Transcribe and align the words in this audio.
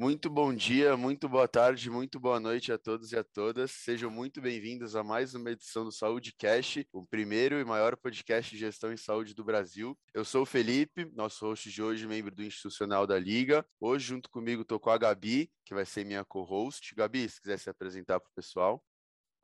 Muito 0.00 0.30
bom 0.30 0.54
dia, 0.54 0.96
muito 0.96 1.28
boa 1.28 1.46
tarde, 1.46 1.90
muito 1.90 2.18
boa 2.18 2.40
noite 2.40 2.72
a 2.72 2.78
todos 2.78 3.12
e 3.12 3.18
a 3.18 3.22
todas. 3.22 3.70
Sejam 3.70 4.10
muito 4.10 4.40
bem-vindos 4.40 4.96
a 4.96 5.04
mais 5.04 5.34
uma 5.34 5.50
edição 5.50 5.84
do 5.84 5.92
Saúde 5.92 6.32
Cash, 6.32 6.78
o 6.90 7.04
primeiro 7.04 7.60
e 7.60 7.64
maior 7.66 7.94
podcast 7.98 8.50
de 8.50 8.56
gestão 8.56 8.94
em 8.94 8.96
saúde 8.96 9.34
do 9.34 9.44
Brasil. 9.44 9.94
Eu 10.14 10.24
sou 10.24 10.44
o 10.44 10.46
Felipe, 10.46 11.04
nosso 11.12 11.44
host 11.44 11.70
de 11.70 11.82
hoje, 11.82 12.06
membro 12.06 12.34
do 12.34 12.42
Institucional 12.42 13.06
da 13.06 13.18
Liga. 13.18 13.62
Hoje, 13.78 14.06
junto 14.06 14.30
comigo, 14.30 14.62
estou 14.62 14.80
com 14.80 14.88
a 14.88 14.96
Gabi, 14.96 15.50
que 15.66 15.74
vai 15.74 15.84
ser 15.84 16.06
minha 16.06 16.24
co-host. 16.24 16.94
Gabi, 16.94 17.28
se 17.28 17.38
quiser 17.38 17.58
se 17.58 17.68
apresentar 17.68 18.20
para 18.20 18.30
o 18.30 18.34
pessoal. 18.34 18.82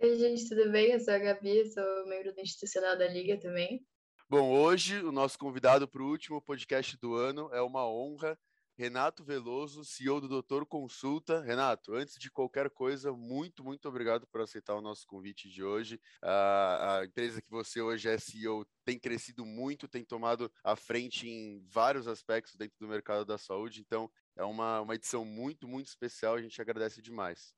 Oi, 0.01 0.17
gente, 0.17 0.49
tudo 0.49 0.73
bem? 0.73 0.91
Eu 0.91 1.01
sou 1.01 1.13
a 1.13 1.19
Gabi, 1.19 1.71
sou 1.71 2.07
membro 2.07 2.35
do 2.35 2.41
Institucional 2.41 2.97
da 2.97 3.07
Liga 3.07 3.39
também. 3.39 3.85
Bom, 4.27 4.51
hoje 4.51 5.05
o 5.05 5.13
nosso 5.13 5.39
convidado 5.39 5.87
para 5.87 6.03
o 6.03 6.09
último 6.09 6.41
podcast 6.41 6.97
do 6.97 7.15
ano 7.15 7.51
é 7.53 7.61
uma 7.61 7.87
honra 7.87 8.39
Renato 8.79 9.25
Veloso, 9.25 9.85
CEO 9.85 10.21
do 10.21 10.29
Doutor 10.29 10.67
Consulta. 10.67 11.41
Renato, 11.41 11.95
antes 11.95 12.19
de 12.19 12.31
qualquer 12.31 12.69
coisa, 12.69 13.11
muito, 13.11 13.65
muito 13.65 13.89
obrigado 13.89 14.27
por 14.27 14.43
aceitar 14.43 14.75
o 14.75 14.83
nosso 14.83 15.07
convite 15.07 15.49
de 15.49 15.65
hoje. 15.65 15.99
A, 16.23 16.99
a 16.99 17.05
empresa 17.07 17.41
que 17.41 17.51
você 17.51 17.81
hoje 17.81 18.07
é 18.09 18.19
CEO 18.19 18.67
tem 18.85 18.99
crescido 18.99 19.47
muito, 19.47 19.89
tem 19.89 20.05
tomado 20.05 20.53
a 20.63 20.77
frente 20.77 21.27
em 21.27 21.65
vários 21.73 22.07
aspectos 22.07 22.55
dentro 22.55 22.77
do 22.79 22.87
mercado 22.87 23.25
da 23.25 23.39
saúde, 23.39 23.81
então 23.81 24.11
é 24.37 24.45
uma, 24.45 24.83
uma 24.83 24.95
edição 24.95 25.25
muito, 25.25 25.67
muito 25.67 25.87
especial, 25.87 26.35
a 26.35 26.43
gente 26.43 26.61
agradece 26.61 27.01
demais. 27.01 27.55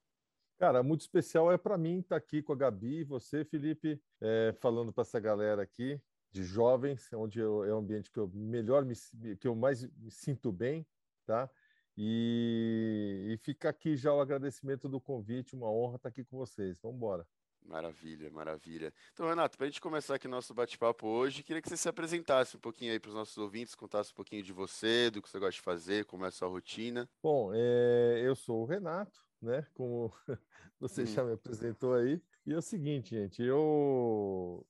Cara, 0.57 0.85
muito 0.85 1.01
especial 1.01 1.51
é 1.51 1.59
para 1.59 1.77
mim 1.77 1.99
estar 1.99 2.11
tá 2.11 2.17
aqui 2.17 2.43
com 2.43 2.53
a 2.53 2.57
Gabi 2.57 3.01
e 3.01 3.05
você, 3.05 3.45
Felipe, 3.45 4.01
é, 4.21 4.55
falando 4.61 4.93
para 4.93 5.03
essa 5.03 5.19
galera 5.19 5.63
aqui 5.63 6.01
de 6.31 6.45
jovens, 6.45 7.09
onde 7.13 7.41
eu, 7.41 7.65
é 7.65 7.73
o 7.73 7.79
ambiente 7.79 8.11
que 8.11 8.19
eu 8.19 8.29
melhor 8.29 8.85
me, 8.85 8.95
que 9.37 9.49
eu 9.49 9.55
mais 9.55 9.83
me 9.97 10.11
sinto 10.11 10.53
bem, 10.53 10.87
tá? 11.29 11.51
E, 11.95 13.27
e 13.29 13.37
fica 13.39 13.69
aqui 13.69 13.97
já 13.97 14.13
o 14.13 14.21
agradecimento 14.21 14.89
do 14.89 14.99
convite, 14.99 15.55
uma 15.55 15.71
honra 15.71 15.97
estar 15.97 16.09
aqui 16.09 16.25
com 16.25 16.39
vocês. 16.39 16.81
Vamos 16.81 16.97
embora. 16.97 17.27
Maravilha, 17.63 18.31
maravilha. 18.31 18.95
Então, 19.13 19.29
Renato, 19.29 19.59
para 19.59 19.67
a 19.67 19.69
gente 19.69 19.81
começar 19.81 20.15
aqui 20.15 20.27
nosso 20.27 20.55
bate-papo 20.55 21.07
hoje, 21.07 21.43
queria 21.43 21.61
que 21.61 21.69
você 21.69 21.77
se 21.77 21.89
apresentasse 21.89 22.57
um 22.57 22.61
pouquinho 22.61 22.93
aí 22.93 22.99
para 22.99 23.11
os 23.11 23.15
nossos 23.15 23.37
ouvintes, 23.37 23.75
contasse 23.75 24.11
um 24.13 24.15
pouquinho 24.15 24.43
de 24.43 24.55
você, 24.55 25.11
do 25.11 25.21
que 25.21 25.29
você 25.29 25.39
gosta 25.39 25.53
de 25.53 25.61
fazer, 25.61 26.07
como 26.07 26.25
é 26.25 26.29
a 26.29 26.31
sua 26.31 26.49
rotina. 26.49 27.07
Bom, 27.23 27.51
é, 27.53 28.23
eu 28.25 28.35
sou 28.35 28.63
o 28.63 28.65
Renato, 28.65 29.21
né? 29.43 29.67
Como 29.75 30.11
você 30.81 31.03
hum. 31.03 31.07
já 31.07 31.23
me 31.23 31.35
apresentou 31.35 31.93
aí. 31.93 32.23
E 32.47 32.55
é 32.55 32.57
o 32.57 32.63
seguinte, 32.63 33.11
gente, 33.11 33.43
eu, 33.43 34.67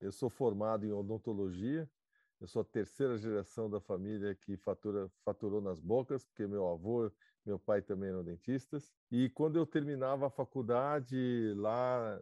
eu 0.00 0.12
sou 0.12 0.30
formado 0.30 0.86
em 0.86 0.92
odontologia, 0.92 1.90
eu 2.40 2.46
sou 2.46 2.62
a 2.62 2.64
terceira 2.64 3.16
geração 3.16 3.68
da 3.70 3.80
família 3.80 4.34
que 4.34 4.56
fatura, 4.56 5.10
faturou 5.24 5.60
nas 5.60 5.80
bocas, 5.80 6.24
porque 6.24 6.46
meu 6.46 6.68
avô, 6.68 7.10
meu 7.44 7.58
pai 7.58 7.80
também 7.80 8.10
eram 8.10 8.22
dentistas. 8.22 8.92
E 9.10 9.30
quando 9.30 9.56
eu 9.56 9.66
terminava 9.66 10.26
a 10.26 10.30
faculdade 10.30 11.54
lá 11.56 12.20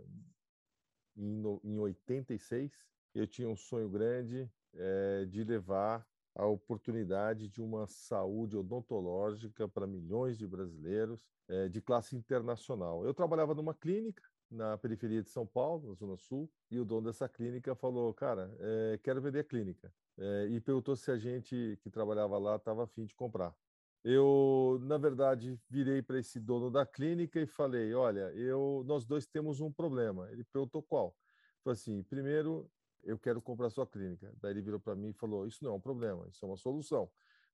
em, 1.17 1.43
em 1.65 1.79
86, 1.79 2.87
eu 3.15 3.27
tinha 3.27 3.49
um 3.49 3.57
sonho 3.57 3.89
grande 3.89 4.51
é, 4.75 5.25
de 5.27 5.43
levar 5.43 6.07
a 6.35 6.47
oportunidade 6.47 7.49
de 7.49 7.63
uma 7.63 7.87
saúde 7.87 8.57
odontológica 8.57 9.69
para 9.69 9.87
milhões 9.87 10.37
de 10.37 10.47
brasileiros 10.47 11.21
é, 11.49 11.69
de 11.69 11.81
classe 11.81 12.17
internacional. 12.17 13.05
Eu 13.05 13.15
trabalhava 13.15 13.55
numa 13.55 13.75
clínica 13.75 14.23
na 14.51 14.77
periferia 14.79 15.23
de 15.23 15.31
São 15.31 15.47
Paulo, 15.47 15.89
na 15.89 15.95
Zona 15.95 16.17
Sul, 16.17 16.51
e 16.71 16.79
o 16.79 16.85
dono 16.85 17.07
dessa 17.07 17.29
clínica 17.29 17.75
falou: 17.75 18.13
Cara, 18.15 18.55
é, 18.61 18.99
quero 19.03 19.21
vender 19.21 19.41
a 19.41 19.45
clínica 19.45 19.93
é, 20.19 20.49
e 20.51 20.61
perguntou 20.61 20.97
se 20.97 21.11
a 21.11 21.17
gente 21.17 21.79
que 21.83 21.91
trabalhava 21.91 22.39
lá 22.39 22.57
estava 22.57 22.85
afim 22.85 23.05
de 23.05 23.15
comprar. 23.15 23.55
Eu, 24.03 24.79
na 24.83 24.99
verdade, 24.99 25.59
virei 25.69 26.03
para 26.03 26.19
esse 26.19 26.39
dono 26.39 26.71
da 26.71 26.85
clínica 26.85 27.41
e 27.41 27.47
falei: 27.47 27.95
Olha, 27.95 28.31
eu, 28.35 28.83
nós 28.87 29.05
dois 29.05 29.27
temos 29.27 29.61
um 29.61 29.73
problema. 29.73 30.31
Ele 30.31 30.45
perguntou 30.45 30.83
qual. 30.83 31.17
Falei 31.63 31.75
assim: 31.75 32.03
primeiro, 32.03 32.71
eu 33.03 33.19
quero 33.19 33.41
comprar 33.41 33.71
sua 33.71 33.87
clínica. 33.87 34.33
Daí 34.41 34.53
ele 34.53 34.63
virou 34.63 34.81
para 34.81 34.95
mim 34.95 35.09
e 35.09 35.15
falou: 35.15 35.47
Isso 35.47 35.65
não 35.65 35.73
é 35.73 35.75
um 35.75 35.81
problema, 35.81 36.29
isso 36.29 36.45
é 36.45 36.49
uma 36.49 36.57
solução. 36.57 37.11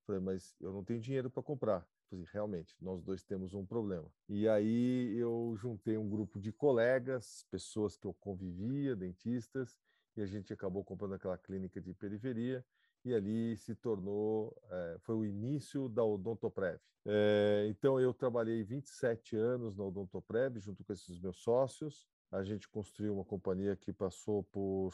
Falei, 0.07 0.21
mas 0.21 0.55
eu 0.61 0.73
não 0.73 0.85
tenho 0.85 1.01
dinheiro 1.01 1.31
para 1.31 1.43
comprar. 1.43 1.87
Falei, 2.11 2.27
realmente, 2.33 2.77
nós 2.81 3.01
dois 3.03 3.23
temos 3.23 3.55
um 3.55 3.65
problema. 3.65 4.11
E 4.29 4.49
aí 4.49 5.17
eu 5.17 5.55
juntei 5.57 5.97
um 5.97 6.09
grupo 6.09 6.41
de 6.41 6.51
colegas, 6.53 7.47
pessoas 7.49 7.97
que 7.97 8.05
eu 8.05 8.13
convivia, 8.15 8.97
dentistas, 8.97 9.79
e 10.17 10.21
a 10.21 10.27
gente 10.27 10.53
acabou 10.53 10.85
comprando 10.85 11.15
aquela 11.15 11.39
clínica 11.39 11.81
de 11.81 11.95
periferia 11.95 12.65
e 13.05 13.15
ali 13.15 13.57
se 13.57 13.77
tornou, 13.77 14.61
é, 14.69 14.97
foi 15.01 15.15
o 15.15 15.25
início 15.25 15.89
da 15.89 16.05
Odontoprev. 16.05 16.81
É, 17.07 17.67
então 17.71 17.99
eu 17.99 18.13
trabalhei 18.13 18.63
27 18.65 19.37
anos 19.37 19.77
na 19.77 19.85
Odontoprev 19.85 20.59
junto 20.59 20.85
com 20.85 20.93
esses 20.93 21.19
meus 21.19 21.39
sócios. 21.39 22.09
A 22.31 22.43
gente 22.43 22.69
construiu 22.69 23.15
uma 23.15 23.25
companhia 23.25 23.77
que 23.77 23.93
passou 23.93 24.43
por, 24.43 24.93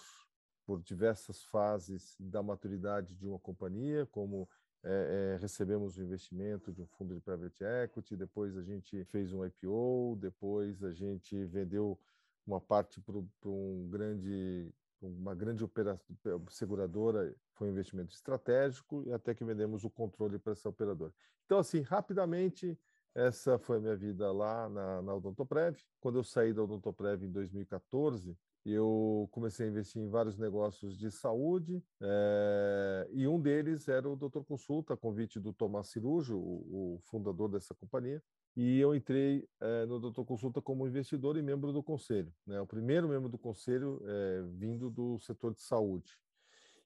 por 0.66 0.82
diversas 0.82 1.44
fases 1.44 2.14
da 2.20 2.42
maturidade 2.42 3.16
de 3.16 3.26
uma 3.26 3.38
companhia, 3.38 4.06
como 4.06 4.48
é, 4.84 5.34
é, 5.34 5.38
recebemos 5.40 5.96
o 5.96 6.02
investimento 6.02 6.72
de 6.72 6.80
um 6.80 6.86
fundo 6.86 7.14
de 7.14 7.20
private 7.20 7.64
equity, 7.64 8.16
depois 8.16 8.56
a 8.56 8.62
gente 8.62 9.04
fez 9.06 9.32
um 9.32 9.44
IPO, 9.44 10.16
depois 10.20 10.82
a 10.84 10.92
gente 10.92 11.44
vendeu 11.46 11.98
uma 12.46 12.60
parte 12.60 13.00
para 13.00 13.16
um 13.48 13.88
grande 13.90 14.72
uma 15.02 15.34
grande 15.34 15.62
operação 15.62 16.16
seguradora, 16.48 17.34
foi 17.52 17.68
um 17.68 17.70
investimento 17.70 18.14
estratégico 18.14 19.02
e 19.06 19.12
até 19.12 19.34
que 19.34 19.44
vendemos 19.44 19.84
o 19.84 19.90
controle 19.90 20.38
para 20.38 20.52
essa 20.52 20.68
operadora. 20.68 21.12
Então, 21.44 21.58
assim, 21.58 21.80
rapidamente, 21.80 22.78
essa 23.14 23.58
foi 23.58 23.76
a 23.76 23.80
minha 23.80 23.96
vida 23.96 24.30
lá 24.32 24.68
na, 24.68 25.02
na 25.02 25.14
Odontoprev. 25.14 25.78
Quando 26.00 26.18
eu 26.18 26.24
saí 26.24 26.52
da 26.52 26.62
Odontoprev 26.62 27.24
em 27.24 27.30
2014, 27.30 28.36
eu 28.72 29.28
comecei 29.30 29.66
a 29.66 29.70
investir 29.70 30.02
em 30.02 30.08
vários 30.08 30.36
negócios 30.36 30.98
de 30.98 31.10
saúde 31.10 31.82
é, 32.00 33.08
e 33.12 33.26
um 33.28 33.40
deles 33.40 33.86
era 33.88 34.08
o 34.08 34.16
Doutor 34.16 34.44
Consulta, 34.44 34.96
convite 34.96 35.38
do 35.38 35.52
Tomás 35.52 35.88
Cirujo, 35.88 36.36
o, 36.36 36.96
o 36.96 37.00
fundador 37.04 37.48
dessa 37.48 37.74
companhia 37.74 38.22
e 38.56 38.80
eu 38.80 38.94
entrei 38.94 39.46
é, 39.60 39.84
no 39.84 40.00
Doutor 40.00 40.24
Consulta 40.24 40.62
como 40.62 40.86
investidor 40.86 41.36
e 41.36 41.42
membro 41.42 41.72
do 41.72 41.82
conselho, 41.82 42.32
né? 42.46 42.60
o 42.60 42.66
primeiro 42.66 43.08
membro 43.08 43.28
do 43.28 43.38
conselho 43.38 44.02
é, 44.04 44.42
vindo 44.54 44.90
do 44.90 45.18
setor 45.18 45.54
de 45.54 45.60
saúde. 45.60 46.10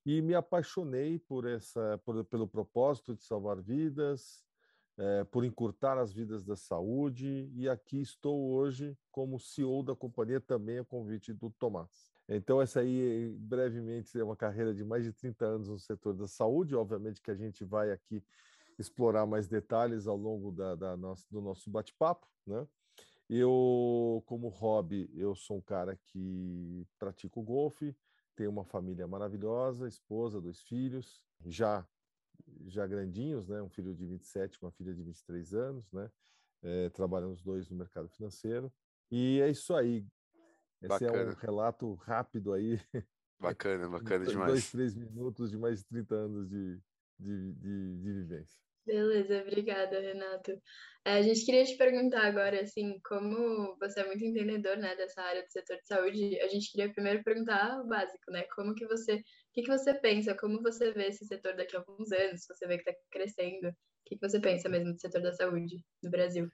E 0.05 0.21
me 0.21 0.35
apaixonei 0.35 1.19
por 1.19 1.47
essa, 1.47 1.99
por, 2.05 2.25
pelo 2.25 2.49
propósito 2.49 3.15
de 3.15 3.23
salvar 3.23 3.61
vidas, 3.63 4.45
é, 5.01 5.25
por 5.25 5.47
encurtar 5.47 5.97
as 5.97 6.13
vidas 6.13 6.45
da 6.45 6.55
saúde, 6.55 7.51
e 7.55 7.67
aqui 7.67 8.03
estou 8.03 8.51
hoje 8.51 8.95
como 9.11 9.41
CEO 9.41 9.83
da 9.83 9.97
companhia, 9.97 10.39
também 10.43 10.79
a 10.79 10.85
convite 10.85 11.33
do 11.33 11.49
Tomás. 11.49 12.13
Então, 12.29 12.61
essa 12.61 12.81
aí, 12.81 13.35
brevemente, 13.39 14.19
é 14.21 14.23
uma 14.23 14.37
carreira 14.37 14.75
de 14.75 14.85
mais 14.85 15.03
de 15.03 15.13
30 15.13 15.47
anos 15.47 15.69
no 15.69 15.79
setor 15.79 16.15
da 16.15 16.29
saúde. 16.29 16.77
Obviamente 16.77 17.23
que 17.23 17.31
a 17.31 17.35
gente 17.35 17.65
vai 17.65 17.91
aqui 17.91 18.23
explorar 18.79 19.25
mais 19.25 19.49
detalhes 19.49 20.07
ao 20.07 20.17
longo 20.17 20.53
da, 20.53 20.75
da 20.75 20.97
nossa, 20.99 21.27
do 21.31 21.41
nosso 21.41 21.71
bate-papo, 21.71 22.29
né? 22.47 22.69
Eu, 23.29 24.23
como 24.27 24.49
hobby, 24.49 25.11
eu 25.15 25.35
sou 25.35 25.57
um 25.57 25.61
cara 25.61 25.97
que 25.97 26.87
pratico 26.99 27.43
golfe, 27.43 27.97
tenho 28.37 28.51
uma 28.51 28.65
família 28.65 29.07
maravilhosa, 29.07 29.89
esposa, 29.89 30.41
dois 30.41 30.61
filhos, 30.61 31.25
já 31.47 31.87
já 32.67 32.87
grandinhos, 32.87 33.49
né? 33.49 33.63
Um 33.63 33.69
filho 33.69 33.95
de 33.95 34.07
27, 34.07 34.59
uma 34.63 34.71
filha 34.73 34.95
de 34.95 35.03
23 35.03 35.55
anos, 35.55 35.91
né? 35.93 36.11
É, 36.63 36.91
trabalham 36.91 37.33
os 37.33 37.43
dois 37.43 37.69
no 37.71 37.77
mercado 37.77 38.09
financeiro. 38.09 38.73
E 39.11 39.41
é 39.41 39.51
isso 39.51 39.75
aí. 39.75 40.07
Esse 40.83 40.89
bacana. 40.89 41.17
é 41.17 41.27
um 41.27 41.35
relato 41.35 41.95
rápido 41.95 42.53
aí. 42.53 42.81
Bacana, 43.39 43.89
bacana 43.89 44.25
demais. 44.25 44.53
Dois, 44.53 44.71
três 44.71 44.95
minutos 44.95 45.51
de 45.51 45.59
mais 45.59 45.81
de 45.81 45.87
30 45.87 46.15
anos 46.15 46.49
de, 46.49 46.79
de, 47.19 47.53
de, 47.55 47.97
de 47.99 48.13
vivência. 48.13 48.61
Beleza, 48.87 49.43
obrigada, 49.43 50.01
Renato. 50.01 50.53
É, 51.05 51.19
a 51.19 51.23
gente 51.23 51.45
queria 51.45 51.65
te 51.65 51.77
perguntar 51.77 52.27
agora, 52.27 52.61
assim, 52.61 52.99
como 53.05 53.77
você 53.79 54.01
é 54.01 54.07
muito 54.07 54.25
entendedor, 54.25 54.77
né, 54.79 54.97
dessa 54.97 55.23
área 55.23 55.43
do 55.43 55.51
setor 55.51 55.77
de 55.77 55.87
saúde, 55.87 56.41
a 56.41 56.49
gente 56.49 56.73
queria 56.73 56.93
primeiro 56.93 57.23
perguntar 57.23 57.81
o 57.81 57.87
básico, 57.87 58.31
né, 58.31 58.43
como 58.55 58.75
que 58.75 58.87
você, 58.87 59.23
o 59.51 59.53
que 59.53 59.63
que 59.63 59.69
você 59.69 59.93
pensa, 59.93 60.33
como 60.35 60.63
você 60.63 60.93
vê 60.93 61.09
esse 61.09 61.27
setor 61.27 61.57
daqui 61.57 61.75
a 61.77 61.81
alguns 61.81 62.13
anos, 62.13 62.47
você 62.47 62.67
vê 62.69 62.79
que 62.79 62.89
está 62.89 63.03
crescendo, 63.11 63.69
o 63.69 63.75
que 64.07 64.17
que 64.17 64.29
você 64.29 64.41
pensa 64.41 64.69
mesmo 64.69 64.93
do 64.93 65.01
setor 65.01 65.21
da 65.21 65.33
saúde 65.33 65.85
no 66.03 66.11
Brasil? 66.11 66.49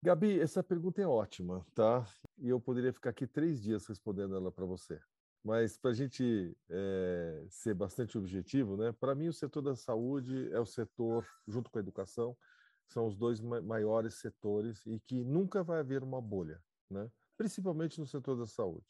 Gabi, 0.00 0.38
essa 0.38 0.62
pergunta 0.62 1.02
é 1.02 1.06
ótima, 1.06 1.66
tá? 1.74 2.06
E 2.38 2.48
eu 2.48 2.60
poderia 2.60 2.92
ficar 2.92 3.10
aqui 3.10 3.26
três 3.26 3.60
dias 3.60 3.86
respondendo 3.88 4.36
ela 4.36 4.52
para 4.52 4.64
você. 4.64 5.00
Mas 5.42 5.76
para 5.76 5.90
a 5.90 5.94
gente 5.94 6.56
é, 6.70 7.44
ser 7.50 7.74
bastante 7.74 8.16
objetivo, 8.16 8.76
né? 8.76 8.92
Para 8.92 9.14
mim 9.14 9.26
o 9.26 9.32
setor 9.32 9.62
da 9.62 9.74
saúde 9.74 10.48
é 10.52 10.60
o 10.60 10.66
setor, 10.66 11.26
junto 11.48 11.70
com 11.70 11.78
a 11.78 11.82
educação, 11.82 12.36
são 12.86 13.06
os 13.06 13.16
dois 13.16 13.40
maiores 13.40 14.14
setores 14.14 14.86
e 14.86 15.00
que 15.00 15.24
nunca 15.24 15.64
vai 15.64 15.80
haver 15.80 16.04
uma 16.04 16.20
bolha, 16.20 16.62
né? 16.88 17.10
Principalmente 17.36 17.98
no 17.98 18.06
setor 18.06 18.36
da 18.36 18.46
saúde, 18.46 18.86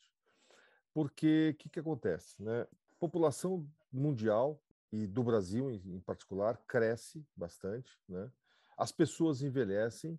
porque 0.92 1.52
o 1.54 1.56
que, 1.56 1.70
que 1.70 1.80
acontece, 1.80 2.42
né? 2.42 2.66
População 2.98 3.68
mundial 3.92 4.60
e 4.92 5.06
do 5.06 5.22
Brasil 5.22 5.70
em, 5.70 6.00
particular 6.00 6.56
cresce 6.66 7.24
bastante, 7.36 7.98
né? 8.08 8.30
as 8.76 8.92
pessoas 8.92 9.42
envelhecem 9.42 10.18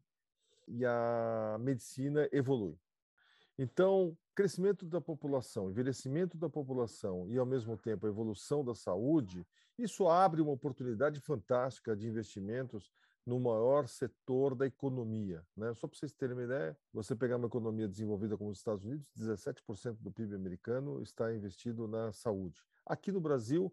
e 0.68 0.86
a 0.86 1.58
medicina 1.60 2.28
evolui. 2.32 2.78
Então, 3.58 4.16
crescimento 4.36 4.86
da 4.86 5.02
população, 5.02 5.70
envelhecimento 5.70 6.38
da 6.38 6.50
população 6.50 7.28
e, 7.30 7.38
ao 7.38 7.46
mesmo 7.46 7.76
tempo, 7.78 8.06
a 8.06 8.10
evolução 8.10 8.64
da 8.64 8.76
saúde, 8.76 9.48
isso 9.78 10.08
abre 10.08 10.42
uma 10.42 10.52
oportunidade 10.52 11.20
fantástica 11.20 11.96
de 11.96 12.08
investimentos 12.08 12.92
no 13.28 13.42
maior 13.42 13.90
setor 13.90 14.56
da 14.56 14.66
economia. 14.66 15.46
Né? 15.56 15.74
Só 15.74 15.86
para 15.86 16.00
vocês 16.00 16.14
terem 16.14 16.34
uma 16.34 16.46
ideia, 16.46 16.78
você 16.94 17.14
pegar 17.14 17.36
uma 17.36 17.48
economia 17.48 17.86
desenvolvida 17.86 18.38
como 18.38 18.52
os 18.52 18.58
Estados 18.58 18.86
Unidos, 18.86 19.06
17% 19.20 19.98
do 20.00 20.10
PIB 20.10 20.34
americano 20.34 21.02
está 21.02 21.36
investido 21.36 21.90
na 21.90 22.14
saúde. 22.14 22.64
Aqui 22.86 23.12
no 23.12 23.20
Brasil, 23.20 23.70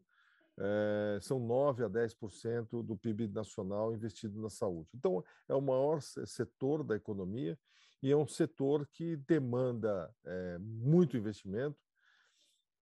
é, 0.59 1.19
são 1.21 1.39
9 1.39 1.85
a 1.85 1.89
10% 1.89 2.83
do 2.83 2.97
PIB 2.97 3.29
nacional 3.29 3.95
investido 3.95 4.43
na 4.43 4.51
saúde. 4.51 4.91
Então, 4.93 5.25
é 5.49 5.55
o 5.55 5.63
maior 5.63 6.03
setor 6.03 6.83
da 6.83 6.97
economia 6.97 7.57
e 8.03 8.11
é 8.11 8.17
um 8.17 8.27
setor 8.27 8.85
que 8.89 9.17
demanda 9.19 10.13
é, 10.25 10.59
muito 10.59 11.17
investimento 11.17 11.79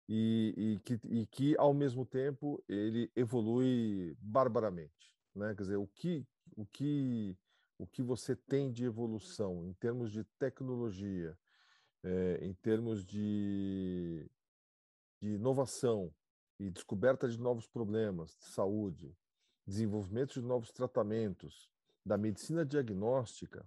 e, 0.09 0.55
e, 0.57 0.79
que, 0.81 1.01
e 1.11 1.27
que, 1.27 1.55
ao 1.59 1.75
mesmo 1.75 2.07
tempo, 2.07 2.65
ele 2.67 3.13
evolui 3.15 4.17
barbaramente. 4.19 5.13
Né? 5.35 5.55
Quer 5.55 5.63
dizer, 5.63 5.77
o 5.77 5.87
que, 5.87 6.27
o, 6.57 6.67
que, 6.67 7.37
o 7.79 7.87
que 7.87 8.03
você 8.03 8.35
tem 8.35 8.71
de 8.71 8.85
evolução 8.85 9.67
em 9.67 9.73
termos 9.75 10.11
de 10.11 10.25
tecnologia, 10.39 11.39
é, 12.03 12.39
em 12.43 12.53
termos 12.55 13.05
de, 13.05 14.29
de 15.21 15.35
inovação 15.35 16.13
e 16.59 16.71
descoberta 16.71 17.29
de 17.29 17.39
novos 17.39 17.67
problemas 17.67 18.37
de 18.37 18.47
saúde, 18.47 19.17
desenvolvimento 19.67 20.35
de 20.35 20.43
novos 20.43 20.71
tratamentos, 20.71 21.71
da 22.05 22.19
medicina 22.19 22.65
diagnóstica, 22.65 23.65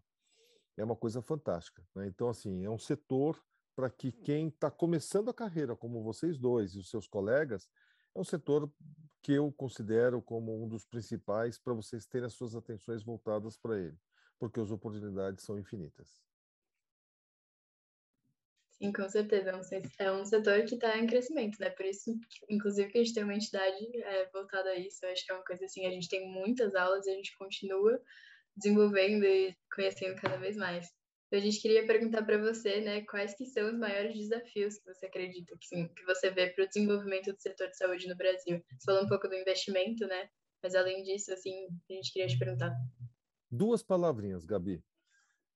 é 0.78 0.84
uma 0.84 0.96
coisa 0.96 1.22
fantástica. 1.22 1.86
Né? 1.96 2.08
Então, 2.08 2.28
assim, 2.28 2.66
é 2.66 2.70
um 2.70 2.78
setor 2.78 3.42
para 3.76 3.90
que 3.90 4.12
quem 4.12 4.48
está 4.48 4.70
começando 4.70 5.30
a 5.30 5.34
carreira, 5.34 5.76
como 5.76 6.04
vocês 6.04 6.38
dois 6.38 6.76
e 6.76 6.80
os 6.80 6.90
seus 6.90 7.08
colegas, 7.08 7.70
é 8.14 8.20
um 8.20 8.24
setor 8.24 8.72
que 9.26 9.34
eu 9.34 9.52
considero 9.52 10.22
como 10.22 10.64
um 10.64 10.68
dos 10.68 10.86
principais 10.86 11.58
para 11.58 11.74
vocês 11.74 12.06
terem 12.06 12.28
as 12.28 12.34
suas 12.34 12.56
atenções 12.56 13.02
voltadas 13.02 13.58
para 13.58 13.76
ele, 13.76 13.98
porque 14.38 14.60
as 14.60 14.70
oportunidades 14.70 15.44
são 15.44 15.58
infinitas. 15.58 16.22
Sim, 18.74 18.94
com 18.94 19.10
certeza. 19.10 19.50
É 19.98 20.12
um 20.12 20.24
setor 20.24 20.64
que 20.66 20.76
está 20.76 21.00
em 21.00 21.08
crescimento, 21.08 21.58
né? 21.60 21.72
Por 21.72 21.88
isso, 21.88 22.12
inclusive, 22.48 22.92
que 22.92 23.00
a 23.00 23.04
gente 23.04 23.16
tem 23.16 23.24
uma 23.24 23.34
entidade 23.34 24.04
é, 24.04 24.30
voltada 24.30 24.70
a 24.70 24.78
isso. 24.78 25.04
Eu 25.04 25.12
acho 25.12 25.26
que 25.26 25.32
é 25.32 25.36
uma 25.36 25.44
coisa 25.44 25.66
assim, 25.66 25.88
a 25.88 25.92
gente 25.92 26.08
tem 26.08 26.30
muitas 26.32 26.76
aulas 26.76 27.08
e 27.08 27.10
a 27.10 27.16
gente 27.16 27.36
continua 27.36 28.00
desenvolvendo 28.56 29.26
e 29.26 29.58
conhecendo 29.74 30.22
cada 30.22 30.38
vez 30.38 30.56
mais. 30.56 30.88
Então, 31.36 31.44
a 31.44 31.52
gente 31.52 31.62
queria 31.62 31.86
perguntar 31.86 32.24
para 32.24 32.38
você, 32.38 32.80
né, 32.80 33.02
quais 33.02 33.36
que 33.36 33.46
são 33.46 33.70
os 33.70 33.78
maiores 33.78 34.18
desafios 34.18 34.78
que 34.78 34.86
você 34.86 35.08
acredita 35.08 35.54
que, 35.60 35.68
sim, 35.68 35.86
que 35.90 36.06
você 36.06 36.32
vê 36.32 36.50
para 36.52 36.64
o 36.64 36.68
desenvolvimento 36.70 37.34
do 37.34 37.42
setor 37.42 37.68
de 37.68 37.76
saúde 37.76 38.08
no 38.08 38.16
Brasil? 38.16 38.64
Você 38.72 38.86
falou 38.86 39.04
um 39.04 39.10
pouco 39.10 39.28
do 39.28 39.36
investimento, 39.36 40.08
né? 40.08 40.30
Mas 40.64 40.76
além 40.76 41.04
disso, 41.04 41.34
assim, 41.34 41.68
a 41.90 41.94
gente 41.94 42.14
queria 42.14 42.30
te 42.30 42.40
perguntar. 42.40 42.74
Duas 43.52 43.84
palavrinhas, 43.84 44.46
Gabi: 44.46 44.82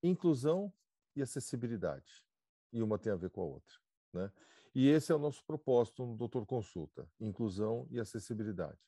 inclusão 0.04 0.70
e 1.16 1.22
acessibilidade. 1.22 2.26
E 2.74 2.84
uma 2.84 3.00
tem 3.00 3.14
a 3.14 3.16
ver 3.16 3.30
com 3.30 3.40
a 3.40 3.46
outra, 3.46 3.78
né? 4.14 4.30
E 4.76 4.90
esse 4.90 5.14
é 5.14 5.16
o 5.16 5.20
nosso 5.20 5.46
propósito 5.46 6.06
no 6.06 6.18
Doutor 6.18 6.46
Consulta: 6.46 7.10
inclusão 7.22 7.88
e 7.90 8.02
acessibilidade. 8.02 8.82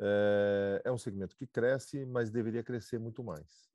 É, 0.00 0.80
é 0.86 0.90
um 0.90 0.96
segmento 0.96 1.36
que 1.36 1.46
cresce, 1.46 2.06
mas 2.06 2.30
deveria 2.30 2.62
crescer 2.62 2.98
muito 2.98 3.22
mais. 3.22 3.71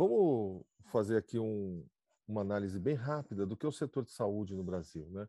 Vamos 0.00 0.64
fazer 0.84 1.18
aqui 1.18 1.38
um, 1.38 1.86
uma 2.26 2.40
análise 2.40 2.80
bem 2.80 2.94
rápida 2.94 3.44
do 3.44 3.54
que 3.54 3.66
é 3.66 3.68
o 3.68 3.72
setor 3.72 4.02
de 4.02 4.10
saúde 4.10 4.54
no 4.54 4.64
Brasil. 4.64 5.06
Né? 5.10 5.28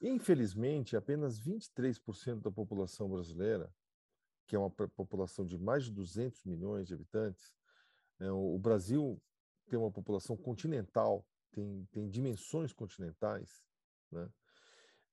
Infelizmente, 0.00 0.96
apenas 0.96 1.40
23% 1.40 2.40
da 2.40 2.52
população 2.52 3.10
brasileira, 3.10 3.68
que 4.46 4.54
é 4.54 4.58
uma 4.60 4.70
população 4.70 5.44
de 5.44 5.58
mais 5.58 5.86
de 5.86 5.90
200 5.90 6.44
milhões 6.44 6.86
de 6.86 6.94
habitantes, 6.94 7.52
né? 8.20 8.30
o 8.30 8.56
Brasil 8.60 9.20
tem 9.68 9.76
uma 9.76 9.90
população 9.90 10.36
continental, 10.36 11.26
tem, 11.50 11.84
tem 11.90 12.08
dimensões 12.08 12.72
continentais, 12.72 13.60
né? 14.12 14.30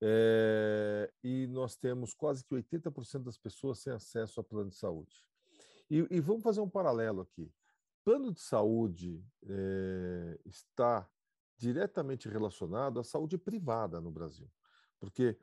É, 0.00 1.12
e 1.20 1.48
nós 1.48 1.74
temos 1.74 2.14
quase 2.14 2.44
que 2.44 2.54
80% 2.54 3.24
das 3.24 3.38
pessoas 3.38 3.80
sem 3.80 3.92
acesso 3.92 4.38
a 4.38 4.44
plano 4.44 4.70
de 4.70 4.76
saúde. 4.76 5.28
E, 5.90 6.06
e 6.12 6.20
vamos 6.20 6.44
fazer 6.44 6.60
um 6.60 6.70
paralelo 6.70 7.22
aqui. 7.22 7.52
Plano 8.04 8.32
de 8.32 8.40
saúde 8.40 9.24
é, 9.46 10.38
está 10.44 11.08
diretamente 11.56 12.28
relacionado 12.28 13.00
à 13.00 13.04
saúde 13.04 13.38
privada 13.38 13.98
no 13.98 14.10
Brasil, 14.10 14.50
porque 15.00 15.38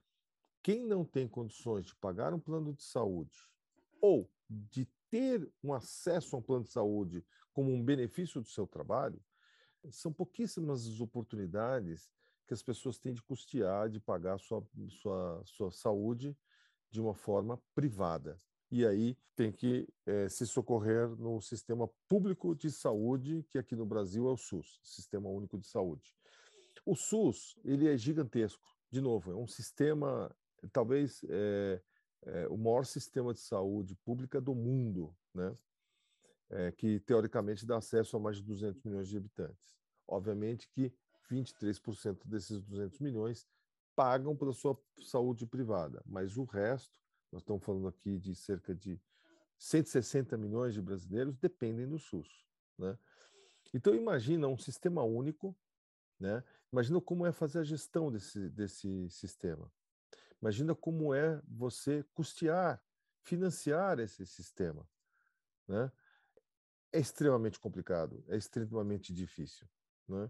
quem 0.62 0.86
não 0.86 1.04
tem 1.04 1.28
condições 1.28 1.88
de 1.88 1.96
pagar 1.96 2.36
um 2.36 2.40
plano 2.40 2.72
de 2.72 2.84
saúde 2.84 3.50
ou 4.00 4.30
de 4.48 4.88
ter 5.10 5.52
um 5.63 5.74
acesso 5.74 6.36
a 6.36 6.40
um 6.40 6.42
plano 6.42 6.63
de 6.63 6.72
saúde 6.72 7.25
como 7.52 7.74
um 7.74 7.84
benefício 7.84 8.40
do 8.40 8.48
seu 8.48 8.68
trabalho, 8.68 9.19
são 9.90 10.13
pouquíssimas 10.13 10.88
as 10.88 11.00
oportunidades 11.00 12.12
que 12.48 12.54
as 12.54 12.62
pessoas 12.62 13.00
têm 13.00 13.13
de 13.13 13.24
custear, 13.24 13.90
de 13.90 14.00
pagar 14.00 14.38
sua, 14.40 14.63
sua, 15.02 15.42
sua 15.46 15.72
saúde 15.72 16.38
de 16.92 17.02
uma 17.02 17.16
forma 17.16 17.62
privada. 17.74 18.40
E 18.72 18.86
aí 18.86 19.18
tem 19.36 19.52
que 19.52 19.86
é, 20.06 20.30
se 20.30 20.48
socorrer 20.48 21.10
no 21.18 21.42
sistema 21.42 21.90
público 22.08 22.56
de 22.56 22.72
saúde, 22.72 23.46
que 23.50 23.58
aqui 23.58 23.76
no 23.76 23.86
Brasil 23.86 24.30
é 24.30 24.32
o 24.32 24.38
SUS, 24.38 24.80
Sistema 24.82 25.30
Único 25.30 25.58
de 25.60 25.68
Saúde. 25.68 26.16
O 26.86 26.96
SUS, 26.96 27.58
ele 27.66 27.90
é 27.90 27.98
gigantesco. 27.98 28.66
De 28.90 29.02
novo, 29.02 29.32
é 29.32 29.36
um 29.36 29.48
sistema, 29.48 30.34
talvez 30.72 31.22
é, 31.28 31.82
é, 32.24 32.48
o 32.48 32.58
maior 32.58 32.86
sistema 32.86 33.34
de 33.34 33.40
saúde 33.40 33.94
pública 34.06 34.40
do 34.40 34.56
mundo, 34.56 35.16
né? 35.34 35.56
que 36.76 37.00
teoricamente 37.00 37.66
dá 37.66 37.78
acesso 37.78 38.18
a 38.18 38.20
mais 38.20 38.36
de 38.36 38.44
200 38.44 38.84
milhões 38.84 39.08
de 39.08 39.16
habitantes. 39.16 39.80
Obviamente 40.06 40.68
que 40.68 40.94
23% 41.32 42.28
desses 42.28 42.62
200 42.64 43.00
milhões 43.00 43.48
pagam 43.96 44.36
pela 44.36 44.52
sua 44.52 44.78
saúde 45.02 45.46
privada, 45.46 46.02
mas 46.06 46.36
o 46.36 46.44
resto, 46.44 46.94
nós 47.31 47.42
estamos 47.42 47.63
falando 47.63 47.88
aqui 47.88 48.18
de 48.18 48.36
cerca 48.36 48.75
de 48.75 49.00
160 49.57 50.36
milhões 50.38 50.74
de 50.74 50.81
brasileiros, 50.81 51.38
dependem 51.38 51.88
do 51.88 52.00
SUS. 52.00 52.45
Né? 52.78 52.98
Então, 53.74 53.95
imagina 53.95 54.48
um 54.48 54.57
sistema 54.57 55.04
único, 55.04 55.56
né? 56.20 56.44
imagina 56.72 57.00
como 57.00 57.25
é 57.25 57.32
fazer 57.32 57.60
a 57.60 57.63
gestão 57.63 58.12
desse, 58.12 58.50
desse 58.50 59.10
sistema. 59.10 59.72
Imagina 60.41 60.74
como 60.74 61.13
é 61.13 61.41
você 61.48 62.03
custear, 62.13 62.84
financiar 63.24 64.00
esse 64.00 64.25
sistema. 64.25 64.88
Né? 65.67 65.91
É 66.91 67.00
extremamente 67.00 67.60
complicado, 67.60 68.24
é 68.27 68.36
extremamente 68.36 69.13
difícil. 69.13 69.67
Né? 70.08 70.29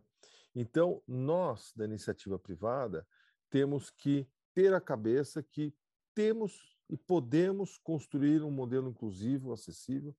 Então, 0.54 1.02
nós, 1.08 1.74
da 1.76 1.86
iniciativa 1.86 2.38
privada, 2.38 3.08
temos 3.50 3.90
que 3.90 4.28
ter 4.54 4.74
a 4.74 4.82
cabeça 4.82 5.42
que 5.42 5.74
temos 6.14 6.78
e 6.92 6.98
podemos 6.98 7.78
construir 7.78 8.44
um 8.44 8.52
modelo 8.52 8.90
inclusivo, 8.90 9.54
acessível, 9.54 10.16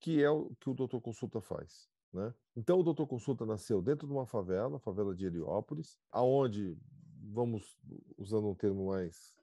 que 0.00 0.22
é 0.22 0.30
o 0.30 0.54
que 0.60 0.70
o 0.70 0.74
Doutor 0.74 1.00
Consulta 1.00 1.40
faz. 1.40 1.88
Né? 2.12 2.32
Então, 2.56 2.78
o 2.78 2.82
Doutor 2.82 3.06
Consulta 3.06 3.44
nasceu 3.44 3.82
dentro 3.82 4.06
de 4.06 4.12
uma 4.12 4.24
favela, 4.24 4.76
a 4.76 4.80
favela 4.80 5.14
de 5.14 5.26
Heliópolis, 5.26 5.98
aonde, 6.10 6.78
vamos 7.20 7.76
usando 8.16 8.48
um 8.48 8.54
termo 8.54 8.86
mais 8.86 9.34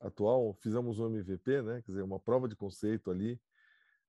atual, 0.00 0.54
fizemos 0.54 0.98
um 0.98 1.06
MVP, 1.06 1.62
né? 1.62 1.82
quer 1.82 1.92
dizer, 1.92 2.02
uma 2.02 2.18
prova 2.18 2.48
de 2.48 2.56
conceito 2.56 3.10
ali, 3.10 3.40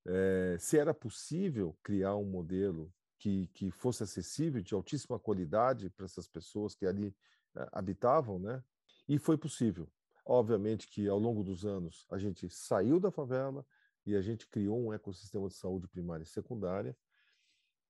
é, 0.05 0.57
se 0.59 0.77
era 0.77 0.93
possível 0.93 1.77
criar 1.83 2.15
um 2.15 2.25
modelo 2.25 2.91
que, 3.19 3.47
que 3.53 3.71
fosse 3.71 4.03
acessível, 4.03 4.61
de 4.61 4.73
altíssima 4.73 5.17
qualidade 5.17 5.89
para 5.89 6.05
essas 6.05 6.27
pessoas 6.27 6.75
que 6.75 6.85
ali 6.85 7.07
uh, 7.55 7.69
habitavam, 7.71 8.37
né? 8.37 8.61
E 9.07 9.17
foi 9.17 9.37
possível. 9.37 9.87
Obviamente 10.25 10.87
que 10.87 11.07
ao 11.07 11.19
longo 11.19 11.43
dos 11.43 11.65
anos 11.65 12.05
a 12.09 12.17
gente 12.17 12.49
saiu 12.49 12.99
da 12.99 13.11
favela 13.11 13.65
e 14.05 14.15
a 14.15 14.21
gente 14.21 14.47
criou 14.47 14.79
um 14.79 14.93
ecossistema 14.93 15.47
de 15.47 15.55
saúde 15.55 15.87
primária 15.87 16.23
e 16.23 16.27
secundária, 16.27 16.95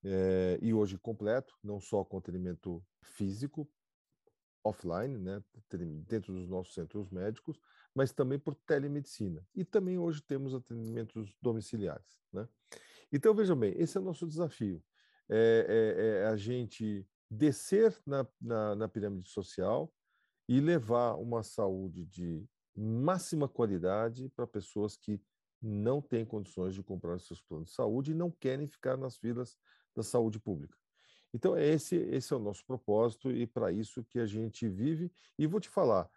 é, 0.04 0.60
e 0.62 0.74
hoje 0.74 0.98
completo, 0.98 1.58
não 1.64 1.80
só 1.80 2.04
com 2.04 2.18
atendimento 2.18 2.84
físico, 3.02 3.70
offline, 4.64 5.18
né, 5.18 5.44
dentro 6.08 6.34
dos 6.34 6.48
nossos 6.48 6.74
centros 6.74 7.10
médicos, 7.10 7.60
mas 7.94 8.12
também 8.12 8.40
por 8.40 8.56
telemedicina. 8.56 9.46
E 9.54 9.66
também 9.66 9.98
hoje 9.98 10.22
temos 10.22 10.54
atendimentos 10.54 11.36
domiciliares. 11.42 12.22
Né? 12.32 12.48
Então, 13.12 13.34
vejam 13.34 13.58
bem, 13.58 13.74
esse 13.78 13.98
é 13.98 14.02
o 14.02 14.04
nosso 14.04 14.26
desafio 14.26 14.82
é, 15.30 15.66
é, 15.68 16.24
é 16.24 16.28
a 16.28 16.36
gente 16.36 17.06
descer 17.30 17.98
na, 18.06 18.28
na, 18.40 18.76
na 18.76 18.88
pirâmide 18.88 19.30
social 19.30 19.92
e 20.48 20.60
levar 20.60 21.16
uma 21.16 21.44
saúde 21.44 22.06
de 22.06 22.46
máxima 22.76 23.48
qualidade 23.48 24.30
para 24.30 24.48
pessoas 24.48 24.98
que 24.98 25.22
não 25.62 26.02
têm 26.02 26.26
condições 26.26 26.74
de 26.76 26.84
comprar 26.84 27.20
seus 27.20 27.42
planos 27.42 27.70
de 27.70 27.76
saúde 27.76 28.12
e 28.12 28.16
não 28.16 28.30
querem 28.30 28.68
ficar 28.68 28.98
nas 28.98 29.18
filas 29.18 29.58
da 29.96 30.04
saúde 30.04 30.40
pública. 30.40 30.78
Então, 31.34 31.58
esse, 31.58 31.96
esse 31.96 32.34
é 32.34 32.36
o 32.36 32.40
nosso 32.40 32.66
propósito 32.66 33.32
e 33.32 33.48
para 33.48 33.72
isso 33.72 34.04
que 34.04 34.20
a 34.20 34.26
gente 34.26 34.68
vive. 34.68 35.12
E 35.38 35.48
vou 35.48 35.60
te 35.60 35.70
falar, 35.70 36.10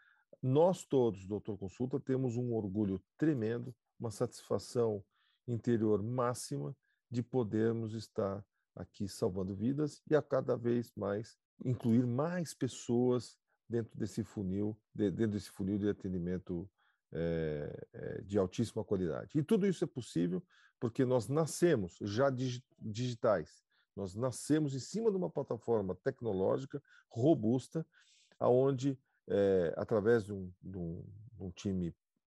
nós 0.42 0.84
todos, 0.84 1.26
doutor 1.26 1.56
Consulta, 1.56 1.98
temos 1.98 2.36
um 2.36 2.52
orgulho 2.52 3.02
tremendo, 3.16 3.74
uma 3.98 4.10
satisfação 4.10 5.02
interior 5.46 6.02
máxima 6.02 6.76
de 7.10 7.22
podermos 7.22 7.94
estar 7.94 8.44
aqui 8.74 9.08
salvando 9.08 9.54
vidas 9.54 10.02
e 10.10 10.14
a 10.14 10.20
cada 10.20 10.56
vez 10.56 10.92
mais 10.94 11.38
incluir 11.64 12.06
mais 12.06 12.52
pessoas 12.52 13.38
dentro 13.68 13.96
desse 13.98 14.22
funil, 14.22 14.78
dentro 14.94 15.28
desse 15.28 15.50
funil 15.50 15.78
de 15.78 15.88
atendimento 15.88 16.68
é, 17.12 18.22
de 18.24 18.38
altíssima 18.38 18.84
qualidade. 18.84 19.38
E 19.38 19.42
tudo 19.42 19.66
isso 19.66 19.84
é 19.84 19.86
possível 19.86 20.42
porque 20.78 21.04
nós 21.04 21.28
nascemos 21.28 21.96
já 22.00 22.30
digitais. 22.78 23.64
Nós 23.94 24.14
nascemos 24.14 24.74
em 24.74 24.78
cima 24.78 25.10
de 25.10 25.16
uma 25.16 25.30
plataforma 25.30 25.94
tecnológica 25.94 26.82
robusta, 27.08 27.86
aonde, 28.38 28.98
é, 29.26 29.72
através 29.76 30.24
de 30.24 30.32
um, 30.32 30.52
de, 30.60 30.76
um, 30.76 31.02
de 31.32 31.42
um 31.42 31.50
time 31.50 31.94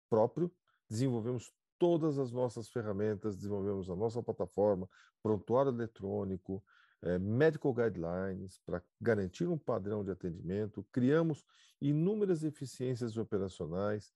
próprio, 0.09 0.51
desenvolvemos 0.89 1.53
todas 1.77 2.17
as 2.17 2.31
nossas 2.31 2.69
ferramentas, 2.69 3.35
desenvolvemos 3.35 3.89
a 3.89 3.95
nossa 3.95 4.21
plataforma, 4.21 4.89
prontuário 5.21 5.71
eletrônico, 5.71 6.63
é, 7.03 7.17
medical 7.17 7.73
guidelines 7.73 8.59
para 8.65 8.83
garantir 8.99 9.47
um 9.47 9.57
padrão 9.57 10.03
de 10.03 10.11
atendimento, 10.11 10.85
criamos 10.91 11.43
inúmeras 11.81 12.43
eficiências 12.43 13.17
operacionais, 13.17 14.13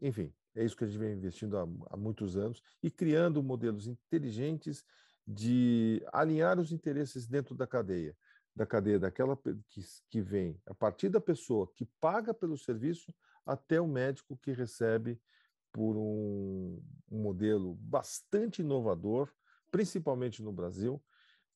enfim, 0.00 0.32
é 0.54 0.64
isso 0.64 0.76
que 0.76 0.84
a 0.84 0.86
gente 0.86 0.98
vem 0.98 1.12
investindo 1.12 1.56
há, 1.56 1.66
há 1.90 1.96
muitos 1.96 2.36
anos 2.36 2.62
e 2.82 2.90
criando 2.90 3.42
modelos 3.42 3.86
inteligentes 3.86 4.84
de 5.26 6.04
alinhar 6.12 6.58
os 6.58 6.72
interesses 6.72 7.26
dentro 7.26 7.54
da 7.54 7.66
cadeia, 7.66 8.16
da 8.54 8.66
cadeia 8.66 8.98
daquela 8.98 9.36
que, 9.68 9.82
que 10.08 10.20
vem 10.20 10.60
a 10.66 10.74
partir 10.74 11.08
da 11.08 11.20
pessoa 11.20 11.70
que 11.74 11.84
paga 12.00 12.34
pelo 12.34 12.56
serviço 12.56 13.14
até 13.44 13.80
o 13.80 13.86
médico 13.86 14.36
que 14.36 14.52
recebe 14.52 15.20
por 15.72 15.96
um, 15.96 16.82
um 17.10 17.22
modelo 17.22 17.74
bastante 17.76 18.60
inovador, 18.60 19.32
principalmente 19.70 20.42
no 20.42 20.52
Brasil, 20.52 21.00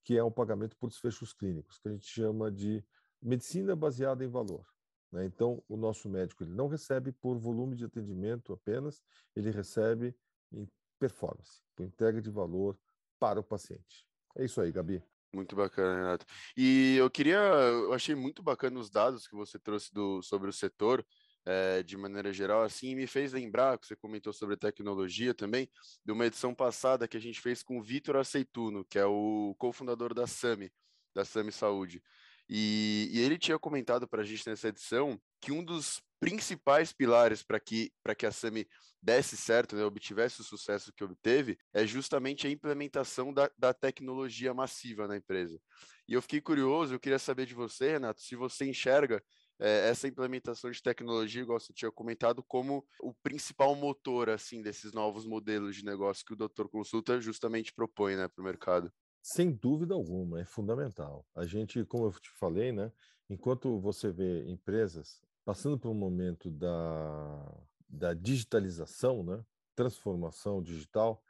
que 0.05 0.17
é 0.17 0.23
o 0.23 0.31
pagamento 0.31 0.77
por 0.77 0.89
desfechos 0.89 1.33
clínicos, 1.33 1.79
que 1.79 1.89
a 1.89 1.93
gente 1.93 2.07
chama 2.07 2.53
de 2.53 2.85
medicina 3.21 3.75
baseada 3.75 4.23
em 4.23 4.29
valor. 4.29 4.65
Né? 5.11 5.25
Então, 5.25 5.63
o 5.67 5.77
nosso 5.77 6.09
médico 6.09 6.45
ele 6.45 6.53
não 6.53 6.69
recebe 6.69 7.11
por 7.11 7.39
volume 7.39 7.75
de 7.75 7.85
atendimento 7.85 8.53
apenas, 8.53 9.03
ele 9.35 9.51
recebe 9.51 10.15
em 10.53 10.69
performance, 10.99 11.63
por 11.75 11.85
entrega 11.85 12.21
de 12.21 12.31
valor 12.31 12.79
para 13.19 13.41
o 13.41 13.45
paciente. 13.45 14.07
É 14.37 14.45
isso 14.45 14.61
aí, 14.61 14.71
Gabi. 14.71 15.03
Muito 15.33 15.57
bacana, 15.57 15.97
Renato. 15.97 16.27
E 16.57 16.97
eu 16.97 17.11
queria, 17.11 17.39
eu 17.39 17.93
achei 17.93 18.15
muito 18.15 18.43
bacana 18.43 18.79
os 18.79 18.89
dados 18.89 19.27
que 19.27 19.35
você 19.35 19.59
trouxe 19.59 19.93
do, 19.93 20.23
sobre 20.23 20.49
o 20.49 20.53
setor, 20.53 21.05
é, 21.47 21.83
de 21.83 21.97
maneira 21.97 22.33
geral, 22.33 22.63
assim, 22.63 22.95
me 22.95 23.07
fez 23.07 23.33
lembrar, 23.33 23.79
que 23.79 23.87
você 23.87 23.97
comentou 23.97 24.33
sobre 24.33 24.57
tecnologia 24.57 25.35
também, 25.35 25.69
de 26.05 26.13
uma 26.13 26.27
edição 26.27 26.55
passada 26.55 27.07
que 27.07 27.17
a 27.17 27.21
gente 27.21 27.41
fez 27.41 27.63
com 27.63 27.79
o 27.79 27.83
Vitor 27.83 28.17
Aceituno, 28.17 28.85
que 28.85 28.99
é 28.99 29.07
o 29.07 29.55
cofundador 29.59 30.15
da 30.15 30.27
SAMI, 30.27 30.73
da 31.15 31.25
SAMI 31.25 31.53
Saúde. 31.53 32.03
E, 32.49 33.09
e 33.13 33.21
ele 33.21 33.39
tinha 33.39 33.59
comentado 33.59 34.07
para 34.07 34.23
a 34.23 34.25
gente 34.25 34.47
nessa 34.49 34.69
edição 34.69 35.21
que 35.41 35.53
um 35.53 35.65
dos 35.65 36.03
principais 36.21 36.93
pilares 36.93 37.43
para 37.43 37.61
que, 37.61 37.93
que 38.17 38.27
a 38.27 38.33
SAMI 38.33 38.67
desse 39.03 39.37
certo, 39.37 39.77
né, 39.77 39.85
obtivesse 39.85 40.41
o 40.41 40.45
sucesso 40.45 40.91
que 40.95 41.05
obteve, 41.05 41.59
é 41.75 41.87
justamente 41.87 42.47
a 42.47 42.51
implementação 42.51 43.35
da, 43.35 43.51
da 43.59 43.75
tecnologia 43.75 44.55
massiva 44.55 45.07
na 45.07 45.17
empresa. 45.17 45.61
E 46.09 46.15
eu 46.15 46.23
fiquei 46.23 46.41
curioso, 46.41 46.95
eu 46.95 47.01
queria 47.01 47.19
saber 47.19 47.45
de 47.45 47.55
você, 47.55 47.93
Renato, 47.93 48.23
se 48.23 48.35
você 48.35 48.65
enxerga 48.65 49.23
é, 49.59 49.89
essa 49.89 50.09
implementação 50.09 50.71
de 50.71 50.83
tecnologia, 50.83 51.43
igual 51.43 51.61
você 51.61 51.73
tinha 51.73 51.91
comentado, 51.91 52.43
como 52.43 52.85
o 53.01 53.15
principal 53.15 53.75
motor 53.75 54.29
assim 54.31 54.63
desses 54.63 54.93
novos 54.93 55.25
modelos 55.25 55.77
de 55.77 55.85
negócio 55.85 56.25
que 56.25 56.33
o 56.33 56.37
Doutor 56.37 56.69
Consulta 56.69 57.21
justamente 57.21 57.73
propõe 57.73 58.17
né, 58.17 58.29
para 58.29 58.43
o 58.43 58.45
mercado. 58.45 58.93
Sem 59.23 59.53
dúvida 59.53 59.95
alguma, 59.95 60.41
é 60.41 60.45
fundamental. 60.45 61.27
A 61.35 61.47
gente, 61.47 61.85
como 61.85 62.07
eu 62.07 62.13
te 62.13 62.31
falei, 62.31 62.73
né, 62.73 62.93
enquanto 63.29 63.81
você 63.81 64.13
vê 64.13 64.45
empresas 64.51 65.23
passando 65.45 65.79
por 65.79 65.91
um 65.91 65.95
momento 65.95 66.51
da, 66.51 67.63
da 67.89 68.15
digitalização, 68.15 69.23
né, 69.23 69.45
transformação 69.75 70.63
digital, 70.63 71.23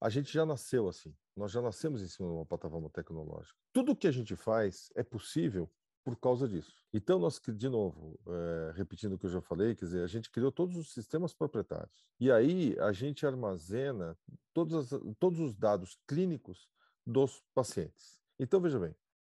a 0.00 0.08
gente 0.08 0.32
já 0.32 0.44
nasceu 0.44 0.88
assim. 0.88 1.14
Nós 1.36 1.52
já 1.52 1.62
nascemos 1.62 2.02
em 2.02 2.08
cima 2.08 2.28
de 2.28 2.34
uma 2.34 2.46
plataforma 2.46 2.90
tecnológica. 2.90 3.56
Tudo 3.72 3.96
que 3.96 4.06
a 4.06 4.10
gente 4.10 4.36
faz 4.36 4.90
é 4.94 5.02
possível 5.02 5.70
por 6.04 6.16
causa 6.16 6.48
disso. 6.48 6.74
Então, 6.92 7.18
nós, 7.18 7.40
de 7.40 7.68
novo, 7.68 8.18
é, 8.26 8.72
repetindo 8.74 9.14
o 9.14 9.18
que 9.18 9.26
eu 9.26 9.30
já 9.30 9.40
falei, 9.40 9.74
quer 9.74 9.84
dizer, 9.84 10.02
a 10.02 10.06
gente 10.06 10.30
criou 10.30 10.50
todos 10.50 10.76
os 10.76 10.92
sistemas 10.92 11.32
proprietários. 11.32 12.04
E 12.18 12.30
aí 12.30 12.76
a 12.80 12.92
gente 12.92 13.24
armazena 13.24 14.16
todos, 14.52 14.92
as, 14.92 15.00
todos 15.18 15.38
os 15.38 15.54
dados 15.54 15.98
clínicos 16.06 16.68
dos 17.06 17.42
pacientes. 17.54 18.20
Então, 18.38 18.60
veja 18.60 18.78
bem, 18.78 18.94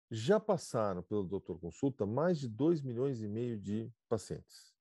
já 0.09 0.39
passaram 0.39 1.01
pelo 1.03 1.23
doutor 1.23 1.59
consulta 1.59 2.05
mais 2.05 2.39
de 2.39 2.47
2 2.47 2.81
milhões 2.81 3.21
e 3.21 3.27
meio 3.27 3.57
de 3.57 3.91
pacientes. 4.07 4.73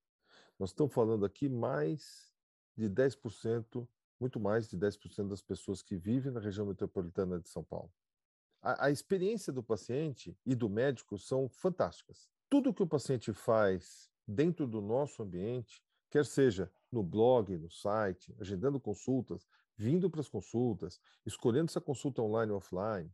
Nós 0.59 0.71
estamos 0.71 0.93
falando 0.93 1.25
aqui 1.25 1.49
mais 1.49 2.33
de 2.77 2.89
10%, 2.89 3.89
muito 4.21 4.39
mais 4.39 4.69
de 4.69 4.77
10% 4.77 5.29
das 5.29 5.43
pessoas 5.43 5.83
que 5.83 5.97
vivem 5.97 6.33
na 6.33 6.41
região 6.41 6.67
metropolitana 6.67 7.41
de 7.41 7.49
São 7.49 7.65
Paulo. 7.65 7.91
A, 8.63 8.87
a 8.87 8.91
experiência 8.91 9.53
do 9.53 9.63
paciente 9.63 10.37
e 10.47 10.55
do 10.55 10.69
médico 10.69 11.19
são 11.19 11.49
fantásticas. 11.49 12.29
Tudo 12.49 12.73
que 12.73 12.83
o 12.83 12.87
paciente 12.87 13.33
faz 13.33 14.09
dentro 14.27 14.67
do 14.67 14.81
nosso 14.81 15.23
ambiente, 15.23 15.83
quer 16.11 16.25
seja 16.25 16.71
no 16.91 17.03
blog, 17.03 17.57
no 17.57 17.71
site, 17.71 18.35
agendando 18.39 18.79
consultas, 18.79 19.49
vindo 19.77 20.09
para 20.09 20.21
as 20.21 20.29
consultas, 20.29 21.01
escolhendo 21.27 21.71
essa 21.71 21.81
consulta 21.81 22.23
online 22.23 22.53
ou 22.53 22.59
offline, 22.59 23.11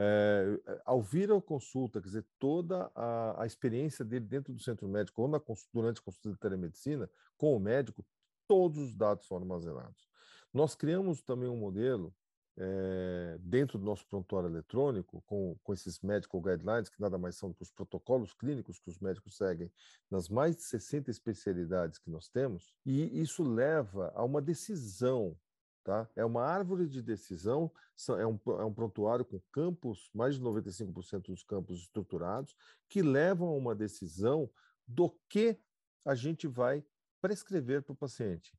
é, 0.00 0.60
ao 0.84 1.02
vir 1.02 1.30
a 1.32 1.40
consulta, 1.40 2.00
quer 2.00 2.06
dizer, 2.06 2.26
toda 2.38 2.90
a, 2.94 3.42
a, 3.42 3.46
experiência 3.46 4.04
dele 4.04 4.24
dentro 4.24 4.52
do 4.52 4.60
centro 4.60 4.88
médico 4.88 5.22
ou 5.22 5.28
na, 5.28 5.40
durante 5.72 6.00
a 6.00 6.02
consulta 6.02 6.30
de 6.30 6.38
telemedicina, 6.38 7.10
com 7.36 7.54
o 7.56 7.60
médico, 7.60 8.04
todos 8.46 8.78
os 8.78 8.94
dados 8.94 9.26
são 9.26 9.36
armazenados. 9.36 10.08
Nós 10.54 10.74
criamos 10.74 11.20
também 11.20 11.48
um 11.48 11.56
modelo 11.56 12.14
é, 12.60 13.38
dentro 13.40 13.78
do 13.78 13.84
nosso 13.84 14.06
prontuário 14.06 14.48
eletrônico, 14.48 15.22
com, 15.26 15.56
com 15.62 15.72
esses 15.72 16.00
medical 16.00 16.40
guidelines, 16.40 16.88
que 16.88 17.00
nada 17.00 17.16
mais 17.16 17.36
são 17.36 17.50
do 17.50 17.54
que 17.54 17.62
os 17.62 17.70
protocolos 17.70 18.34
clínicos 18.34 18.80
que 18.80 18.90
os 18.90 18.98
médicos 18.98 19.36
seguem 19.36 19.70
nas 20.10 20.28
mais 20.28 20.56
de 20.56 20.62
60 20.64 21.10
especialidades 21.10 21.98
que 21.98 22.10
nós 22.10 22.28
temos, 22.28 22.74
e 22.84 23.20
isso 23.20 23.42
leva 23.42 24.12
a 24.14 24.24
uma 24.24 24.42
decisão 24.42 25.36
Tá? 25.88 26.06
É 26.14 26.22
uma 26.22 26.42
árvore 26.42 26.86
de 26.86 27.00
decisão, 27.00 27.72
é 28.10 28.26
um, 28.26 28.38
é 28.60 28.64
um 28.66 28.74
prontuário 28.74 29.24
com 29.24 29.40
campos, 29.50 30.10
mais 30.12 30.34
de 30.34 30.42
95% 30.42 31.28
dos 31.28 31.42
campos 31.42 31.80
estruturados, 31.80 32.54
que 32.90 33.00
levam 33.00 33.48
a 33.48 33.56
uma 33.56 33.74
decisão 33.74 34.50
do 34.86 35.08
que 35.30 35.58
a 36.04 36.14
gente 36.14 36.46
vai 36.46 36.84
prescrever 37.22 37.82
para 37.82 37.94
o 37.94 37.96
paciente. 37.96 38.52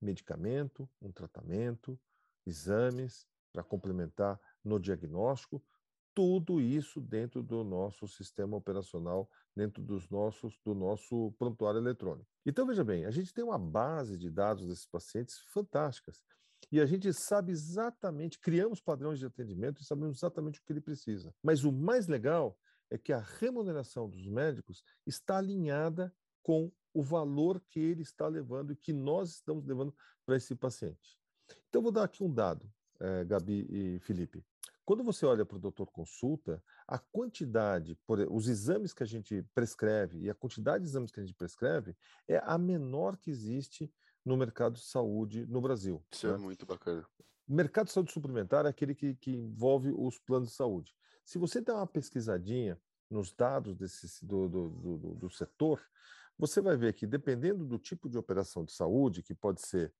Medicamento, 0.00 0.88
um 1.02 1.10
tratamento, 1.10 1.98
exames 2.46 3.26
para 3.56 3.64
complementar 3.64 4.38
no 4.62 4.78
diagnóstico, 4.78 5.64
tudo 6.14 6.60
isso 6.60 7.00
dentro 7.00 7.42
do 7.42 7.64
nosso 7.64 8.06
sistema 8.06 8.54
operacional, 8.54 9.30
dentro 9.54 9.82
dos 9.82 10.10
nossos, 10.10 10.60
do 10.62 10.74
nosso 10.74 11.32
prontuário 11.38 11.80
eletrônico. 11.80 12.28
Então, 12.44 12.66
veja 12.66 12.84
bem, 12.84 13.06
a 13.06 13.10
gente 13.10 13.32
tem 13.32 13.42
uma 13.42 13.58
base 13.58 14.18
de 14.18 14.30
dados 14.30 14.66
desses 14.66 14.86
pacientes 14.86 15.38
fantásticas. 15.54 16.22
E 16.70 16.80
a 16.80 16.84
gente 16.84 17.10
sabe 17.14 17.50
exatamente, 17.50 18.38
criamos 18.38 18.78
padrões 18.78 19.18
de 19.18 19.24
atendimento 19.24 19.80
e 19.80 19.86
sabemos 19.86 20.18
exatamente 20.18 20.60
o 20.60 20.62
que 20.62 20.72
ele 20.72 20.80
precisa. 20.82 21.34
Mas 21.42 21.64
o 21.64 21.72
mais 21.72 22.06
legal 22.06 22.58
é 22.90 22.98
que 22.98 23.12
a 23.12 23.20
remuneração 23.20 24.06
dos 24.06 24.26
médicos 24.28 24.82
está 25.06 25.38
alinhada 25.38 26.14
com 26.42 26.70
o 26.92 27.02
valor 27.02 27.58
que 27.70 27.80
ele 27.80 28.02
está 28.02 28.28
levando 28.28 28.72
e 28.72 28.76
que 28.76 28.92
nós 28.92 29.30
estamos 29.30 29.64
levando 29.64 29.94
para 30.26 30.36
esse 30.36 30.54
paciente. 30.54 31.18
Então, 31.68 31.80
vou 31.80 31.92
dar 31.92 32.04
aqui 32.04 32.22
um 32.22 32.32
dado, 32.32 32.70
eh, 33.00 33.24
Gabi 33.24 33.66
e 33.68 33.98
Felipe. 34.00 34.44
Quando 34.84 35.02
você 35.02 35.26
olha 35.26 35.44
para 35.44 35.56
o 35.56 35.60
doutor 35.60 35.90
consulta, 35.90 36.62
a 36.86 36.96
quantidade, 36.96 37.98
por, 38.06 38.20
os 38.30 38.46
exames 38.46 38.92
que 38.92 39.02
a 39.02 39.06
gente 39.06 39.42
prescreve 39.52 40.20
e 40.20 40.30
a 40.30 40.34
quantidade 40.34 40.84
de 40.84 40.90
exames 40.90 41.10
que 41.10 41.18
a 41.18 41.24
gente 41.24 41.34
prescreve 41.34 41.96
é 42.28 42.40
a 42.44 42.56
menor 42.56 43.16
que 43.16 43.28
existe 43.28 43.92
no 44.24 44.36
mercado 44.36 44.74
de 44.74 44.84
saúde 44.84 45.44
no 45.46 45.60
Brasil. 45.60 46.04
Isso 46.12 46.26
é 46.26 46.30
né? 46.30 46.36
é 46.36 46.38
muito 46.38 46.64
bacana. 46.64 47.04
O 47.48 47.54
mercado 47.54 47.86
de 47.86 47.92
saúde 47.92 48.12
suplementar 48.12 48.64
é 48.64 48.68
aquele 48.68 48.94
que, 48.94 49.14
que 49.16 49.32
envolve 49.32 49.92
os 49.96 50.18
planos 50.18 50.50
de 50.50 50.54
saúde. 50.54 50.94
Se 51.24 51.36
você 51.36 51.60
der 51.60 51.72
uma 51.72 51.86
pesquisadinha 51.86 52.80
nos 53.10 53.32
dados 53.32 53.74
desse, 53.76 54.24
do, 54.24 54.48
do, 54.48 54.68
do, 54.68 55.14
do 55.14 55.30
setor, 55.30 55.80
você 56.38 56.60
vai 56.60 56.76
ver 56.76 56.92
que, 56.92 57.06
dependendo 57.06 57.64
do 57.64 57.78
tipo 57.78 58.08
de 58.08 58.18
operação 58.18 58.64
de 58.64 58.72
saúde, 58.72 59.22
que 59.22 59.34
pode 59.34 59.66
ser 59.66 59.92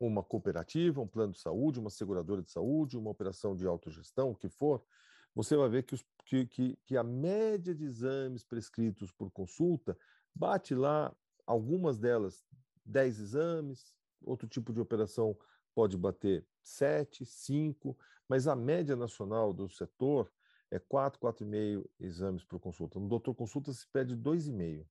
uma 0.00 0.22
cooperativa, 0.22 1.00
um 1.00 1.06
plano 1.06 1.32
de 1.32 1.40
saúde, 1.40 1.80
uma 1.80 1.90
seguradora 1.90 2.42
de 2.42 2.50
saúde, 2.50 2.96
uma 2.96 3.10
operação 3.10 3.56
de 3.56 3.66
autogestão, 3.66 4.30
o 4.30 4.36
que 4.36 4.48
for, 4.48 4.82
você 5.34 5.56
vai 5.56 5.68
ver 5.68 5.82
que, 5.84 5.94
os, 5.94 6.04
que, 6.24 6.46
que, 6.46 6.78
que 6.84 6.96
a 6.96 7.02
média 7.02 7.74
de 7.74 7.84
exames 7.84 8.44
prescritos 8.44 9.12
por 9.12 9.30
consulta 9.30 9.96
bate 10.34 10.74
lá, 10.74 11.14
algumas 11.46 11.98
delas, 11.98 12.44
10 12.84 13.20
exames, 13.20 13.94
outro 14.22 14.48
tipo 14.48 14.72
de 14.72 14.80
operação 14.80 15.36
pode 15.74 15.96
bater 15.96 16.46
7, 16.62 17.24
5, 17.24 17.96
mas 18.28 18.46
a 18.46 18.56
média 18.56 18.96
nacional 18.96 19.52
do 19.52 19.68
setor 19.68 20.32
é 20.70 20.78
4, 20.78 21.20
4,5 21.20 21.88
exames 22.00 22.44
por 22.44 22.60
consulta. 22.60 22.98
No 22.98 23.08
doutor 23.08 23.34
consulta 23.34 23.72
se 23.72 23.86
pede 23.88 24.16
2,5. 24.16 24.86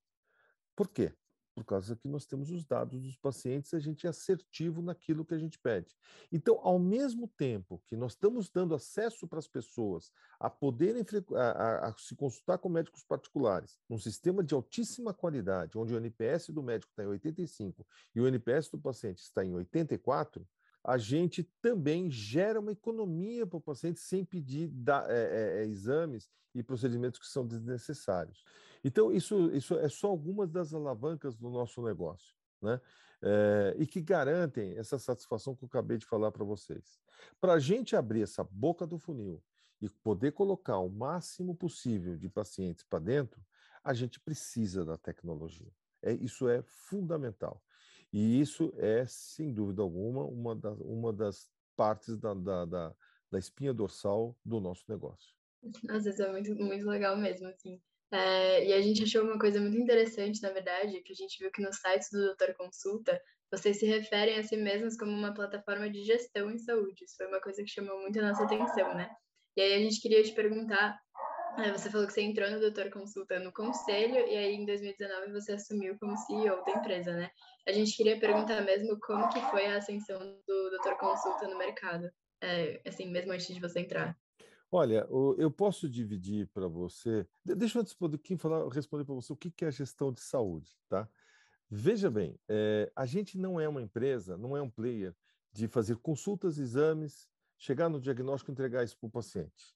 Por 0.76 0.88
quê? 0.90 1.14
Por 1.58 1.66
causa 1.66 1.96
que 1.96 2.08
nós 2.08 2.24
temos 2.24 2.52
os 2.52 2.64
dados 2.64 3.02
dos 3.02 3.18
pacientes, 3.18 3.74
a 3.74 3.80
gente 3.80 4.06
é 4.06 4.12
assertivo 4.12 4.80
naquilo 4.80 5.26
que 5.26 5.34
a 5.34 5.40
gente 5.40 5.58
pede. 5.58 5.98
Então, 6.32 6.60
ao 6.62 6.78
mesmo 6.78 7.28
tempo 7.28 7.82
que 7.88 7.96
nós 7.96 8.12
estamos 8.12 8.48
dando 8.48 8.76
acesso 8.76 9.28
para 9.28 9.40
as 9.40 9.48
pessoas 9.48 10.12
a 10.40 10.52
poderem 10.52 11.04
a, 11.34 11.42
a, 11.42 11.90
a 11.90 11.98
se 11.98 12.16
consultar 12.16 12.60
com 12.60 12.70
médicos 12.70 13.04
particulares, 13.04 13.80
num 13.90 13.98
sistema 13.98 14.44
de 14.44 14.54
altíssima 14.54 15.16
qualidade, 15.16 15.80
onde 15.80 15.96
o 15.96 15.98
NPS 15.98 16.50
do 16.50 16.62
médico 16.62 16.92
está 16.92 17.04
em 17.04 17.08
85 17.08 17.84
e 18.14 18.22
o 18.22 18.28
NPS 18.28 18.70
do 18.70 18.78
paciente 18.78 19.24
está 19.24 19.44
em 19.44 19.56
84, 19.56 20.48
a 20.84 21.00
gente 21.00 21.42
também 21.60 22.08
gera 22.12 22.60
uma 22.60 22.72
economia 22.72 23.48
para 23.48 23.58
o 23.58 23.62
paciente 23.62 24.00
sem 24.00 24.24
pedir 24.24 24.68
da, 24.68 25.08
é, 25.10 25.16
é, 25.16 25.64
é, 25.64 25.66
exames 25.66 26.30
e 26.54 26.62
procedimentos 26.62 27.20
que 27.20 27.26
são 27.26 27.48
desnecessários. 27.48 28.44
Então, 28.88 29.12
isso, 29.12 29.52
isso 29.52 29.76
é 29.76 29.90
só 29.90 30.08
algumas 30.08 30.50
das 30.50 30.74
alavancas 30.74 31.36
do 31.36 31.50
nosso 31.50 31.82
negócio, 31.82 32.34
né? 32.62 32.80
É, 33.22 33.76
e 33.78 33.86
que 33.86 34.00
garantem 34.00 34.78
essa 34.78 34.98
satisfação 34.98 35.54
que 35.54 35.66
eu 35.66 35.68
acabei 35.68 35.98
de 35.98 36.06
falar 36.06 36.32
para 36.32 36.46
vocês. 36.46 36.98
Para 37.42 37.54
a 37.54 37.60
gente 37.60 37.98
abrir 37.98 38.22
essa 38.22 38.46
boca 38.46 38.88
do 38.88 38.98
funil 38.98 39.44
e 39.82 39.90
poder 39.90 40.32
colocar 40.32 40.78
o 40.80 40.88
máximo 40.88 41.54
possível 41.54 42.16
de 42.16 42.30
pacientes 42.30 42.86
para 42.86 43.00
dentro, 43.00 43.42
a 43.84 43.94
gente 43.94 44.22
precisa 44.22 44.86
da 44.86 44.96
tecnologia. 44.96 45.74
É, 46.02 46.14
isso 46.14 46.48
é 46.48 46.62
fundamental. 46.62 47.62
E 48.14 48.40
isso 48.40 48.72
é, 48.78 49.06
sem 49.06 49.54
dúvida 49.54 49.82
alguma, 49.82 50.24
uma, 50.24 50.54
uma 50.80 51.12
das 51.12 51.50
partes 51.76 52.18
da, 52.18 52.34
da, 52.34 52.64
da, 52.64 52.96
da 53.30 53.38
espinha 53.38 53.74
dorsal 53.74 54.34
do 54.46 54.62
nosso 54.62 54.86
negócio. 54.88 55.36
Às 55.90 56.06
vezes 56.06 56.22
é 56.22 56.32
muito, 56.32 56.56
muito 56.56 56.88
legal 56.88 57.18
mesmo, 57.18 57.48
assim. 57.48 57.82
É, 58.12 58.66
e 58.66 58.74
a 58.74 58.82
gente 58.82 59.04
achou 59.04 59.24
uma 59.24 59.38
coisa 59.38 59.60
muito 59.60 59.78
interessante, 59.78 60.42
na 60.42 60.52
verdade, 60.52 61.02
que 61.02 61.12
a 61.12 61.16
gente 61.16 61.38
viu 61.40 61.52
que 61.52 61.62
no 61.62 61.74
site 61.74 62.06
do 62.12 62.26
Doutor 62.28 62.54
Consulta, 62.56 63.22
vocês 63.52 63.80
se 63.80 63.86
referem 63.86 64.38
a 64.38 64.44
si 64.44 64.56
mesmos 64.58 64.98
como 64.98 65.12
uma 65.12 65.34
plataforma 65.34 65.90
de 65.90 66.04
gestão 66.04 66.50
em 66.52 66.58
saúde. 66.58 67.04
Isso 67.04 67.16
foi 67.18 67.28
uma 67.28 67.42
coisa 67.42 67.64
que 67.64 67.70
chamou 67.70 68.00
muito 68.00 68.20
a 68.20 68.30
nossa 68.30 68.44
atenção, 68.44 68.94
né? 68.96 69.10
E 69.56 69.62
aí 69.62 69.74
a 69.74 69.80
gente 69.80 70.02
queria 70.02 70.24
te 70.24 70.34
perguntar 70.34 70.98
você 71.74 71.90
falou 71.90 72.06
que 72.06 72.14
você 72.14 72.22
entrou 72.22 72.50
no 72.52 72.60
Doutor 72.60 72.92
Consulta 72.92 73.40
no 73.40 73.52
conselho 73.52 74.28
e 74.28 74.38
aí 74.38 74.54
em 74.54 74.66
2019 74.66 75.32
você 75.32 75.54
assumiu 75.54 75.98
como 76.00 76.16
CEO 76.16 76.64
da 76.64 76.72
empresa, 76.72 77.14
né? 77.14 77.32
A 77.68 77.72
gente 77.72 77.98
queria 77.98 78.20
perguntar 78.20 78.62
mesmo 78.62 79.00
como 79.00 79.28
que 79.30 79.42
foi 79.50 79.66
a 79.66 79.78
ascensão 79.78 80.20
do 80.20 80.70
Doutor 80.70 80.98
Consulta 80.98 81.48
no 81.48 81.58
mercado, 81.58 82.12
é, 82.42 82.80
assim, 82.86 83.10
mesmo 83.10 83.32
antes 83.32 83.48
de 83.48 83.60
você 83.60 83.80
entrar. 83.80 84.16
Olha, 84.70 85.08
eu 85.38 85.50
posso 85.50 85.88
dividir 85.90 86.48
para 86.48 86.68
você. 86.68 87.26
Deixa 87.44 87.78
eu 87.78 87.82
antes 87.82 87.96
de 87.96 88.38
falar, 88.38 88.68
responder 88.68 89.06
para 89.06 89.16
você 89.16 89.32
o 89.32 89.38
que 89.38 89.64
é 89.64 89.68
a 89.70 89.72
gestão 89.72 90.12
de 90.12 90.20
saúde, 90.20 90.78
tá? 90.90 91.10
Veja 91.70 92.10
bem, 92.10 92.38
é, 92.50 92.92
a 92.96 93.06
gente 93.06 93.38
não 93.38 93.60
é 93.60 93.68
uma 93.68 93.82
empresa, 93.82 94.38
não 94.38 94.58
é 94.58 94.62
um 94.62 94.70
player 94.70 95.16
de 95.54 95.68
fazer 95.68 95.98
consultas, 95.98 96.58
exames, 96.58 97.30
chegar 97.58 97.90
no 97.90 98.00
diagnóstico 98.00 98.52
e 98.52 98.54
entregar 98.54 98.84
isso 98.84 98.98
para 98.98 99.08
o 99.08 99.12
paciente. 99.12 99.76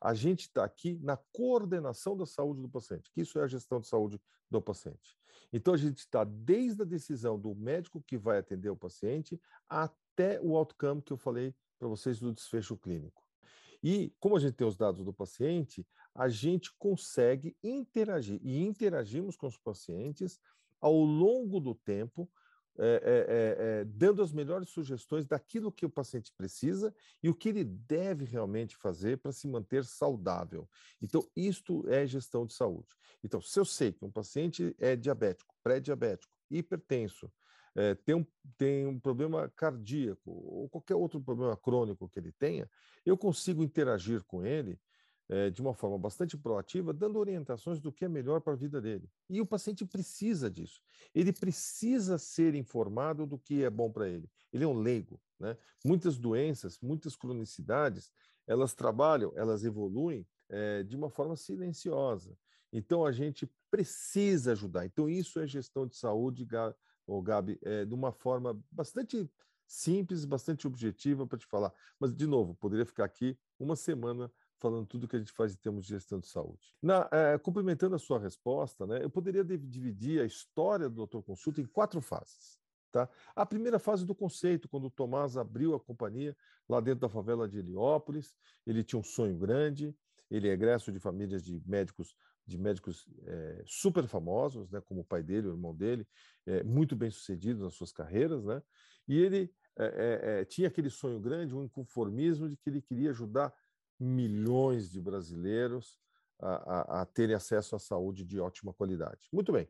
A 0.00 0.14
gente 0.14 0.42
está 0.42 0.64
aqui 0.64 0.98
na 1.02 1.16
coordenação 1.16 2.16
da 2.16 2.24
saúde 2.24 2.62
do 2.62 2.68
paciente, 2.68 3.10
que 3.12 3.20
isso 3.20 3.38
é 3.38 3.42
a 3.42 3.48
gestão 3.48 3.80
de 3.80 3.86
saúde 3.86 4.20
do 4.48 4.62
paciente. 4.62 5.18
Então, 5.52 5.74
a 5.74 5.76
gente 5.76 5.98
está 5.98 6.24
desde 6.24 6.82
a 6.82 6.84
decisão 6.84 7.38
do 7.38 7.54
médico 7.54 8.02
que 8.02 8.16
vai 8.16 8.38
atender 8.38 8.70
o 8.70 8.76
paciente 8.76 9.40
até 9.68 10.40
o 10.40 10.56
outcome 10.56 11.02
que 11.02 11.12
eu 11.12 11.16
falei 11.16 11.54
para 11.78 11.88
vocês 11.88 12.18
do 12.18 12.32
desfecho 12.32 12.76
clínico. 12.76 13.29
E, 13.82 14.12
como 14.18 14.36
a 14.36 14.40
gente 14.40 14.54
tem 14.54 14.66
os 14.66 14.76
dados 14.76 15.04
do 15.04 15.12
paciente, 15.12 15.86
a 16.14 16.28
gente 16.28 16.72
consegue 16.78 17.56
interagir 17.62 18.40
e 18.42 18.62
interagimos 18.62 19.36
com 19.36 19.46
os 19.46 19.56
pacientes 19.56 20.38
ao 20.80 20.94
longo 20.94 21.60
do 21.60 21.74
tempo 21.74 22.30
é, 22.78 22.84
é, 22.84 23.80
é, 23.80 23.84
dando 23.84 24.22
as 24.22 24.32
melhores 24.32 24.70
sugestões 24.70 25.26
daquilo 25.26 25.72
que 25.72 25.84
o 25.84 25.90
paciente 25.90 26.32
precisa 26.32 26.94
e 27.22 27.28
o 27.28 27.34
que 27.34 27.50
ele 27.50 27.64
deve 27.64 28.24
realmente 28.24 28.74
fazer 28.74 29.18
para 29.18 29.32
se 29.32 29.46
manter 29.46 29.84
saudável. 29.84 30.68
Então, 31.02 31.22
isto 31.36 31.86
é 31.88 32.06
gestão 32.06 32.46
de 32.46 32.54
saúde. 32.54 32.88
Então, 33.22 33.40
se 33.40 33.58
eu 33.58 33.66
sei 33.66 33.92
que 33.92 34.04
um 34.04 34.10
paciente 34.10 34.74
é 34.78 34.96
diabético, 34.96 35.54
pré-diabético, 35.62 36.32
hipertenso, 36.50 37.30
tem, 38.04 38.14
um, 38.14 38.26
tem 38.56 38.86
um 38.86 38.98
problema 38.98 39.48
cardíaco 39.56 40.30
ou 40.30 40.68
qualquer 40.68 40.94
outro 40.94 41.20
problema 41.20 41.56
crônico 41.56 42.08
que 42.08 42.18
ele 42.18 42.32
tenha, 42.32 42.68
eu 43.04 43.16
consigo 43.16 43.62
interagir 43.62 44.24
com 44.24 44.44
ele 44.44 44.78
é, 45.30 45.48
de 45.48 45.62
uma 45.62 45.72
forma 45.72 45.96
bastante 45.96 46.36
proativa, 46.36 46.92
dando 46.92 47.16
orientações 47.16 47.78
do 47.78 47.92
que 47.92 48.04
é 48.04 48.08
melhor 48.08 48.40
para 48.40 48.52
a 48.52 48.56
vida 48.56 48.80
dele. 48.80 49.08
E 49.28 49.40
o 49.40 49.46
paciente 49.46 49.86
precisa 49.86 50.50
disso. 50.50 50.82
Ele 51.14 51.32
precisa 51.32 52.18
ser 52.18 52.56
informado 52.56 53.24
do 53.24 53.38
que 53.38 53.62
é 53.62 53.70
bom 53.70 53.92
para 53.92 54.08
ele. 54.08 54.28
Ele 54.52 54.64
é 54.64 54.66
um 54.66 54.74
leigo. 54.74 55.20
Né? 55.38 55.56
Muitas 55.84 56.18
doenças, 56.18 56.80
muitas 56.80 57.14
cronicidades, 57.14 58.10
elas 58.44 58.74
trabalham, 58.74 59.32
elas 59.36 59.64
evoluem 59.64 60.26
é, 60.48 60.82
de 60.82 60.96
uma 60.96 61.08
forma 61.08 61.36
silenciosa. 61.36 62.36
Então, 62.72 63.06
a 63.06 63.12
gente 63.12 63.48
precisa 63.70 64.52
ajudar. 64.52 64.84
Então, 64.84 65.08
isso 65.08 65.38
é 65.38 65.46
gestão 65.46 65.86
de 65.86 65.96
saúde, 65.96 66.44
o 67.06 67.20
Gabi, 67.22 67.58
é, 67.62 67.84
de 67.84 67.94
uma 67.94 68.12
forma 68.12 68.58
bastante 68.70 69.30
simples, 69.66 70.24
bastante 70.24 70.66
objetiva 70.66 71.26
para 71.26 71.38
te 71.38 71.46
falar. 71.46 71.72
Mas, 71.98 72.14
de 72.14 72.26
novo, 72.26 72.54
poderia 72.54 72.84
ficar 72.84 73.04
aqui 73.04 73.38
uma 73.58 73.76
semana 73.76 74.30
falando 74.58 74.86
tudo 74.86 75.08
que 75.08 75.16
a 75.16 75.18
gente 75.18 75.32
faz 75.32 75.54
em 75.54 75.56
termos 75.56 75.84
de 75.84 75.90
gestão 75.90 76.18
de 76.18 76.26
saúde. 76.26 76.74
Na, 76.82 77.08
é, 77.10 77.38
complementando 77.38 77.94
a 77.94 77.98
sua 77.98 78.18
resposta, 78.18 78.86
né, 78.86 79.02
eu 79.02 79.08
poderia 79.08 79.42
dividir 79.42 80.20
a 80.20 80.26
história 80.26 80.88
do 80.88 80.96
Doutor 80.96 81.22
Consulta 81.22 81.60
em 81.60 81.66
quatro 81.66 82.00
fases. 82.00 82.58
Tá? 82.92 83.08
A 83.34 83.46
primeira 83.46 83.78
fase 83.78 84.04
do 84.04 84.14
conceito, 84.14 84.68
quando 84.68 84.88
o 84.88 84.90
Tomás 84.90 85.36
abriu 85.36 85.74
a 85.74 85.80
companhia 85.80 86.36
lá 86.68 86.80
dentro 86.80 87.00
da 87.00 87.08
favela 87.08 87.48
de 87.48 87.58
Heliópolis, 87.58 88.34
ele 88.66 88.82
tinha 88.82 88.98
um 88.98 89.04
sonho 89.04 89.38
grande, 89.38 89.94
ele 90.30 90.48
é 90.48 90.52
egresso 90.52 90.92
de 90.92 90.98
famílias 90.98 91.42
de 91.42 91.62
médicos 91.64 92.14
de 92.50 92.58
médicos 92.58 93.08
é, 93.24 93.62
super 93.64 94.06
famosos, 94.06 94.68
né, 94.70 94.80
como 94.80 95.02
o 95.02 95.04
pai 95.04 95.22
dele, 95.22 95.46
o 95.46 95.52
irmão 95.52 95.74
dele, 95.74 96.06
é, 96.46 96.62
muito 96.64 96.96
bem 96.96 97.10
sucedidos 97.10 97.62
nas 97.62 97.74
suas 97.74 97.92
carreiras, 97.92 98.44
né, 98.44 98.60
e 99.06 99.16
ele 99.18 99.54
é, 99.78 100.44
tinha 100.44 100.68
aquele 100.68 100.90
sonho 100.90 101.18
grande, 101.20 101.54
um 101.54 101.64
inconformismo 101.64 102.48
de 102.48 102.56
que 102.56 102.68
ele 102.68 102.82
queria 102.82 103.10
ajudar 103.10 103.54
milhões 103.98 104.90
de 104.90 105.00
brasileiros 105.00 105.98
a, 106.40 106.54
a, 106.98 107.02
a 107.02 107.06
terem 107.06 107.34
acesso 107.34 107.76
à 107.76 107.78
saúde 107.78 108.24
de 108.24 108.38
ótima 108.40 108.74
qualidade. 108.74 109.28
Muito 109.32 109.52
bem. 109.52 109.68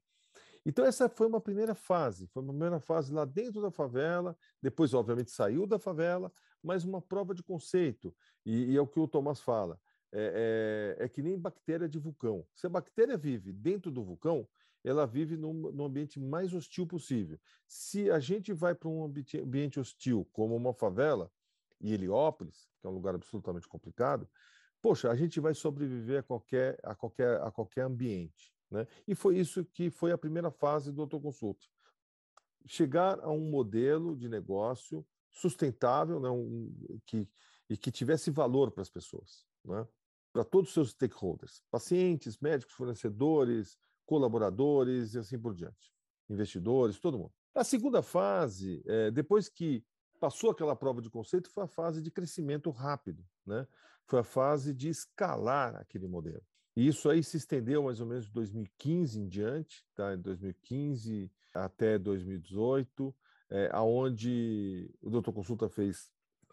Então, 0.65 0.85
essa 0.85 1.09
foi 1.09 1.27
uma 1.27 1.41
primeira 1.41 1.75
fase, 1.75 2.27
foi 2.29 2.43
uma 2.43 2.53
primeira 2.53 2.81
fase 2.81 3.13
lá 3.13 3.25
dentro 3.25 3.63
da 3.63 3.71
favela, 3.71 4.37
depois, 4.61 4.93
obviamente, 4.95 5.31
saiu 5.31 5.67
da 5.67 5.79
favela, 5.79 6.33
mas 6.63 6.85
uma 6.85 7.01
prova 7.01 7.35
de 7.35 7.43
conceito, 7.43 8.15
e, 8.45 8.73
e 8.73 8.77
é 8.77 8.81
o 8.81 8.87
que 8.87 9.01
o 9.01 9.09
Tomás 9.09 9.41
fala, 9.41 9.81
é, 10.13 10.97
é, 10.99 11.05
é, 11.05 11.09
que 11.09 11.23
nem 11.23 11.39
bactéria 11.39 11.89
de 11.89 11.99
vulcão. 11.99 12.45
Se 12.55 12.67
a 12.67 12.71
bactéria 12.71 13.17
vive 13.17 13.53
dentro 13.53 13.91
do 13.91 14.03
vulcão, 14.03 14.49
ela 14.83 15.07
vive 15.07 15.37
no, 15.37 15.53
no 15.53 15.85
ambiente 15.85 16.19
mais 16.19 16.53
hostil 16.53 16.87
possível. 16.87 17.39
Se 17.67 18.11
a 18.11 18.19
gente 18.19 18.53
vai 18.53 18.75
para 18.75 18.89
um 18.89 19.05
ambiente 19.05 19.79
hostil, 19.79 20.27
como 20.33 20.57
uma 20.57 20.73
favela, 20.73 21.31
e 21.81 21.95
Heliópolis, 21.95 22.69
que 22.81 22.87
é 22.87 22.91
um 22.91 22.95
lugar 22.95 23.15
absolutamente 23.15 23.69
complicado, 23.69 24.29
poxa, 24.83 25.11
a 25.11 25.15
gente 25.15 25.39
vai 25.41 25.55
sobreviver 25.55 26.21
a 26.21 26.23
qualquer, 26.23 26.79
a 26.83 26.95
qualquer, 26.95 27.41
a 27.43 27.51
qualquer 27.51 27.83
ambiente. 27.83 28.53
Né? 28.71 28.87
E 29.07 29.15
foi 29.15 29.39
isso 29.39 29.65
que 29.65 29.91
foi 29.91 30.13
a 30.13 30.19
primeira 30.19 30.51
fase 30.51 30.93
do 30.93 31.03
autoconsulto. 31.03 31.67
Chegar 32.67 33.21
a 33.21 33.31
um 33.31 33.51
modelo 33.51 34.17
de 34.17 34.29
negócio 34.29 35.07
sustentável 35.31 36.21
né? 36.21 36.29
um, 36.29 37.01
que, 37.07 37.29
e 37.69 37.77
que 37.77 37.91
tivesse 37.91 38.31
valor 38.31 38.71
para 38.71 38.83
as 38.83 38.91
pessoas, 38.91 39.47
né? 39.65 39.87
Para 40.33 40.45
todos 40.45 40.69
os 40.69 40.75
seus 40.75 40.91
stakeholders, 40.91 41.63
pacientes, 41.71 42.39
médicos, 42.39 42.75
fornecedores, 42.75 43.79
colaboradores 44.07 45.15
e 45.15 45.19
assim 45.19 45.39
por 45.39 45.55
diante, 45.55 45.93
investidores, 46.29 46.99
todo 46.99 47.19
mundo. 47.19 47.33
A 47.55 47.65
segunda 47.65 48.03
fase, 48.03 48.83
é, 48.87 49.11
depois 49.11 49.49
que 49.49 49.85
passou 50.21 50.51
aquela 50.51 50.77
prova 50.77 51.01
de 51.01 51.11
conceito, 51.11 51.51
foi 51.51 51.65
a 51.65 51.69
fase 51.69 52.03
de 52.03 52.11
crescimento 52.11 52.71
rápido, 52.71 53.25
né? 53.45 53.67
Foi 54.07 54.21
a 54.21 54.25
fase 54.25 54.75
de 54.75 54.89
escalar 54.89 55.77
aquele 55.77 56.07
modelo. 56.07 56.43
E 56.77 56.87
isso 56.87 57.09
aí 57.09 57.23
se 57.23 57.37
estendeu 57.37 57.85
mais 57.85 58.01
ou 58.01 58.07
menos 58.07 58.27
de 58.27 58.33
2015 58.33 59.21
em 59.21 59.27
diante, 59.27 59.85
tá? 59.95 60.15
Em 60.15 60.21
2015 60.21 61.31
até 61.53 61.99
2018, 61.99 63.15
é, 63.51 63.71
onde 63.81 64.95
o 65.03 65.11
Doutor 65.11 65.33
Consulta 65.33 65.69
fez 65.69 66.11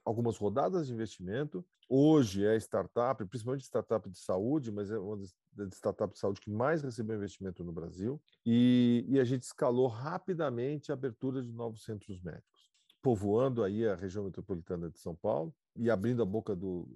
algumas 0.07 0.37
rodadas 0.37 0.87
de 0.87 0.93
investimento. 0.93 1.65
Hoje 1.89 2.45
é 2.45 2.55
startup, 2.55 3.25
principalmente 3.25 3.65
startup 3.65 4.09
de 4.09 4.17
saúde, 4.17 4.71
mas 4.71 4.89
é 4.89 4.97
uma 4.97 5.17
das 5.17 5.73
startups 5.73 6.13
de 6.13 6.19
saúde 6.19 6.39
que 6.39 6.49
mais 6.49 6.81
recebeu 6.81 7.17
investimento 7.17 7.61
no 7.61 7.73
Brasil. 7.73 8.21
E, 8.45 9.03
e 9.09 9.19
a 9.19 9.25
gente 9.25 9.43
escalou 9.43 9.87
rapidamente 9.87 10.91
a 10.91 10.93
abertura 10.93 11.43
de 11.43 11.51
novos 11.51 11.83
centros 11.83 12.21
médicos, 12.21 12.71
povoando 13.01 13.61
aí 13.65 13.85
a 13.85 13.95
região 13.95 14.23
metropolitana 14.23 14.89
de 14.89 14.97
São 14.97 15.13
Paulo 15.13 15.53
e 15.75 15.89
abrindo 15.89 16.23
a 16.23 16.25
boca 16.25 16.55
do, 16.55 16.87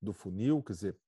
do 0.00 0.12
funil, 0.12 0.62
quer 0.62 0.74
dizer, 0.74 0.98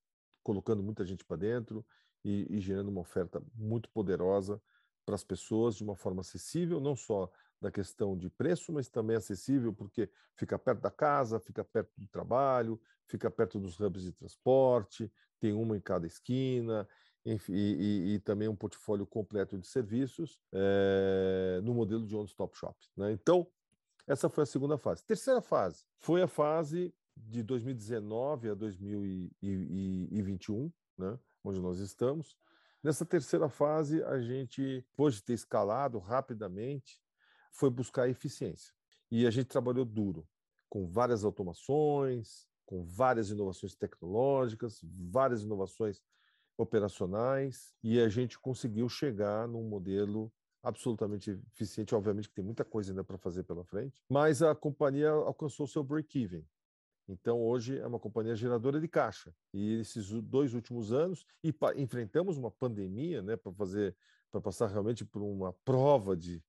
colocando 0.43 0.83
muita 0.83 1.05
gente 1.05 1.27
para 1.27 1.37
dentro 1.37 1.85
e, 2.25 2.47
e 2.49 2.59
gerando 2.59 2.89
uma 2.89 3.03
oferta 3.03 3.43
muito 3.55 3.91
poderosa 3.91 4.59
para 5.05 5.15
as 5.15 5.25
pessoas 5.25 5.77
de 5.77 5.85
uma 5.85 5.95
forma 5.95 6.23
acessível, 6.23 6.81
não 6.81 6.97
só 6.97 7.31
da 7.61 7.71
questão 7.71 8.17
de 8.17 8.31
preço, 8.31 8.73
mas 8.73 8.89
também 8.89 9.17
acessível 9.17 9.73
porque 9.73 10.09
fica 10.35 10.59
perto 10.59 10.81
da 10.81 10.91
casa, 10.91 11.39
fica 11.39 11.63
perto 11.63 11.93
do 11.97 12.09
trabalho, 12.09 12.81
fica 13.07 13.31
perto 13.31 13.59
dos 13.59 13.79
hubs 13.79 14.03
de 14.03 14.13
transporte, 14.13 15.13
tem 15.39 15.53
uma 15.53 15.77
em 15.77 15.81
cada 15.81 16.07
esquina, 16.07 16.89
enfim, 17.25 17.53
e, 17.53 17.57
e, 17.57 18.15
e 18.15 18.19
também 18.21 18.49
um 18.49 18.57
portfólio 18.57 19.07
completo 19.07 19.59
de 19.59 19.67
serviços 19.67 20.39
é, 20.53 21.61
no 21.63 21.75
modelo 21.75 22.07
de 22.07 22.17
one-stop 22.17 22.57
shop. 22.57 22.77
Né? 22.97 23.13
Então, 23.13 23.47
essa 24.07 24.29
foi 24.29 24.45
a 24.45 24.47
segunda 24.47 24.79
fase. 24.79 25.05
Terceira 25.05 25.43
fase 25.43 25.85
foi 25.99 26.23
a 26.23 26.29
fase 26.29 26.95
de 27.17 27.43
2019 27.43 28.51
a 28.51 28.55
2021, 28.55 30.73
né? 30.97 31.19
onde 31.45 31.61
nós 31.61 31.79
estamos. 31.79 32.35
Nessa 32.83 33.05
terceira 33.05 33.51
fase, 33.51 34.03
a 34.05 34.19
gente, 34.21 34.83
depois 34.91 35.17
de 35.17 35.23
ter 35.23 35.35
escalado 35.35 35.99
rapidamente, 35.99 36.99
foi 37.53 37.71
buscar 37.71 38.09
eficiência. 38.09 38.73
E 39.11 39.27
a 39.27 39.31
gente 39.31 39.47
trabalhou 39.47 39.85
duro, 39.85 40.27
com 40.69 40.87
várias 40.87 41.25
automações, 41.25 42.47
com 42.65 42.85
várias 42.85 43.31
inovações 43.31 43.75
tecnológicas, 43.75 44.81
várias 44.83 45.43
inovações 45.43 46.01
operacionais, 46.57 47.75
e 47.83 47.99
a 48.01 48.09
gente 48.09 48.39
conseguiu 48.39 48.89
chegar 48.89 49.49
num 49.49 49.65
modelo 49.69 50.33
absolutamente 50.63 51.31
eficiente. 51.53 51.95
Obviamente 51.95 52.29
que 52.29 52.35
tem 52.35 52.45
muita 52.45 52.65
coisa 52.65 52.93
ainda 52.93 53.03
para 53.03 53.19
fazer 53.19 53.43
pela 53.45 53.65
frente, 53.65 54.01
mas 54.09 54.43
a 54.43 54.55
companhia 54.55 55.11
alcançou 55.11 55.67
seu 55.67 55.83
break-even. 55.83 56.47
Então, 57.09 57.43
hoje 57.43 57.77
é 57.77 57.87
uma 57.87 57.99
companhia 57.99 58.37
geradora 58.37 58.81
de 58.81 58.87
caixa. 58.87 59.35
E 59.53 59.81
esses 59.81 60.09
dois 60.23 60.55
últimos 60.55 60.93
anos, 60.93 61.27
e 61.43 61.53
enfrentamos 61.77 62.39
uma 62.39 62.53
pandemia, 62.53 63.21
né, 63.21 63.37
para 63.37 63.53
fazer, 63.53 63.97
para 64.31 64.41
passar 64.41 64.69
realmente 64.69 65.05
por 65.05 65.21
uma 65.23 65.53
prova 65.65 66.17
de, 66.17 66.41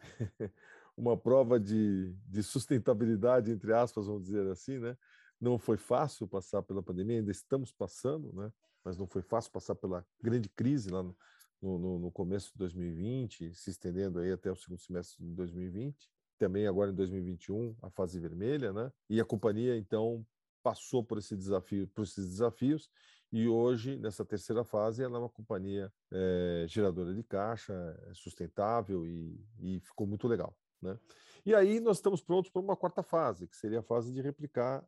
uma 0.96 1.16
prova 1.16 1.58
de, 1.58 2.14
de 2.26 2.42
sustentabilidade, 2.42 3.50
entre 3.50 3.72
aspas, 3.72 4.06
vamos 4.06 4.24
dizer 4.24 4.46
assim, 4.50 4.78
né? 4.78 4.96
Não 5.40 5.58
foi 5.58 5.76
fácil 5.76 6.28
passar 6.28 6.62
pela 6.62 6.82
pandemia, 6.82 7.18
ainda 7.18 7.30
estamos 7.30 7.72
passando, 7.72 8.32
né? 8.32 8.52
Mas 8.84 8.96
não 8.98 9.06
foi 9.06 9.22
fácil 9.22 9.50
passar 9.50 9.74
pela 9.74 10.06
grande 10.22 10.48
crise 10.48 10.90
lá 10.90 11.02
no, 11.02 11.16
no, 11.60 11.98
no 11.98 12.10
começo 12.10 12.52
de 12.52 12.58
2020, 12.58 13.54
se 13.54 13.70
estendendo 13.70 14.18
aí 14.18 14.32
até 14.32 14.50
o 14.50 14.56
segundo 14.56 14.80
semestre 14.80 15.24
de 15.24 15.32
2020. 15.34 16.10
Também 16.38 16.66
agora 16.66 16.90
em 16.90 16.94
2021, 16.94 17.76
a 17.82 17.90
fase 17.90 18.18
vermelha, 18.18 18.72
né? 18.72 18.92
E 19.08 19.20
a 19.20 19.24
companhia, 19.24 19.76
então, 19.76 20.24
passou 20.62 21.02
por 21.02 21.18
esse 21.18 21.36
desafio, 21.36 21.88
por 21.88 22.02
esses 22.02 22.26
desafios 22.26 22.90
e 23.32 23.46
hoje, 23.46 23.96
nessa 23.96 24.24
terceira 24.24 24.64
fase, 24.64 25.02
ela 25.04 25.16
é 25.16 25.20
uma 25.20 25.28
companhia 25.28 25.92
é, 26.10 26.64
geradora 26.68 27.14
de 27.14 27.22
caixa, 27.22 27.72
é 28.08 28.14
sustentável 28.14 29.06
e, 29.06 29.40
e 29.60 29.80
ficou 29.80 30.06
muito 30.06 30.26
legal. 30.26 30.56
Né? 30.82 30.98
E 31.46 31.54
aí 31.54 31.78
nós 31.78 31.98
estamos 31.98 32.20
prontos 32.20 32.50
para 32.50 32.60
uma 32.60 32.76
quarta 32.76 33.02
fase, 33.02 33.46
que 33.46 33.56
seria 33.56 33.78
a 33.78 33.82
fase 33.82 34.12
de 34.12 34.20
replicar, 34.20 34.84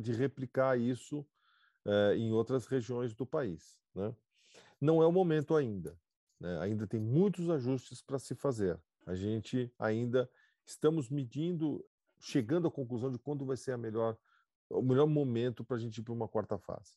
de 0.00 0.12
replicar 0.12 0.76
isso 0.78 1.24
é, 1.84 2.16
em 2.16 2.32
outras 2.32 2.66
regiões 2.66 3.14
do 3.14 3.24
país. 3.24 3.78
Né? 3.94 4.12
Não 4.80 5.00
é 5.00 5.06
o 5.06 5.12
momento 5.12 5.54
ainda. 5.54 5.96
Né? 6.40 6.58
Ainda 6.60 6.88
tem 6.88 6.98
muitos 6.98 7.48
ajustes 7.48 8.02
para 8.02 8.18
se 8.18 8.34
fazer. 8.34 8.80
A 9.06 9.14
gente 9.14 9.72
ainda 9.78 10.28
estamos 10.64 11.08
medindo, 11.08 11.84
chegando 12.18 12.66
à 12.66 12.70
conclusão 12.70 13.12
de 13.12 13.18
quando 13.18 13.46
vai 13.46 13.56
ser 13.56 13.72
a 13.72 13.78
melhor, 13.78 14.18
o 14.68 14.82
melhor 14.82 15.06
momento 15.06 15.64
para 15.64 15.76
a 15.76 15.80
gente 15.80 15.98
ir 15.98 16.02
para 16.02 16.12
uma 16.12 16.26
quarta 16.26 16.58
fase. 16.58 16.92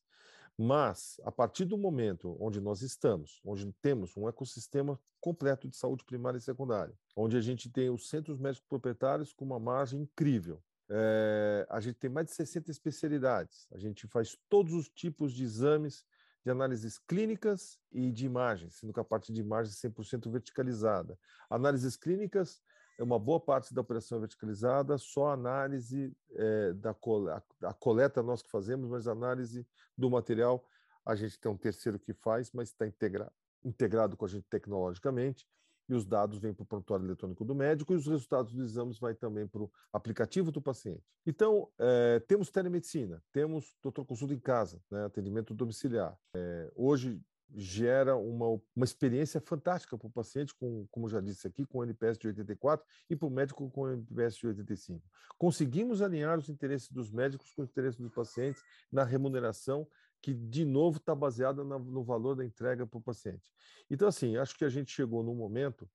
Mas, 0.62 1.22
a 1.24 1.32
partir 1.32 1.64
do 1.64 1.78
momento 1.78 2.36
onde 2.38 2.60
nós 2.60 2.82
estamos, 2.82 3.40
onde 3.46 3.72
temos 3.82 4.18
um 4.18 4.28
ecossistema 4.28 5.00
completo 5.22 5.70
de 5.70 5.78
saúde 5.78 6.04
primária 6.04 6.38
e 6.38 6.42
secundária, 6.42 6.94
onde 7.16 7.38
a 7.38 7.40
gente 7.40 7.70
tem 7.70 7.90
os 7.90 8.10
centros 8.10 8.38
médicos 8.38 8.68
proprietários 8.68 9.32
com 9.32 9.46
uma 9.46 9.58
margem 9.58 10.02
incrível, 10.02 10.62
é, 10.90 11.66
a 11.70 11.80
gente 11.80 11.96
tem 11.96 12.10
mais 12.10 12.28
de 12.28 12.34
60 12.34 12.70
especialidades, 12.72 13.70
a 13.72 13.78
gente 13.78 14.06
faz 14.06 14.38
todos 14.50 14.74
os 14.74 14.90
tipos 14.90 15.32
de 15.32 15.46
exames 15.46 16.04
de 16.44 16.52
análises 16.52 16.98
clínicas 16.98 17.80
e 17.90 18.12
de 18.12 18.26
imagens, 18.26 18.76
sendo 18.76 18.92
que 18.92 19.00
a 19.00 19.04
parte 19.06 19.32
de 19.32 19.40
imagens 19.40 19.82
é 19.82 19.88
100% 19.88 20.30
verticalizada. 20.30 21.18
Análises 21.50 21.96
clínicas 21.96 22.62
uma 23.04 23.20
boa 23.20 23.40
parte 23.40 23.74
da 23.74 23.82
operação 23.82 24.20
verticalizada, 24.20 24.98
só 24.98 25.32
análise 25.32 26.16
é, 26.32 26.74
da 26.74 26.92
a, 26.92 27.68
a 27.70 27.74
coleta 27.74 28.22
nós 28.22 28.42
que 28.42 28.50
fazemos, 28.50 28.90
mas 28.90 29.08
análise 29.08 29.66
do 29.98 30.10
material 30.10 30.66
a 31.06 31.16
gente 31.16 31.40
tem 31.40 31.52
um 31.52 31.58
terceiro 31.58 31.98
que 31.98 32.14
faz, 32.14 32.52
mas 32.52 32.70
está 32.70 32.86
integra, 32.86 33.32
integrado 33.64 34.16
com 34.16 34.26
a 34.26 34.28
gente 34.28 34.46
tecnologicamente, 34.48 35.48
e 35.88 35.94
os 35.94 36.06
dados 36.06 36.38
vêm 36.38 36.54
para 36.54 36.62
o 36.62 36.66
prontuário 36.68 37.06
eletrônico 37.06 37.44
do 37.44 37.56
médico 37.56 37.94
e 37.94 37.96
os 37.96 38.06
resultados 38.06 38.54
dos 38.54 38.64
exames 38.64 39.00
vai 39.00 39.16
também 39.16 39.48
para 39.48 39.64
o 39.64 39.72
aplicativo 39.92 40.52
do 40.52 40.62
paciente. 40.62 41.04
Então, 41.26 41.68
é, 41.80 42.20
temos 42.20 42.52
telemedicina, 42.52 43.24
temos 43.32 43.76
doutor 43.82 44.06
consulta 44.06 44.36
em 44.36 44.40
casa, 44.40 44.80
né, 44.92 45.06
atendimento 45.06 45.52
domiciliar. 45.52 46.16
É, 46.36 46.72
hoje, 46.76 47.20
gera 47.56 48.16
uma, 48.16 48.62
uma 48.76 48.86
experiência 48.86 49.42
fantástica 49.42 49.98
para 49.98 50.08
o 50.08 50.12
paciente, 50.12 50.54
com, 50.54 50.88
como 50.92 51.10
já 51.10 51.20
disse 51.20 51.48
aqui, 51.48 51.66
com 51.66 51.80
o 51.80 51.84
NPS 51.84 52.18
de 52.18 52.28
84 52.28 52.86
e 53.10 53.16
para 53.16 53.28
o 53.28 53.32
médico 53.32 53.70
com 53.70 53.82
o 53.82 53.92
NPS 53.92 54.36
de 54.36 54.48
85. 54.48 55.08
Conseguimos 55.38 56.02
alinhar 56.02 56.38
os 56.38 56.50
interesses 56.50 56.90
dos 56.90 57.12
médicos 57.12 57.52
com 57.52 57.62
os 57.62 57.70
interesses 57.70 58.00
dos 58.00 58.12
pacientes 58.12 58.64
na 58.92 59.04
remuneração, 59.04 59.88
que, 60.22 60.34
de 60.34 60.66
novo, 60.66 60.98
está 60.98 61.16
baseada 61.16 61.64
no 61.64 62.04
valor 62.04 62.36
da 62.36 62.44
entrega 62.44 62.86
para 62.86 62.98
o 62.98 63.02
paciente. 63.02 63.50
Então, 63.90 64.08
assim, 64.08 64.36
acho 64.36 64.56
que 64.58 64.66
a 64.66 64.70
gente 64.70 64.92
chegou 64.92 65.24
num 65.24 65.36
momento 65.36 65.90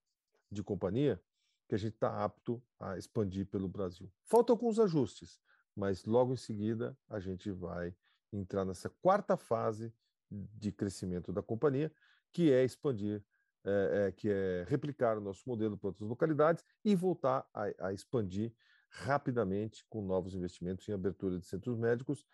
de 0.50 0.62
companhia 0.62 1.20
que 1.68 1.74
a 1.74 1.78
gente 1.78 1.94
está 1.94 2.24
apto 2.24 2.62
a 2.78 2.96
expandir 2.98 3.46
pelo 3.46 3.68
Brasil. 3.68 4.10
Faltam 4.24 4.54
alguns 4.54 4.78
ajustes, 4.78 5.40
mas 5.74 6.04
logo 6.04 6.32
em 6.32 6.36
seguida 6.36 6.96
a 7.08 7.18
gente 7.18 7.50
vai 7.50 7.94
entrar 8.32 8.64
nessa 8.64 8.88
quarta 8.88 9.36
fase 9.36 9.92
de 10.30 10.72
crescimento 10.72 11.32
da 11.32 11.42
companhia, 11.42 11.92
que 12.32 12.52
é 12.52 12.64
expandir, 12.64 13.22
é, 13.64 14.06
é, 14.08 14.12
que 14.12 14.28
é 14.28 14.64
replicar 14.68 15.16
o 15.16 15.20
nosso 15.20 15.42
modelo 15.46 15.76
para 15.76 15.88
outras 15.88 16.08
localidades 16.08 16.64
e 16.84 16.94
voltar 16.94 17.48
a, 17.54 17.86
a 17.86 17.92
expandir 17.92 18.52
rapidamente 18.88 19.84
com 19.88 20.02
novos 20.02 20.34
investimentos 20.34 20.88
em 20.88 20.92
abertura 20.92 21.38
de 21.38 21.46
centros 21.46 21.76
médicos 21.76 22.24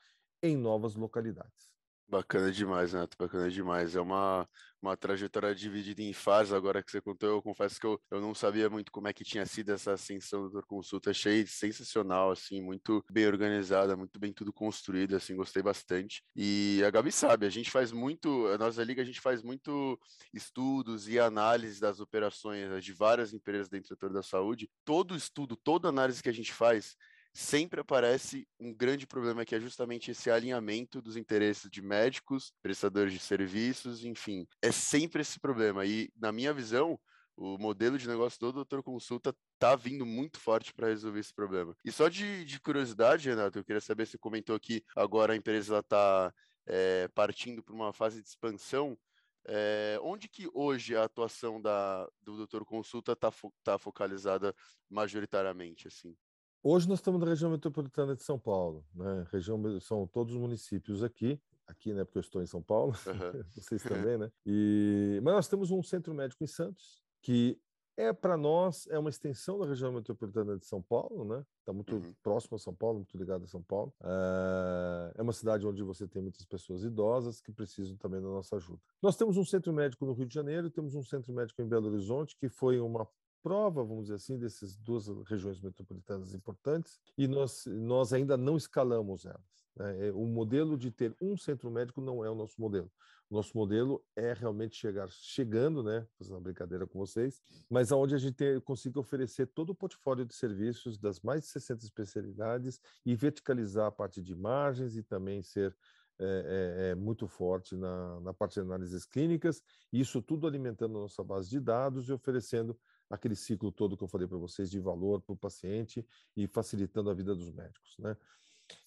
em 0.43 0.57
novas 0.57 0.95
localidades. 0.95 1.80
Bacana 2.11 2.51
demais, 2.51 2.93
Neto, 2.93 3.17
bacana 3.17 3.49
demais. 3.49 3.95
É 3.95 4.01
uma, 4.01 4.45
uma 4.83 4.97
trajetória 4.97 5.55
dividida 5.55 6.03
em 6.03 6.13
fases, 6.13 6.53
agora 6.53 6.83
que 6.83 6.91
você 6.91 7.01
contou, 7.01 7.29
eu 7.29 7.41
confesso 7.41 7.79
que 7.79 7.87
eu, 7.87 8.03
eu 8.11 8.21
não 8.21 8.35
sabia 8.35 8.69
muito 8.69 8.91
como 8.91 9.07
é 9.07 9.13
que 9.13 9.23
tinha 9.23 9.47
sido 9.47 9.71
essa 9.71 9.93
ascensão 9.93 10.51
do 10.51 10.61
Consulta, 10.67 11.11
achei 11.11 11.47
sensacional, 11.47 12.33
assim, 12.33 12.61
muito 12.61 13.05
bem 13.13 13.29
organizada, 13.29 13.97
muito 13.97 14.19
bem 14.19 14.33
tudo 14.33 14.53
construído, 14.53 15.15
assim, 15.15 15.37
gostei 15.37 15.63
bastante. 15.63 16.25
E 16.35 16.83
a 16.85 16.91
Gabi 16.91 17.13
sabe, 17.13 17.47
a 17.47 17.51
gente 17.51 17.71
faz 17.71 17.93
muito, 17.93 18.49
a 18.49 18.59
nossa 18.59 18.83
liga, 18.83 19.03
a 19.03 19.05
gente 19.05 19.21
faz 19.21 19.41
muito 19.41 19.97
estudos 20.35 21.07
e 21.07 21.17
análise 21.17 21.81
das 21.81 22.01
operações 22.01 22.85
de 22.85 22.93
várias 22.93 23.33
empresas 23.33 23.69
dentro 23.69 23.85
do 23.85 23.89
setor 23.89 24.13
da 24.13 24.23
saúde. 24.23 24.69
Todo 24.85 25.15
estudo, 25.15 25.55
toda 25.55 25.89
análise 25.89 26.21
que 26.21 26.29
a 26.29 26.35
gente 26.35 26.53
faz, 26.53 26.97
sempre 27.33 27.81
aparece 27.81 28.47
um 28.59 28.75
grande 28.75 29.07
problema 29.07 29.45
que 29.45 29.55
é 29.55 29.61
justamente 29.61 30.11
esse 30.11 30.31
alinhamento 30.31 31.01
dos 31.01 31.17
interesses 31.17 31.71
de 31.71 31.81
médicos, 31.81 32.53
prestadores 32.63 33.13
de 33.13 33.19
serviços, 33.19 34.05
enfim, 34.05 34.47
é 34.61 34.73
sempre 34.73 35.23
esse 35.23 35.39
problema. 35.39 35.85
E 35.85 36.11
na 36.17 36.33
minha 36.33 36.53
visão, 36.53 36.99
o 37.37 37.57
modelo 37.57 37.97
de 37.97 38.09
negócio 38.09 38.39
do 38.39 38.53
Doutor 38.53 38.83
Consulta 38.83 39.35
tá 39.59 39.75
vindo 39.75 40.05
muito 40.05 40.39
forte 40.39 40.75
para 40.75 40.89
resolver 40.89 41.21
esse 41.21 41.33
problema. 41.33 41.75
E 41.85 41.91
só 41.91 42.09
de, 42.09 42.45
de, 42.45 42.61
curiosidade, 42.61 43.29
Renato, 43.29 43.59
eu 43.59 43.65
queria 43.65 43.81
saber, 43.81 44.07
você 44.07 44.19
comentou 44.19 44.59
que 44.61 44.85
agora 44.95 45.33
a 45.33 45.37
empresa 45.37 45.79
está 45.79 46.33
é, 46.67 47.09
partindo 47.09 47.63
para 47.63 47.75
uma 47.75 47.93
fase 47.93 48.23
de 48.23 48.29
expansão. 48.29 48.99
É, 49.47 49.99
onde 50.03 50.29
que 50.29 50.49
hoje 50.53 50.95
a 50.95 51.05
atuação 51.05 51.61
da, 51.61 52.05
do 52.21 52.37
Doutor 52.37 52.65
Consulta 52.67 53.13
está 53.13 53.31
fo 53.31 53.51
tá 53.65 53.79
focalizada 53.79 54.55
majoritariamente? 54.91 55.89
assim? 55.89 56.15
Hoje 56.63 56.87
nós 56.87 56.99
estamos 56.99 57.19
na 57.21 57.27
região 57.27 57.51
metropolitana 57.51 58.15
de 58.15 58.23
São 58.23 58.39
Paulo, 58.39 58.85
né? 58.95 59.27
Região 59.33 59.59
são 59.81 60.07
todos 60.07 60.35
os 60.35 60.41
municípios 60.41 61.03
aqui, 61.03 61.41
aqui, 61.67 61.95
né? 61.95 62.05
Porque 62.05 62.19
eu 62.19 62.21
estou 62.21 62.43
em 62.43 62.47
São 62.47 62.63
Paulo, 62.63 62.95
uhum. 63.07 63.43
vocês 63.57 63.83
também, 63.83 64.19
né? 64.19 64.31
E 64.45 65.21
mas 65.23 65.35
nós 65.35 65.49
temos 65.49 65.71
um 65.71 65.83
centro 65.83 66.13
médico 66.13 66.45
em 66.45 66.47
Santos 66.47 67.03
que 67.23 67.59
é 67.97 68.13
para 68.13 68.37
nós 68.37 68.87
é 68.89 68.99
uma 68.99 69.11
extensão 69.11 69.59
da 69.59 69.67
região 69.67 69.93
metropolitana 69.93 70.57
de 70.57 70.67
São 70.67 70.83
Paulo, 70.83 71.25
né? 71.25 71.45
Está 71.61 71.73
muito 71.73 71.97
uhum. 71.97 72.15
próximo 72.23 72.57
a 72.57 72.59
São 72.59 72.75
Paulo, 72.75 72.99
muito 72.99 73.17
ligado 73.17 73.45
a 73.45 73.47
São 73.47 73.63
Paulo. 73.63 73.93
É, 74.03 75.19
é 75.19 75.23
uma 75.23 75.33
cidade 75.33 75.67
onde 75.67 75.83
você 75.83 76.07
tem 76.07 76.21
muitas 76.23 76.45
pessoas 76.45 76.83
idosas 76.83 77.41
que 77.41 77.53
precisam 77.53 77.97
também 77.97 78.21
da 78.21 78.29
nossa 78.29 78.57
ajuda. 78.57 78.81
Nós 79.03 79.17
temos 79.17 79.37
um 79.37 79.45
centro 79.45 79.73
médico 79.73 80.07
no 80.07 80.13
Rio 80.13 80.27
de 80.27 80.35
Janeiro, 80.35 80.71
temos 80.71 80.95
um 80.95 81.03
centro 81.03 81.33
médico 81.33 81.61
em 81.61 81.69
Belo 81.69 81.89
Horizonte 81.89 82.37
que 82.37 82.49
foi 82.49 82.81
uma 82.81 83.07
prova, 83.43 83.83
vamos 83.83 84.05
dizer 84.05 84.15
assim, 84.17 84.39
dessas 84.39 84.77
duas 84.77 85.09
regiões 85.27 85.61
metropolitanas 85.61 86.35
importantes 86.35 86.99
e 87.17 87.27
nós 87.27 87.65
nós 87.67 88.13
ainda 88.13 88.37
não 88.37 88.57
escalamos 88.57 89.25
elas. 89.25 89.61
Né? 89.77 90.09
É, 90.09 90.13
o 90.13 90.27
modelo 90.27 90.77
de 90.77 90.91
ter 90.91 91.15
um 91.21 91.37
centro 91.37 91.71
médico 91.71 92.01
não 92.01 92.25
é 92.25 92.31
o 92.31 92.35
nosso 92.35 92.61
modelo. 92.61 92.91
O 93.31 93.35
nosso 93.35 93.57
modelo 93.57 94.05
é 94.17 94.33
realmente 94.33 94.77
chegar 94.77 95.09
chegando, 95.09 95.85
né, 95.85 96.05
fazendo 96.19 96.35
uma 96.35 96.41
brincadeira 96.41 96.85
com 96.85 96.99
vocês, 96.99 97.41
mas 97.71 97.93
aonde 97.93 98.15
a 98.15 98.19
gente 98.19 98.61
consiga 98.63 98.99
oferecer 98.99 99.47
todo 99.47 99.71
o 99.71 99.75
portfólio 99.75 100.27
de 100.27 100.35
serviços 100.35 100.99
das 100.99 101.21
mais 101.21 101.43
de 101.43 101.49
60 101.49 101.85
especialidades 101.85 102.81
e 103.07 103.15
verticalizar 103.15 103.87
a 103.87 103.93
parte 103.93 104.21
de 104.21 104.33
imagens 104.33 104.97
e 104.97 105.03
também 105.03 105.43
ser 105.43 105.77
é, 106.19 106.25
é, 106.25 106.91
é, 106.91 106.95
muito 106.95 107.27
forte 107.27 107.75
na, 107.75 108.21
na 108.21 108.35
parte 108.35 108.55
de 108.55 108.61
análises 108.61 109.07
clínicas, 109.07 109.63
isso 109.91 110.21
tudo 110.21 110.47
alimentando 110.47 110.99
a 110.99 111.01
nossa 111.01 111.25
base 111.25 111.49
de 111.49 111.59
dados 111.59 112.09
e 112.09 112.13
oferecendo 112.13 112.79
aquele 113.11 113.35
ciclo 113.35 113.73
todo 113.73 113.97
que 113.97 114.05
eu 114.05 114.09
falei 114.09 114.27
para 114.27 114.39
vocês 114.39 114.71
de 114.71 114.79
valor 114.79 115.21
para 115.21 115.33
o 115.33 115.37
paciente 115.37 116.07
e 116.37 116.47
facilitando 116.47 117.11
a 117.11 117.15
vida 117.15 117.35
dos 117.35 117.53
médicos, 117.53 117.97
né? 117.99 118.17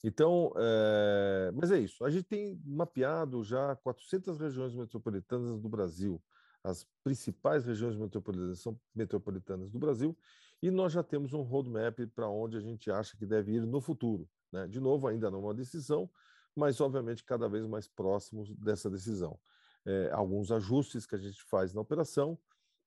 Então, 0.01 0.53
é, 0.55 1.51
mas 1.53 1.69
é 1.69 1.77
isso. 1.77 2.05
A 2.05 2.09
gente 2.09 2.23
tem 2.23 2.57
mapeado 2.65 3.43
já 3.43 3.75
400 3.75 4.39
regiões 4.39 4.73
metropolitanas 4.73 5.59
do 5.59 5.67
Brasil. 5.67 6.23
As 6.63 6.88
principais 7.03 7.65
regiões 7.65 7.97
metropolitanas 7.97 8.59
são 8.59 8.79
metropolitanas 8.95 9.69
do 9.69 9.77
Brasil 9.77 10.17
e 10.62 10.71
nós 10.71 10.93
já 10.93 11.03
temos 11.03 11.33
um 11.33 11.41
roadmap 11.41 11.99
para 12.15 12.29
onde 12.29 12.55
a 12.55 12.62
gente 12.62 12.89
acha 12.89 13.17
que 13.17 13.25
deve 13.25 13.51
ir 13.51 13.65
no 13.65 13.81
futuro. 13.81 14.29
Né? 14.49 14.65
De 14.67 14.79
novo, 14.79 15.07
ainda 15.07 15.29
não 15.29 15.41
uma 15.41 15.53
decisão, 15.53 16.09
mas 16.55 16.79
obviamente 16.79 17.23
cada 17.25 17.49
vez 17.49 17.67
mais 17.67 17.86
próximos 17.86 18.49
dessa 18.55 18.89
decisão. 18.89 19.38
É, 19.86 20.12
alguns 20.13 20.49
ajustes 20.49 21.05
que 21.05 21.15
a 21.15 21.17
gente 21.17 21.43
faz 21.43 21.73
na 21.73 21.81
operação 21.81 22.39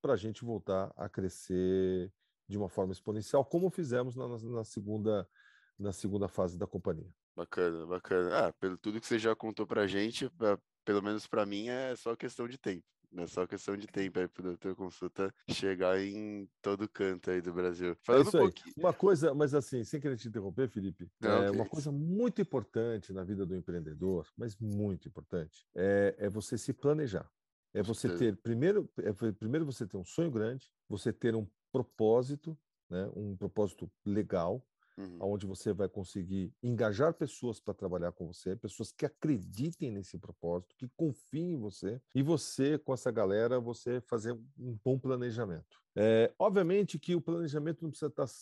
para 0.07 0.15
a 0.15 0.17
gente 0.17 0.45
voltar 0.45 0.93
a 0.97 1.09
crescer 1.09 2.13
de 2.49 2.57
uma 2.57 2.69
forma 2.69 2.93
exponencial, 2.93 3.45
como 3.45 3.69
fizemos 3.69 4.15
na, 4.15 4.29
na 4.29 4.63
segunda 4.63 5.29
na 5.77 5.93
segunda 5.93 6.29
fase 6.29 6.57
da 6.57 6.65
companhia. 6.65 7.13
Bacana, 7.35 7.85
bacana. 7.85 8.47
Ah, 8.47 8.53
pelo 8.53 8.79
tudo 8.79 9.01
que 9.01 9.07
você 9.07 9.19
já 9.19 9.35
contou 9.35 9.67
para 9.67 9.83
a 9.83 9.87
gente, 9.87 10.31
pra, 10.31 10.59
pelo 10.85 11.03
menos 11.03 11.27
para 11.27 11.45
mim, 11.45 11.69
é 11.69 11.95
só 11.97 12.15
questão 12.15 12.47
de 12.47 12.57
tempo. 12.57 12.85
É 13.17 13.27
só 13.27 13.47
questão 13.47 13.77
de 13.77 13.87
tempo 13.89 14.21
aí 14.21 14.29
para 14.29 14.41
o 14.43 14.45
doutor 14.45 14.77
consulta 14.77 15.35
chegar 15.51 16.01
em 16.01 16.49
todo 16.63 16.89
canto 16.89 17.31
aí 17.31 17.41
do 17.41 17.53
Brasil. 17.53 17.91
É 17.91 17.97
Falando 18.03 18.25
é 18.25 18.29
isso 18.29 18.37
um 18.37 18.41
pouquinho... 18.41 18.75
Uma 18.79 18.93
coisa, 18.93 19.35
mas 19.35 19.55
assim, 19.55 19.83
sem 19.83 20.01
querer 20.01 20.17
te 20.17 20.29
interromper, 20.29 20.69
Felipe, 20.69 21.11
Não, 21.21 21.43
é 21.43 21.51
uma 21.51 21.67
coisa 21.67 21.91
muito 21.91 22.41
importante 22.41 23.13
na 23.13 23.25
vida 23.25 23.45
do 23.45 23.57
empreendedor, 23.57 24.27
mas 24.37 24.57
muito 24.57 25.09
importante, 25.09 25.67
é, 25.75 26.15
é 26.17 26.29
você 26.29 26.57
se 26.57 26.73
planejar. 26.73 27.29
É 27.77 27.83
você 27.83 28.09
ter, 28.17 28.37
primeiro, 28.39 28.89
é, 28.99 29.13
primeiro 29.33 29.67
você 29.67 29.87
ter 29.87 29.97
um 29.97 30.05
sonho 30.05 30.31
grande, 30.31 30.71
você 30.89 31.13
ter 31.13 31.35
um 31.35 31.47
propósito, 31.71 32.57
né, 32.89 33.11
um 33.15 33.37
propósito 33.37 33.91
legal, 34.05 34.65
uhum. 34.97 35.19
onde 35.21 35.47
você 35.47 35.73
vai 35.73 35.89
conseguir 35.89 36.55
engajar 36.63 37.13
pessoas 37.13 37.61
para 37.61 37.75
trabalhar 37.75 38.13
com 38.13 38.27
você, 38.27 38.57
pessoas 38.57 38.91
que 38.91 39.05
acreditem 39.05 39.91
nesse 39.91 40.19
propósito, 40.19 40.75
que 40.77 40.89
confiem 40.97 41.53
em 41.53 41.59
você, 41.59 42.01
e 42.15 42.23
você, 42.23 42.79
com 42.79 42.95
essa 42.95 43.11
galera, 43.11 43.61
você 43.61 44.01
fazer 44.01 44.33
um 44.33 44.79
bom 44.83 44.99
planejamento. 44.99 45.79
É, 45.95 46.33
obviamente 46.39 46.99
que 46.99 47.15
o 47.15 47.21
planejamento 47.21 47.83
não 47.83 47.91
precisa, 47.91 48.09
estar, 48.09 48.27
tá 48.27 48.33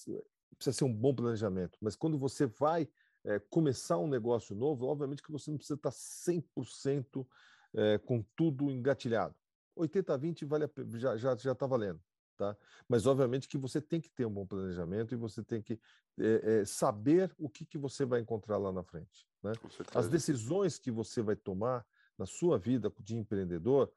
precisa 0.56 0.78
ser 0.78 0.84
um 0.84 0.94
bom 0.94 1.12
planejamento, 1.12 1.76
mas 1.80 1.96
quando 1.96 2.16
você 2.18 2.46
vai 2.46 2.88
é, 3.24 3.38
começar 3.38 3.98
um 3.98 4.06
negócio 4.06 4.54
novo, 4.54 4.86
obviamente 4.86 5.22
que 5.22 5.32
você 5.32 5.50
não 5.50 5.58
precisa 5.58 5.74
estar 5.74 5.90
100% 5.90 7.26
é, 7.74 7.98
com 7.98 8.22
tudo 8.36 8.70
engatilhado. 8.70 9.34
80-20 9.76 10.46
vale 10.46 10.70
já 10.98 11.14
está 11.14 11.16
já, 11.16 11.36
já 11.36 11.54
tá 11.54 11.66
valendo. 11.66 12.00
Tá? 12.36 12.56
Mas, 12.88 13.06
obviamente, 13.06 13.48
que 13.48 13.56
você 13.56 13.80
tem 13.80 14.00
que 14.00 14.10
ter 14.10 14.26
um 14.26 14.30
bom 14.30 14.46
planejamento 14.46 15.14
e 15.14 15.16
você 15.16 15.42
tem 15.42 15.62
que 15.62 15.78
é, 16.18 16.60
é, 16.60 16.64
saber 16.64 17.32
o 17.38 17.48
que, 17.48 17.64
que 17.64 17.78
você 17.78 18.04
vai 18.04 18.20
encontrar 18.20 18.56
lá 18.56 18.72
na 18.72 18.82
frente. 18.82 19.28
Né? 19.42 19.52
As 19.94 20.08
decisões 20.08 20.78
que 20.78 20.90
você 20.90 21.22
vai 21.22 21.36
tomar 21.36 21.86
na 22.18 22.26
sua 22.26 22.58
vida 22.58 22.92
de 23.00 23.16
empreendedor 23.16 23.92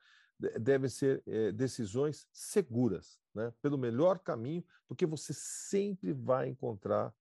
devem 0.59 0.89
ser 0.89 1.23
é, 1.25 1.51
decisões 1.51 2.27
seguras, 2.31 3.19
né? 3.33 3.51
pelo 3.59 3.77
melhor 3.77 4.19
caminho, 4.19 4.63
porque 4.87 5.05
você 5.05 5.33
sempre 5.33 6.13
vai 6.13 6.47
encontrar 6.47 7.13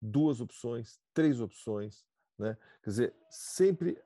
duas 0.00 0.40
opções, 0.40 0.98
três 1.14 1.40
opções. 1.40 2.04
Né? 2.36 2.56
Quer 2.82 2.90
dizer, 2.90 3.14
sempre 3.30 3.96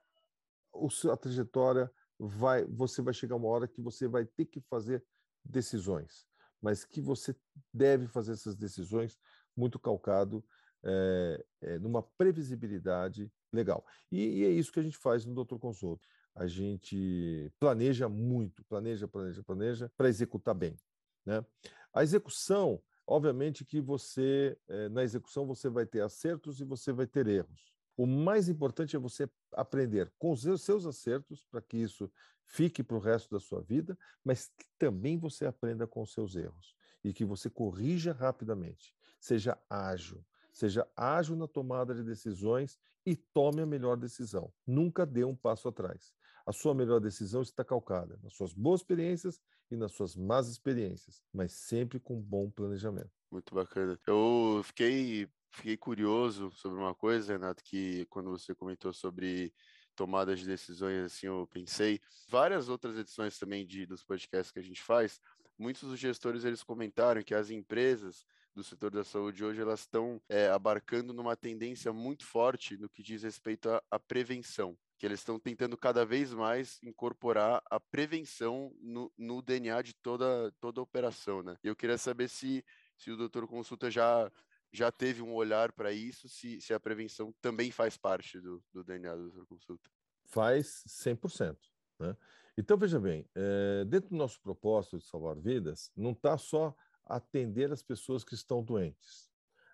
a 1.10 1.16
trajetória 1.16 1.90
vai, 2.18 2.64
você 2.64 3.02
vai 3.02 3.14
chegar 3.14 3.36
uma 3.36 3.48
hora 3.48 3.68
que 3.68 3.80
você 3.80 4.08
vai 4.08 4.24
ter 4.24 4.46
que 4.46 4.60
fazer 4.60 5.04
decisões, 5.44 6.26
mas 6.60 6.84
que 6.84 7.00
você 7.00 7.34
deve 7.72 8.06
fazer 8.06 8.32
essas 8.32 8.56
decisões 8.56 9.18
muito 9.56 9.78
calcado 9.78 10.44
é, 10.84 11.44
é, 11.62 11.78
numa 11.78 12.02
previsibilidade 12.02 13.30
legal. 13.52 13.84
E, 14.10 14.40
e, 14.40 14.44
é 14.44 14.50
isso 14.50 14.72
que 14.72 14.80
a 14.80 14.82
gente 14.82 14.96
faz 14.96 15.24
no 15.24 15.34
Doutor 15.34 15.58
Consulto. 15.58 16.06
A 16.34 16.46
gente 16.46 17.50
planeja 17.58 18.08
muito, 18.08 18.64
planeja, 18.64 19.08
planeja, 19.08 19.42
planeja 19.42 19.92
para 19.96 20.08
executar 20.08 20.54
bem. 20.54 20.76
Né? 21.24 21.44
A 21.92 22.02
execução, 22.02 22.80
obviamente 23.06 23.64
que 23.64 23.80
você, 23.80 24.56
é, 24.68 24.88
na 24.90 25.02
execução, 25.02 25.46
você 25.46 25.68
vai 25.68 25.86
ter 25.86 26.02
acertos 26.02 26.60
e 26.60 26.64
você 26.64 26.92
vai 26.92 27.06
ter 27.06 27.26
erros. 27.26 27.75
O 27.96 28.06
mais 28.06 28.48
importante 28.48 28.94
é 28.94 28.98
você 28.98 29.28
aprender 29.52 30.12
com 30.18 30.32
os 30.32 30.42
seus 30.62 30.84
acertos, 30.84 31.46
para 31.50 31.62
que 31.62 31.78
isso 31.78 32.10
fique 32.44 32.82
para 32.82 32.96
o 32.96 33.00
resto 33.00 33.30
da 33.30 33.40
sua 33.40 33.62
vida, 33.62 33.98
mas 34.22 34.48
que 34.48 34.66
também 34.78 35.18
você 35.18 35.46
aprenda 35.46 35.86
com 35.86 36.02
os 36.02 36.12
seus 36.12 36.36
erros 36.36 36.76
e 37.02 37.12
que 37.12 37.24
você 37.24 37.48
corrija 37.48 38.12
rapidamente. 38.12 38.94
Seja 39.18 39.58
ágil, 39.68 40.24
seja 40.52 40.86
ágil 40.94 41.36
na 41.36 41.48
tomada 41.48 41.94
de 41.94 42.02
decisões 42.02 42.78
e 43.04 43.16
tome 43.16 43.62
a 43.62 43.66
melhor 43.66 43.96
decisão. 43.96 44.52
Nunca 44.66 45.06
dê 45.06 45.24
um 45.24 45.34
passo 45.34 45.68
atrás. 45.68 46.12
A 46.44 46.52
sua 46.52 46.74
melhor 46.74 47.00
decisão 47.00 47.42
está 47.42 47.64
calcada 47.64 48.18
nas 48.22 48.34
suas 48.34 48.52
boas 48.52 48.80
experiências 48.80 49.40
e 49.70 49.76
nas 49.76 49.92
suas 49.92 50.14
más 50.14 50.48
experiências, 50.48 51.22
mas 51.32 51.52
sempre 51.52 51.98
com 51.98 52.20
bom 52.20 52.50
planejamento. 52.50 53.10
Muito 53.30 53.54
bacana. 53.54 53.98
Eu 54.06 54.60
fiquei 54.64 55.28
fiquei 55.56 55.76
curioso 55.76 56.50
sobre 56.52 56.78
uma 56.78 56.94
coisa, 56.94 57.32
Renato, 57.32 57.64
que 57.64 58.04
quando 58.06 58.30
você 58.30 58.54
comentou 58.54 58.92
sobre 58.92 59.52
tomadas 59.94 60.40
de 60.40 60.46
decisões, 60.46 61.04
assim, 61.04 61.26
eu 61.26 61.48
pensei, 61.50 61.98
várias 62.28 62.68
outras 62.68 62.98
edições 62.98 63.38
também 63.38 63.66
de, 63.66 63.86
dos 63.86 64.04
podcasts 64.04 64.52
que 64.52 64.58
a 64.58 64.62
gente 64.62 64.82
faz, 64.82 65.18
muitos 65.58 65.88
dos 65.88 65.98
gestores, 65.98 66.44
eles 66.44 66.62
comentaram 66.62 67.22
que 67.22 67.34
as 67.34 67.50
empresas 67.50 68.26
do 68.54 68.62
setor 68.62 68.90
da 68.90 69.04
saúde 69.04 69.44
hoje, 69.44 69.60
elas 69.60 69.80
estão 69.80 70.20
é, 70.28 70.48
abarcando 70.48 71.12
numa 71.12 71.36
tendência 71.36 71.92
muito 71.92 72.24
forte 72.24 72.76
no 72.76 72.88
que 72.88 73.02
diz 73.02 73.22
respeito 73.22 73.68
à, 73.90 73.98
prevenção, 73.98 74.76
que 74.98 75.04
eles 75.04 75.20
estão 75.20 75.38
tentando 75.38 75.76
cada 75.76 76.06
vez 76.06 76.32
mais 76.32 76.78
incorporar 76.82 77.62
a 77.70 77.78
prevenção 77.78 78.74
no, 78.80 79.12
no 79.16 79.42
DNA 79.42 79.82
de 79.82 79.94
toda, 79.94 80.52
toda 80.58 80.80
a 80.80 80.82
operação, 80.82 81.42
né? 81.42 81.56
Eu 81.62 81.76
queria 81.76 81.98
saber 81.98 82.28
se, 82.28 82.64
se 82.96 83.10
o 83.10 83.16
doutor 83.16 83.46
Consulta 83.46 83.90
já 83.90 84.30
já 84.76 84.92
teve 84.92 85.22
um 85.22 85.34
olhar 85.34 85.72
para 85.72 85.92
isso, 85.92 86.28
se, 86.28 86.60
se 86.60 86.74
a 86.74 86.80
prevenção 86.80 87.32
também 87.40 87.70
faz 87.70 87.96
parte 87.96 88.40
do, 88.40 88.62
do 88.72 88.84
DNA 88.84 89.16
da 89.16 89.44
consulta. 89.46 89.90
Faz 90.24 90.84
100%. 90.86 91.56
Né? 91.98 92.16
Então, 92.58 92.76
veja 92.76 93.00
bem, 93.00 93.28
é, 93.34 93.84
dentro 93.84 94.10
do 94.10 94.16
nosso 94.16 94.40
propósito 94.40 94.98
de 94.98 95.04
salvar 95.04 95.36
vidas, 95.36 95.90
não 95.96 96.12
está 96.12 96.36
só 96.36 96.76
atender 97.04 97.72
as 97.72 97.82
pessoas 97.82 98.24
que 98.24 98.34
estão 98.34 98.62
doentes. 98.62 99.30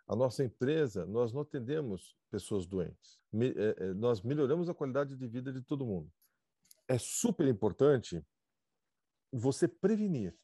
A 0.07 0.15
nossa 0.15 0.45
empresa, 0.45 1.07
nós 1.07 1.33
não 1.33 1.41
atendemos 1.41 2.17
pessoas 2.31 2.67
doentes. 2.67 3.21
Me, 3.33 3.55
é, 3.57 3.95
nós 3.95 4.21
melhoramos 4.23 4.69
a 4.69 4.75
qualidade 4.75 5.17
de 5.17 5.27
vida 5.27 5.53
de 5.53 5.63
todo 5.63 5.87
mundo. 5.87 6.13
É 6.87 6.99
super 6.99 7.47
importante 7.47 8.25
você 9.33 9.67
prevenir. 9.67 10.37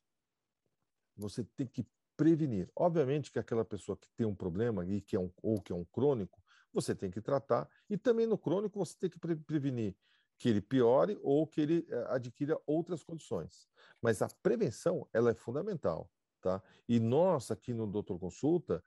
Você 1.17 1.45
tem 1.45 1.67
que 1.67 1.87
prevenir. 2.19 2.69
Obviamente 2.77 3.33
que 3.33 3.39
aquela 3.39 3.65
pessoa 3.65 3.97
que 3.97 4.11
tem 4.17 4.27
um 4.27 4.35
problema 4.35 4.85
e 4.85 5.01
que 5.01 5.17
é 5.17 5.21
um, 5.21 5.31
ou 5.43 5.63
que 5.63 5.73
é 5.73 5.77
um 5.77 5.85
crônico, 5.87 6.43
você 6.73 6.95
tem 6.95 7.11
que 7.11 7.23
tratar. 7.23 7.69
E 7.89 7.97
também 7.97 8.27
no 8.27 8.37
crônico 8.37 8.79
você 8.79 8.97
tem 8.99 9.11
que 9.11 9.19
pre 9.21 9.37
prevenir 9.37 9.97
que 10.39 10.49
ele 10.49 10.61
piore 10.61 11.19
ou 11.23 11.47
que 11.47 11.61
ele 11.61 11.87
eh, 11.89 12.07
adquira 12.11 12.61
outras 12.67 13.03
condições. 13.05 13.69
Mas 14.03 14.23
a 14.23 14.29
prevenção, 14.43 15.09
ela 15.13 15.31
é 15.31 15.35
fundamental, 15.35 16.11
tá? 16.41 16.63
E 16.89 17.01
nós 17.01 17.51
aqui 17.51 17.73
no 17.75 17.87
Doutor 17.87 18.19
Consulta, 18.19 18.83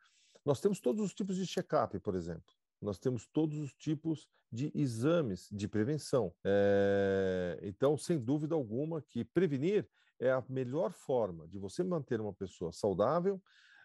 nós 0.46 0.62
temos 0.62 0.80
todos 0.80 1.04
os 1.04 1.14
tipos 1.14 1.36
de 1.38 1.46
check-up, 1.48 2.00
por 2.00 2.16
exemplo. 2.16 2.54
nós 2.82 2.98
temos 3.00 3.28
todos 3.28 3.58
os 3.60 3.74
tipos 3.74 4.28
de 4.52 4.72
exames 4.76 5.48
de 5.52 5.68
prevenção. 5.68 6.34
É, 6.44 7.60
então, 7.62 7.96
sem 7.98 8.20
dúvida 8.20 8.56
alguma, 8.56 9.02
que 9.02 9.24
prevenir 9.24 9.88
é 10.22 10.32
a 10.32 10.44
melhor 10.48 10.94
forma 10.94 11.48
de 11.48 11.58
você 11.58 11.84
manter 11.84 12.22
uma 12.22 12.34
pessoa 12.34 12.72
saudável, 12.72 13.42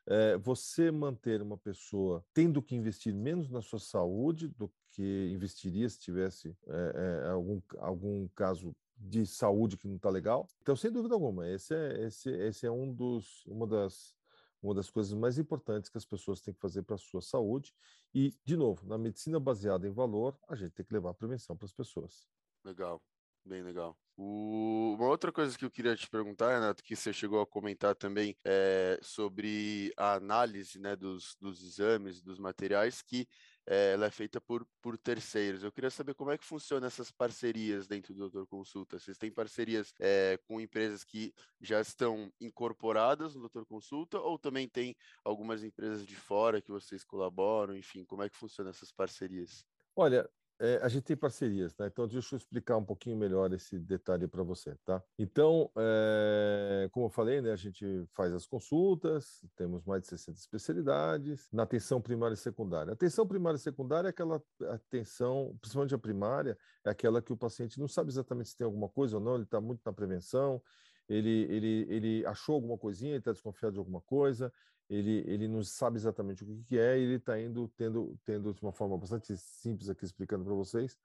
é, 0.07 0.37
você 0.37 0.91
manter 0.91 1.43
uma 1.43 1.57
pessoa 1.57 2.25
tendo 2.33 2.63
que 2.63 2.77
investir 2.77 3.13
menos 3.13 3.51
na 3.51 3.61
sua 3.61 3.81
saúde 3.81 4.47
do 4.47 4.73
que 4.93 5.31
investiria 5.33 5.89
se 5.89 5.99
tivesse 5.99 6.57
é, 6.69 7.25
é, 7.25 7.31
algum, 7.31 7.61
algum 7.79 8.29
caso 8.29 8.77
de 8.97 9.27
saúde 9.27 9.77
que 9.77 9.89
não 9.89 9.97
está 9.97 10.11
legal. 10.11 10.47
Então, 10.63 10.77
sem 10.77 10.93
dúvida 10.93 11.15
alguma, 11.15 11.49
esse 11.49 11.75
é, 11.75 12.05
esse, 12.05 12.31
esse 12.31 12.67
é 12.67 12.71
um 12.71 12.93
dos, 12.93 13.45
uma 13.47 13.67
das 13.67 14.15
uma 14.63 14.75
das 14.75 14.91
coisas 14.91 15.13
mais 15.13 15.39
importantes 15.39 15.89
que 15.89 15.99
as 15.99 16.05
pessoas 16.05 16.41
têm 16.41 16.53
que 16.53 16.61
fazer 16.61 16.83
para 16.83 16.97
a 16.97 16.99
sua 16.99 17.21
saúde. 17.21 17.73
E, 18.13 18.35
de 18.45 18.57
novo, 18.57 18.85
na 18.87 18.99
medicina 18.99 19.39
baseada 19.39 19.87
em 19.87 19.93
valor, 19.93 20.37
a 20.49 20.57
gente 20.57 20.73
tem 20.73 20.85
que 20.85 20.93
levar 20.93 21.11
a 21.11 21.15
prevenção 21.15 21.57
para 21.57 21.67
as 21.67 21.73
pessoas. 21.73 22.27
Legal, 22.65 23.01
bem 23.47 23.63
legal. 23.63 23.97
O... 24.17 24.95
Uma 24.99 25.09
outra 25.09 25.31
coisa 25.31 25.57
que 25.57 25.65
eu 25.65 25.71
queria 25.71 25.95
te 25.95 26.09
perguntar, 26.09 26.55
Renato, 26.55 26.83
que 26.83 26.97
você 26.97 27.13
chegou 27.13 27.41
a 27.41 27.47
comentar 27.47 27.95
também, 27.95 28.37
é 28.45 28.99
sobre 29.03 29.93
a 29.97 30.15
análise 30.15 30.79
né, 30.79 30.97
dos, 30.97 31.37
dos 31.41 31.63
exames, 31.63 32.23
dos 32.23 32.39
materiais, 32.39 33.03
que 33.03 33.29
é, 33.67 33.93
ela 33.93 34.07
é 34.07 34.11
feita 34.11 34.41
por, 34.41 34.67
por 34.81 34.97
terceiros. 34.97 35.63
Eu 35.63 35.73
queria 35.73 35.91
saber 35.91 36.15
como 36.15 36.31
é 36.31 36.39
que 36.39 36.45
funciona 36.45 36.87
essas 36.87 37.11
parcerias 37.11 37.87
dentro 37.87 38.15
do 38.15 38.21
Doutor 38.21 38.47
Consulta. 38.47 38.99
Vocês 38.99 39.19
têm 39.19 39.31
parcerias 39.31 39.93
é, 40.01 40.39
com 40.47 40.61
empresas 40.61 41.05
que 41.05 41.35
já 41.61 41.81
estão 41.81 42.33
incorporadas 42.41 43.35
no 43.35 43.41
Doutor 43.41 43.67
Consulta 43.67 44.19
ou 44.19 44.39
também 44.39 44.69
tem 44.69 44.97
algumas 45.25 45.65
empresas 45.65 46.07
de 46.07 46.15
fora 46.15 46.63
que 46.63 46.71
vocês 46.71 47.05
colaboram? 47.05 47.77
Enfim, 47.77 48.05
como 48.05 48.23
é 48.23 48.31
que 48.31 48.37
funciona 48.37 48.71
essas 48.71 48.93
parcerias? 48.93 49.65
Olha, 49.95 50.29
é, 50.59 50.79
a 50.83 50.89
gente 50.89 51.05
tem 51.05 51.17
parcerias, 51.17 51.77
né? 51.79 51.87
Então, 51.87 52.09
deixa 52.09 52.35
eu 52.35 52.39
explicar 52.39 52.77
um 52.77 52.85
pouquinho 52.85 53.17
melhor 53.17 53.53
esse 53.53 53.79
detalhe 53.79 54.27
para 54.27 54.43
você, 54.43 54.75
tá? 54.85 55.03
Então, 55.19 55.71
é, 55.77 56.89
como 56.93 57.07
eu 57.07 57.11
falei, 57.11 57.43
né, 57.43 57.53
a 57.53 57.57
gente 57.57 58.05
faz 58.15 58.33
as 58.33 58.47
consultas, 58.47 59.45
temos 59.55 59.85
mais 59.85 60.03
de 60.03 60.09
60 60.09 60.39
especialidades 60.39 61.49
na 61.53 61.65
atenção 61.65 62.01
primária 62.01 62.35
e 62.35 62.39
secundária. 62.39 62.91
A 62.91 62.95
atenção 62.95 63.27
primária 63.27 63.57
e 63.57 63.61
secundária 63.61 64.09
é 64.09 64.11
aquela 64.11 64.43
atenção, 64.71 65.55
principalmente 65.61 65.95
a 65.95 65.99
primária, 65.99 66.57
é 66.85 66.91
aquela 66.91 67.21
que 67.21 67.33
o 67.33 67.37
paciente 67.37 67.79
não 67.79 67.89
sabe 67.89 68.11
exatamente 68.11 68.49
se 68.49 68.57
tem 68.57 68.65
alguma 68.65 68.89
coisa 68.89 69.17
ou 69.17 69.23
não, 69.23 69.35
ele 69.35 69.45
está 69.45 69.61
muito 69.61 69.83
na 69.85 69.93
prevenção, 69.93 70.63
ele, 71.09 71.47
ele, 71.51 71.87
ele 71.89 72.27
achou 72.27 72.55
alguma 72.55 72.79
coisinha, 72.79 73.13
ele 73.13 73.19
está 73.19 73.33
desconfiado 73.33 73.75
de 73.75 73.79
alguma 73.79 74.01
coisa, 74.01 74.53
ele, 74.89 75.25
ele 75.27 75.49
não 75.49 75.63
sabe 75.63 75.97
exatamente 75.97 76.45
o 76.45 76.47
que, 76.47 76.63
que 76.65 76.79
é, 76.79 76.99
ele 76.99 77.15
está 77.15 77.41
indo 77.41 77.69
tendo, 77.77 78.19
tendo 78.25 78.55
de 78.55 78.63
uma 78.63 78.73
forma 78.73 78.97
bastante 78.97 79.37
simples 79.37 79.89
aqui 79.89 80.05
explicando 80.05 80.45
para 80.45 80.55
vocês, 80.55 80.99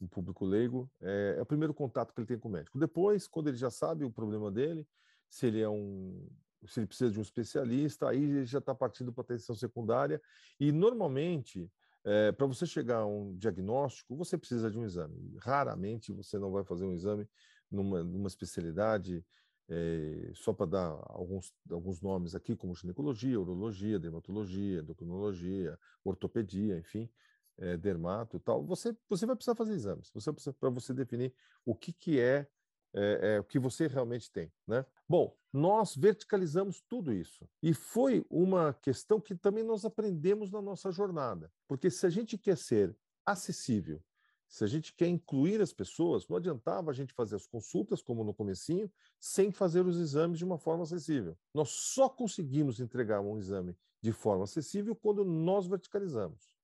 um 0.00 0.06
público 0.06 0.44
leigo, 0.44 0.90
é, 1.00 1.36
é, 1.38 1.42
o 1.42 1.46
primeiro 1.46 1.74
contato 1.74 2.14
que 2.14 2.20
ele 2.20 2.26
tem 2.26 2.38
com 2.38 2.48
o 2.48 2.52
médico. 2.52 2.78
Depois, 2.78 3.26
quando 3.26 3.48
ele 3.48 3.56
já 3.56 3.70
sabe 3.70 4.04
o 4.04 4.10
problema 4.10 4.50
dele, 4.50 4.86
se 5.28 5.46
ele 5.46 5.60
é 5.60 5.68
um 5.68 6.26
se 6.66 6.80
ele 6.80 6.88
precisa 6.88 7.12
de 7.12 7.18
um 7.20 7.22
especialista, 7.22 8.08
aí 8.08 8.20
ele 8.20 8.44
já 8.44 8.58
está 8.58 8.74
partindo 8.74 9.12
para 9.12 9.22
atenção 9.22 9.54
secundária 9.54 10.20
e 10.58 10.72
normalmente 10.72 11.70
é, 12.04 12.32
para 12.32 12.46
você 12.46 12.66
chegar 12.66 12.98
a 12.98 13.06
um 13.06 13.36
diagnóstico, 13.36 14.16
você 14.16 14.36
precisa 14.36 14.70
de 14.70 14.78
um 14.78 14.84
exame. 14.84 15.36
Raramente 15.38 16.12
você 16.12 16.38
não 16.38 16.50
vai 16.50 16.64
fazer 16.64 16.84
um 16.84 16.94
exame 16.94 17.28
numa, 17.70 18.02
numa 18.02 18.28
especialidade 18.28 19.24
é, 19.68 20.32
só 20.34 20.52
para 20.52 20.66
dar 20.66 21.00
alguns, 21.08 21.52
alguns 21.70 22.00
nomes 22.00 22.34
aqui, 22.34 22.56
como 22.56 22.74
ginecologia, 22.74 23.38
urologia, 23.38 23.98
dermatologia, 23.98 24.80
endocrinologia, 24.80 25.78
ortopedia, 26.02 26.78
enfim, 26.78 27.10
é, 27.58 27.76
dermato 27.76 28.36
e 28.36 28.40
tal, 28.40 28.64
você, 28.64 28.96
você 29.08 29.26
vai 29.26 29.36
precisar 29.36 29.54
fazer 29.54 29.74
exames, 29.74 30.10
você 30.14 30.32
para 30.52 30.70
você 30.70 30.94
definir 30.94 31.34
o 31.64 31.74
que, 31.74 31.92
que 31.92 32.20
é, 32.20 32.46
é, 32.94 33.34
é, 33.34 33.40
o 33.40 33.44
que 33.44 33.58
você 33.58 33.86
realmente 33.86 34.30
tem, 34.30 34.50
né? 34.66 34.86
Bom, 35.06 35.36
nós 35.52 35.94
verticalizamos 35.94 36.80
tudo 36.88 37.12
isso 37.12 37.48
e 37.62 37.74
foi 37.74 38.24
uma 38.30 38.72
questão 38.72 39.20
que 39.20 39.34
também 39.34 39.64
nós 39.64 39.84
aprendemos 39.84 40.50
na 40.50 40.62
nossa 40.62 40.90
jornada, 40.90 41.52
porque 41.66 41.90
se 41.90 42.06
a 42.06 42.10
gente 42.10 42.38
quer 42.38 42.56
ser 42.56 42.96
acessível 43.26 44.02
se 44.48 44.64
a 44.64 44.66
gente 44.66 44.94
quer 44.94 45.06
incluir 45.06 45.60
as 45.60 45.72
pessoas, 45.72 46.26
não 46.26 46.36
adiantava 46.38 46.90
a 46.90 46.94
gente 46.94 47.12
fazer 47.12 47.36
as 47.36 47.46
consultas, 47.46 48.02
como 48.02 48.24
no 48.24 48.32
comecinho, 48.32 48.90
sem 49.20 49.52
fazer 49.52 49.86
os 49.86 49.98
exames 49.98 50.38
de 50.38 50.44
uma 50.44 50.58
forma 50.58 50.84
acessível. 50.84 51.36
Nós 51.52 51.68
só 51.68 52.08
conseguimos 52.08 52.80
entregar 52.80 53.20
um 53.20 53.36
exame 53.36 53.76
de 54.00 54.10
forma 54.10 54.44
acessível 54.44 54.96
quando 54.96 55.24
nós 55.24 55.66
verticalizamos. 55.66 56.54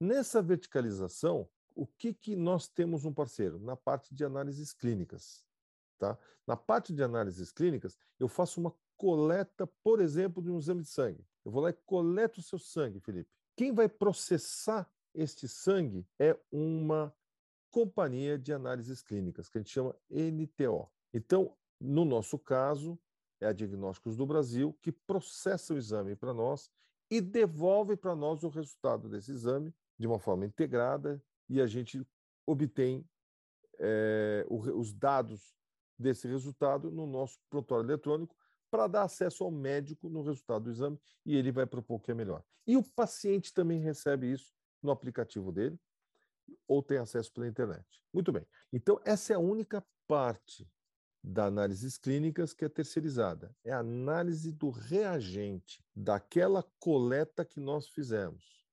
Nessa 0.00 0.42
verticalização, 0.42 1.48
o 1.74 1.86
que, 1.86 2.12
que 2.12 2.34
nós 2.34 2.68
temos 2.68 3.04
um 3.04 3.12
parceiro? 3.12 3.58
Na 3.60 3.76
parte 3.76 4.12
de 4.12 4.24
análises 4.24 4.72
clínicas. 4.72 5.44
Tá? 5.96 6.18
Na 6.44 6.56
parte 6.56 6.92
de 6.92 7.02
análises 7.02 7.52
clínicas, 7.52 7.96
eu 8.18 8.28
faço 8.28 8.60
uma 8.60 8.74
coleta, 8.96 9.66
por 9.82 10.00
exemplo, 10.00 10.42
de 10.42 10.50
um 10.50 10.58
exame 10.58 10.82
de 10.82 10.88
sangue. 10.88 11.24
Eu 11.44 11.52
vou 11.52 11.62
lá 11.62 11.70
e 11.70 11.72
coleto 11.72 12.40
o 12.40 12.42
seu 12.42 12.58
sangue, 12.58 12.98
Felipe. 12.98 13.30
Quem 13.56 13.72
vai 13.72 13.88
processar 13.88 14.90
este 15.14 15.48
sangue 15.48 16.06
é 16.18 16.36
uma 16.50 17.14
Companhia 17.70 18.38
de 18.38 18.52
Análises 18.52 19.02
Clínicas, 19.02 19.48
que 19.48 19.58
a 19.58 19.60
gente 19.60 19.72
chama 19.72 19.94
NTO. 20.10 20.90
Então, 21.12 21.54
no 21.80 22.04
nosso 22.04 22.38
caso, 22.38 22.98
é 23.40 23.46
a 23.46 23.52
Diagnósticos 23.52 24.16
do 24.16 24.26
Brasil 24.26 24.76
que 24.82 24.90
processa 24.90 25.74
o 25.74 25.78
exame 25.78 26.16
para 26.16 26.34
nós 26.34 26.70
e 27.10 27.20
devolve 27.20 27.96
para 27.96 28.14
nós 28.14 28.42
o 28.42 28.48
resultado 28.48 29.08
desse 29.08 29.30
exame 29.30 29.72
de 29.98 30.06
uma 30.06 30.18
forma 30.18 30.44
integrada 30.44 31.22
e 31.48 31.60
a 31.60 31.66
gente 31.66 32.06
obtém 32.46 33.08
é, 33.78 34.44
os 34.48 34.92
dados 34.92 35.54
desse 35.98 36.28
resultado 36.28 36.90
no 36.90 37.06
nosso 37.06 37.38
prontuário 37.48 37.86
eletrônico 37.86 38.36
para 38.70 38.86
dar 38.86 39.04
acesso 39.04 39.44
ao 39.44 39.50
médico 39.50 40.08
no 40.08 40.22
resultado 40.22 40.64
do 40.64 40.70
exame 40.70 40.98
e 41.24 41.36
ele 41.36 41.50
vai 41.50 41.66
propor 41.66 41.96
o 41.96 42.00
que 42.00 42.10
é 42.10 42.14
melhor. 42.14 42.44
E 42.66 42.76
o 42.76 42.82
paciente 42.82 43.52
também 43.52 43.80
recebe 43.80 44.30
isso 44.30 44.52
no 44.82 44.90
aplicativo 44.90 45.50
dele 45.50 45.78
ou 46.66 46.82
tem 46.82 46.98
acesso 46.98 47.32
pela 47.32 47.48
internet. 47.48 47.86
Muito 48.12 48.32
bem. 48.32 48.46
Então, 48.72 49.00
essa 49.04 49.32
é 49.32 49.36
a 49.36 49.40
única 49.40 49.84
parte 50.06 50.68
da 51.22 51.46
análises 51.46 51.98
clínicas 51.98 52.54
que 52.54 52.64
é 52.64 52.68
terceirizada. 52.68 53.54
É 53.64 53.72
a 53.72 53.80
análise 53.80 54.52
do 54.52 54.70
reagente, 54.70 55.84
daquela 55.94 56.64
coleta 56.78 57.44
que 57.44 57.60
nós 57.60 57.88
fizemos, 57.88 58.64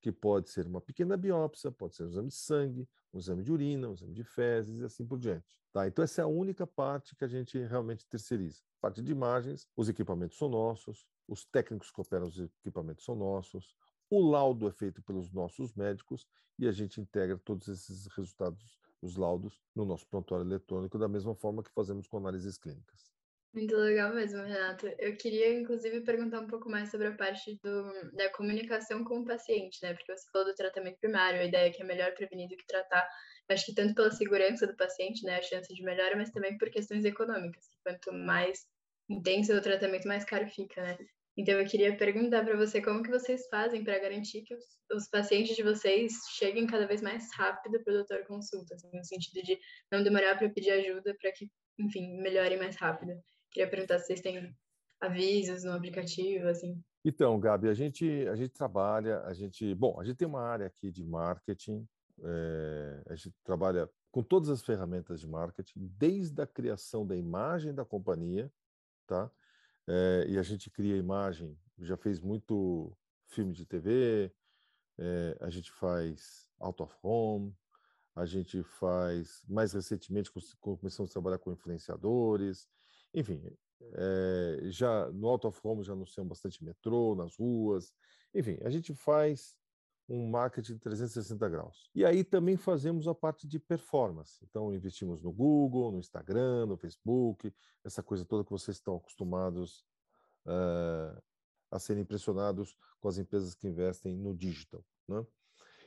que 0.00 0.12
pode 0.12 0.50
ser 0.50 0.66
uma 0.66 0.80
pequena 0.80 1.16
biópsia, 1.16 1.72
pode 1.72 1.96
ser 1.96 2.04
um 2.04 2.08
exame 2.08 2.28
de 2.28 2.34
sangue, 2.34 2.88
um 3.12 3.18
exame 3.18 3.42
de 3.42 3.52
urina, 3.52 3.88
um 3.88 3.94
exame 3.94 4.12
de 4.12 4.24
fezes 4.24 4.80
e 4.80 4.84
assim 4.84 5.06
por 5.06 5.18
diante. 5.18 5.46
Tá? 5.72 5.86
Então, 5.88 6.04
essa 6.04 6.20
é 6.20 6.24
a 6.24 6.28
única 6.28 6.66
parte 6.66 7.16
que 7.16 7.24
a 7.24 7.28
gente 7.28 7.58
realmente 7.58 8.06
terceiriza. 8.06 8.60
Parte 8.80 9.02
de 9.02 9.10
imagens, 9.10 9.66
os 9.76 9.88
equipamentos 9.88 10.36
são 10.36 10.48
nossos, 10.48 11.06
os 11.26 11.44
técnicos 11.46 11.90
que 11.90 12.00
operam 12.00 12.26
os 12.26 12.38
equipamentos 12.38 13.04
são 13.04 13.16
nossos, 13.16 13.74
o 14.10 14.20
laudo 14.20 14.68
é 14.68 14.72
feito 14.72 15.02
pelos 15.02 15.30
nossos 15.32 15.74
médicos 15.74 16.26
e 16.58 16.66
a 16.68 16.72
gente 16.72 17.00
integra 17.00 17.38
todos 17.38 17.68
esses 17.68 18.06
resultados, 18.16 18.78
os 19.02 19.16
laudos, 19.16 19.60
no 19.74 19.84
nosso 19.84 20.06
prontuário 20.08 20.46
eletrônico, 20.46 20.98
da 20.98 21.08
mesma 21.08 21.34
forma 21.34 21.62
que 21.62 21.72
fazemos 21.72 22.06
com 22.06 22.18
análises 22.18 22.58
clínicas. 22.58 23.12
Muito 23.54 23.76
legal 23.76 24.12
mesmo, 24.12 24.42
Renato. 24.42 24.88
Eu 24.98 25.16
queria, 25.16 25.60
inclusive, 25.60 26.00
perguntar 26.00 26.40
um 26.40 26.46
pouco 26.48 26.68
mais 26.68 26.90
sobre 26.90 27.06
a 27.06 27.16
parte 27.16 27.56
do, 27.62 28.12
da 28.12 28.28
comunicação 28.32 29.04
com 29.04 29.20
o 29.20 29.24
paciente, 29.24 29.78
né? 29.80 29.94
Porque 29.94 30.16
você 30.16 30.28
falou 30.32 30.48
do 30.48 30.54
tratamento 30.56 30.98
primário, 30.98 31.40
a 31.40 31.44
ideia 31.44 31.68
é 31.68 31.70
que 31.70 31.80
é 31.80 31.84
melhor 31.84 32.12
prevenir 32.14 32.48
do 32.48 32.56
que 32.56 32.66
tratar. 32.66 33.08
Acho 33.48 33.66
que 33.66 33.74
tanto 33.74 33.94
pela 33.94 34.10
segurança 34.10 34.66
do 34.66 34.76
paciente, 34.76 35.24
né? 35.24 35.36
A 35.38 35.42
chance 35.42 35.72
de 35.72 35.82
melhora, 35.84 36.16
mas 36.16 36.30
também 36.30 36.58
por 36.58 36.68
questões 36.68 37.04
econômicas. 37.04 37.64
Quanto 37.84 38.12
mais 38.12 38.66
intenso 39.08 39.52
o 39.54 39.62
tratamento, 39.62 40.08
mais 40.08 40.24
caro 40.24 40.48
fica, 40.48 40.82
né? 40.82 40.98
Então 41.36 41.58
eu 41.58 41.66
queria 41.66 41.96
perguntar 41.96 42.44
para 42.44 42.56
você 42.56 42.80
como 42.80 43.02
que 43.02 43.10
vocês 43.10 43.46
fazem 43.48 43.82
para 43.82 43.98
garantir 43.98 44.42
que 44.42 44.54
os, 44.54 44.64
os, 44.92 45.08
pacientes 45.08 45.56
de 45.56 45.62
vocês 45.62 46.12
cheguem 46.36 46.66
cada 46.66 46.86
vez 46.86 47.02
mais 47.02 47.28
rápido 47.34 47.82
para 47.82 47.92
o 47.92 47.96
doutor 47.96 48.24
consulta, 48.24 48.74
assim, 48.74 48.88
no 48.92 49.04
sentido 49.04 49.44
de 49.44 49.58
não 49.90 50.02
demorar 50.02 50.38
para 50.38 50.48
pedir 50.48 50.70
ajuda 50.70 51.14
para 51.20 51.32
que, 51.32 51.50
enfim, 51.78 52.16
melhorem 52.20 52.58
mais 52.58 52.76
rápido. 52.76 53.12
Queria 53.50 53.68
perguntar 53.68 53.98
se 53.98 54.06
vocês 54.06 54.20
têm 54.20 54.54
avisos 55.00 55.64
no 55.64 55.72
aplicativo, 55.72 56.46
assim. 56.46 56.80
Então, 57.04 57.38
Gabi, 57.38 57.68
a 57.68 57.74
gente 57.74 58.26
a 58.28 58.36
gente 58.36 58.50
trabalha, 58.50 59.20
a 59.22 59.34
gente, 59.34 59.74
bom, 59.74 60.00
a 60.00 60.04
gente 60.04 60.16
tem 60.16 60.28
uma 60.28 60.42
área 60.42 60.66
aqui 60.66 60.90
de 60.90 61.04
marketing, 61.04 61.86
é, 62.22 63.02
a 63.08 63.14
gente 63.14 63.34
trabalha 63.44 63.90
com 64.10 64.22
todas 64.22 64.48
as 64.48 64.62
ferramentas 64.62 65.20
de 65.20 65.26
marketing, 65.26 65.90
desde 65.98 66.40
a 66.40 66.46
criação 66.46 67.04
da 67.04 67.16
imagem 67.16 67.74
da 67.74 67.84
companhia, 67.84 68.50
tá? 69.06 69.30
É, 69.86 70.26
e 70.28 70.38
a 70.38 70.42
gente 70.42 70.70
cria 70.70 70.96
imagem, 70.96 71.58
já 71.78 71.96
fez 71.96 72.20
muito 72.20 72.96
filme 73.26 73.52
de 73.52 73.66
TV, 73.66 74.32
é, 74.98 75.36
a 75.40 75.50
gente 75.50 75.70
faz 75.72 76.48
out 76.60 76.82
of 76.82 76.94
home, 77.02 77.54
a 78.14 78.24
gente 78.24 78.62
faz, 78.62 79.42
mais 79.48 79.72
recentemente 79.72 80.30
começamos 80.60 81.10
a 81.10 81.12
trabalhar 81.12 81.38
com 81.38 81.52
influenciadores, 81.52 82.68
enfim, 83.12 83.42
é, 83.92 84.60
já 84.70 85.10
no 85.10 85.28
out 85.28 85.46
of 85.46 85.60
home 85.62 85.82
já 85.82 85.92
anunciamos 85.92 86.30
bastante 86.30 86.64
metrô 86.64 87.14
nas 87.14 87.36
ruas, 87.36 87.92
enfim, 88.32 88.58
a 88.62 88.70
gente 88.70 88.94
faz 88.94 89.58
um 90.08 90.28
marketing 90.28 90.78
360 90.78 91.48
graus. 91.48 91.90
E 91.94 92.04
aí 92.04 92.22
também 92.22 92.56
fazemos 92.56 93.08
a 93.08 93.14
parte 93.14 93.46
de 93.46 93.58
performance. 93.58 94.44
Então, 94.44 94.72
investimos 94.72 95.22
no 95.22 95.32
Google, 95.32 95.92
no 95.92 95.98
Instagram, 95.98 96.66
no 96.66 96.76
Facebook, 96.76 97.52
essa 97.82 98.02
coisa 98.02 98.24
toda 98.24 98.44
que 98.44 98.50
vocês 98.50 98.76
estão 98.76 98.96
acostumados 98.96 99.84
uh, 100.46 101.22
a 101.70 101.78
serem 101.78 102.02
impressionados 102.02 102.76
com 103.00 103.08
as 103.08 103.18
empresas 103.18 103.54
que 103.54 103.66
investem 103.66 104.14
no 104.16 104.34
digital. 104.34 104.84
Né? 105.08 105.24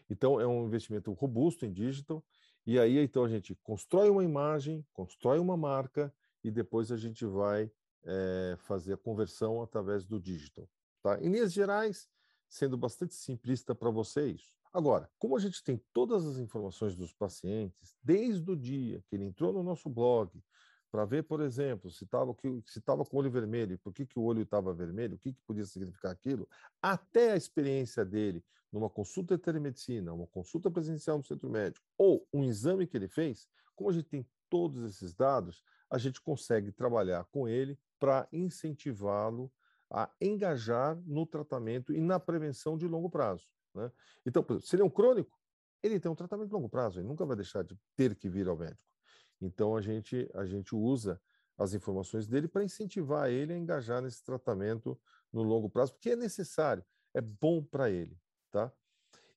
Então, 0.09 0.41
é 0.41 0.47
um 0.47 0.65
investimento 0.65 1.11
robusto 1.13 1.65
em 1.65 1.71
digital. 1.71 2.23
E 2.65 2.79
aí, 2.79 2.97
então, 2.97 3.23
a 3.23 3.29
gente 3.29 3.55
constrói 3.63 4.09
uma 4.09 4.23
imagem, 4.23 4.85
constrói 4.93 5.37
uma 5.39 5.55
marca 5.55 6.13
e 6.43 6.49
depois 6.49 6.91
a 6.91 6.97
gente 6.97 7.25
vai 7.25 7.71
é, 8.03 8.55
fazer 8.59 8.93
a 8.93 8.97
conversão 8.97 9.61
através 9.61 10.05
do 10.05 10.19
digital. 10.19 10.67
Tá? 11.03 11.19
Em 11.21 11.29
linhas 11.29 11.53
gerais, 11.53 12.09
sendo 12.47 12.77
bastante 12.77 13.13
simplista 13.15 13.75
para 13.75 13.89
vocês. 13.89 14.53
Agora, 14.73 15.09
como 15.17 15.35
a 15.35 15.39
gente 15.39 15.63
tem 15.63 15.81
todas 15.93 16.25
as 16.25 16.37
informações 16.37 16.95
dos 16.95 17.13
pacientes, 17.13 17.95
desde 18.03 18.49
o 18.51 18.55
dia 18.55 19.03
que 19.07 19.15
ele 19.15 19.25
entrou 19.25 19.51
no 19.51 19.63
nosso 19.63 19.89
blog, 19.89 20.31
para 20.91 21.05
ver, 21.05 21.23
por 21.23 21.41
exemplo, 21.41 21.91
se 21.91 22.03
estava 22.05 22.35
se 22.65 22.81
tava 22.81 23.03
com 23.03 23.17
o 23.17 23.19
olho 23.19 23.29
vermelho, 23.31 23.77
por 23.79 23.93
que, 23.93 24.05
que 24.05 24.17
o 24.17 24.23
olho 24.23 24.41
estava 24.41 24.73
vermelho, 24.73 25.15
o 25.15 25.19
que, 25.19 25.33
que 25.33 25.41
podia 25.41 25.65
significar 25.65 26.11
aquilo, 26.11 26.47
até 26.81 27.31
a 27.31 27.35
experiência 27.35 28.05
dele 28.05 28.43
numa 28.71 28.89
consulta 28.89 29.37
de 29.37 29.43
telemedicina, 29.43 30.13
uma 30.13 30.27
consulta 30.27 30.69
presencial 30.69 31.17
no 31.17 31.23
centro 31.23 31.49
médico, 31.49 31.85
ou 31.97 32.27
um 32.33 32.43
exame 32.43 32.85
que 32.85 32.97
ele 32.97 33.07
fez, 33.07 33.47
como 33.75 33.89
a 33.89 33.93
gente 33.93 34.07
tem 34.07 34.25
todos 34.49 34.83
esses 34.83 35.13
dados, 35.13 35.63
a 35.89 35.97
gente 35.97 36.21
consegue 36.21 36.71
trabalhar 36.71 37.23
com 37.25 37.47
ele 37.47 37.77
para 37.99 38.27
incentivá-lo 38.31 39.51
a 39.89 40.09
engajar 40.19 40.95
no 41.05 41.25
tratamento 41.25 41.93
e 41.93 41.99
na 41.99 42.19
prevenção 42.19 42.77
de 42.77 42.87
longo 42.87 43.09
prazo. 43.09 43.47
Né? 43.73 43.91
Então, 44.25 44.45
se 44.59 44.75
ele 44.75 44.83
é 44.83 44.85
um 44.85 44.89
crônico, 44.89 45.37
ele 45.81 45.99
tem 45.99 46.11
um 46.11 46.15
tratamento 46.15 46.47
de 46.47 46.53
longo 46.53 46.69
prazo, 46.69 46.99
ele 46.99 47.07
nunca 47.07 47.25
vai 47.25 47.35
deixar 47.35 47.63
de 47.63 47.77
ter 47.95 48.15
que 48.15 48.29
vir 48.29 48.47
ao 48.47 48.57
médico. 48.57 48.81
Então, 49.39 49.75
a 49.75 49.81
gente, 49.81 50.29
a 50.33 50.45
gente 50.45 50.75
usa 50.75 51.21
as 51.57 51.73
informações 51.73 52.27
dele 52.27 52.47
para 52.47 52.63
incentivar 52.63 53.29
ele 53.29 53.53
a 53.53 53.57
engajar 53.57 54.01
nesse 54.01 54.23
tratamento 54.23 54.99
no 55.31 55.43
longo 55.43 55.69
prazo, 55.69 55.93
porque 55.93 56.11
é 56.11 56.15
necessário, 56.15 56.83
é 57.13 57.21
bom 57.21 57.63
para 57.63 57.89
ele. 57.89 58.19
Tá? 58.51 58.71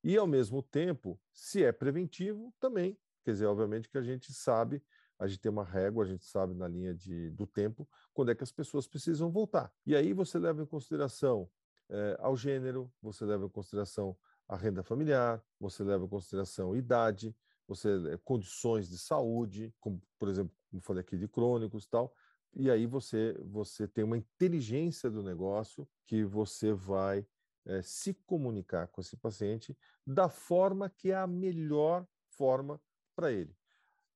E, 0.03 0.17
ao 0.17 0.27
mesmo 0.27 0.63
tempo, 0.63 1.21
se 1.33 1.63
é 1.63 1.73
preventivo, 1.73 2.55
também. 2.59 2.99
Quer 3.25 3.33
dizer, 3.33 3.47
obviamente 3.47 3.89
que 3.89 3.99
a 3.99 4.03
gente 4.03 4.33
sabe 4.33 4.83
a 5.21 5.27
gente 5.27 5.39
tem 5.41 5.53
uma 5.53 5.63
régua, 5.63 6.03
a 6.03 6.07
gente 6.07 6.25
sabe 6.25 6.55
na 6.55 6.67
linha 6.67 6.95
de, 6.95 7.31
do 7.33 7.47
tempo 7.47 7.87
quando 8.15 8.31
é 8.31 8.35
que 8.35 8.43
as 8.43 8.51
pessoas 8.51 8.89
precisam 8.89 9.31
voltar. 9.31 9.71
E 9.85 9.95
aí 9.95 10.15
você 10.15 10.39
leva 10.39 10.63
em 10.63 10.67
consideração 10.67 11.49
é, 11.91 12.17
ao 12.19 12.35
gênero, 12.35 12.91
você 13.03 13.27
leva 13.27 13.45
em 13.45 13.49
consideração 13.51 14.17
a 14.49 14.57
renda 14.57 14.83
familiar, 14.83 15.45
você 15.61 15.85
leva 15.85 16.07
em 16.07 16.09
consideração 16.09 16.75
idade, 16.75 17.37
você 17.69 18.19
condições 18.25 18.89
de 18.89 18.97
saúde, 18.99 19.75
como 19.79 20.03
por 20.19 20.29
exemplo, 20.29 20.57
como 20.71 20.83
falei 20.83 21.03
aqui 21.03 21.19
de 21.19 21.29
crônicos, 21.29 21.87
tal. 21.87 22.15
E 22.55 22.71
aí 22.71 22.87
você 22.87 23.37
você 23.45 23.87
tem 23.87 24.05
uma 24.05 24.17
inteligência 24.17 25.11
do 25.11 25.23
negócio 25.23 25.87
que 26.07 26.25
você 26.25 26.73
vai 26.73 27.27
é, 27.67 27.83
se 27.83 28.15
comunicar 28.15 28.89
com 28.89 29.03
esse 29.03 29.19
paciente 29.19 29.77
da 30.07 30.31
forma 30.31 30.89
que 30.89 31.11
é 31.11 31.17
a 31.17 31.27
melhor 31.27 32.07
forma 32.31 32.81
para 33.15 33.31
ele 33.31 33.60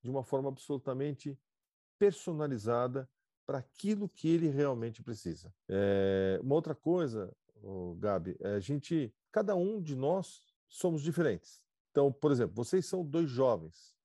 de 0.05 0.11
uma 0.11 0.23
forma 0.23 0.49
absolutamente 0.49 1.37
personalizada 1.97 3.09
para 3.43 3.57
aquilo 3.57 4.07
que 4.07 4.27
ele 4.27 4.47
realmente 4.47 5.01
precisa. 5.01 5.51
É, 5.67 6.39
uma 6.43 6.53
outra 6.53 6.75
coisa, 6.75 7.35
Gabi, 7.97 8.37
é 8.39 8.53
a 8.53 8.59
gente, 8.59 9.11
cada 9.31 9.55
um 9.55 9.81
de 9.81 9.95
nós 9.95 10.43
somos 10.67 11.01
diferentes. 11.01 11.59
Então, 11.89 12.11
por 12.11 12.31
exemplo, 12.31 12.55
vocês 12.55 12.85
são 12.85 13.03
dois 13.03 13.29
jovens. 13.29 13.95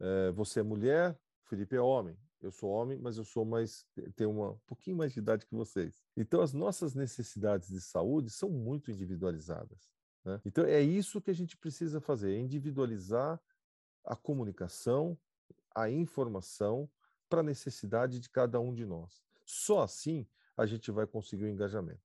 É, 0.00 0.32
você 0.32 0.60
é 0.60 0.62
mulher, 0.64 1.16
Felipe 1.44 1.76
é 1.76 1.80
homem. 1.80 2.18
Eu 2.42 2.50
sou 2.50 2.70
homem, 2.70 2.98
mas 2.98 3.16
eu 3.16 3.24
sou 3.24 3.44
mais 3.44 3.86
tenho 4.16 4.30
uma, 4.30 4.50
um 4.50 4.60
pouquinho 4.66 4.96
mais 4.96 5.12
de 5.12 5.20
idade 5.20 5.46
que 5.46 5.54
vocês. 5.54 6.02
Então, 6.16 6.40
as 6.40 6.52
nossas 6.52 6.92
necessidades 6.92 7.68
de 7.68 7.80
saúde 7.80 8.30
são 8.30 8.50
muito 8.50 8.90
individualizadas. 8.90 9.88
Né? 10.24 10.40
Então, 10.44 10.64
é 10.64 10.80
isso 10.80 11.20
que 11.20 11.30
a 11.30 11.34
gente 11.34 11.56
precisa 11.56 12.00
fazer: 12.00 12.34
é 12.34 12.38
individualizar 12.38 13.40
a 14.04 14.14
comunicação 14.14 15.18
a 15.76 15.90
informação 15.90 16.90
para 17.28 17.40
a 17.40 17.44
necessidade 17.44 18.18
de 18.18 18.30
cada 18.30 18.58
um 18.58 18.72
de 18.72 18.86
nós. 18.86 19.22
Só 19.44 19.82
assim 19.82 20.26
a 20.56 20.64
gente 20.64 20.90
vai 20.90 21.06
conseguir 21.06 21.44
o 21.44 21.48
engajamento. 21.48 22.00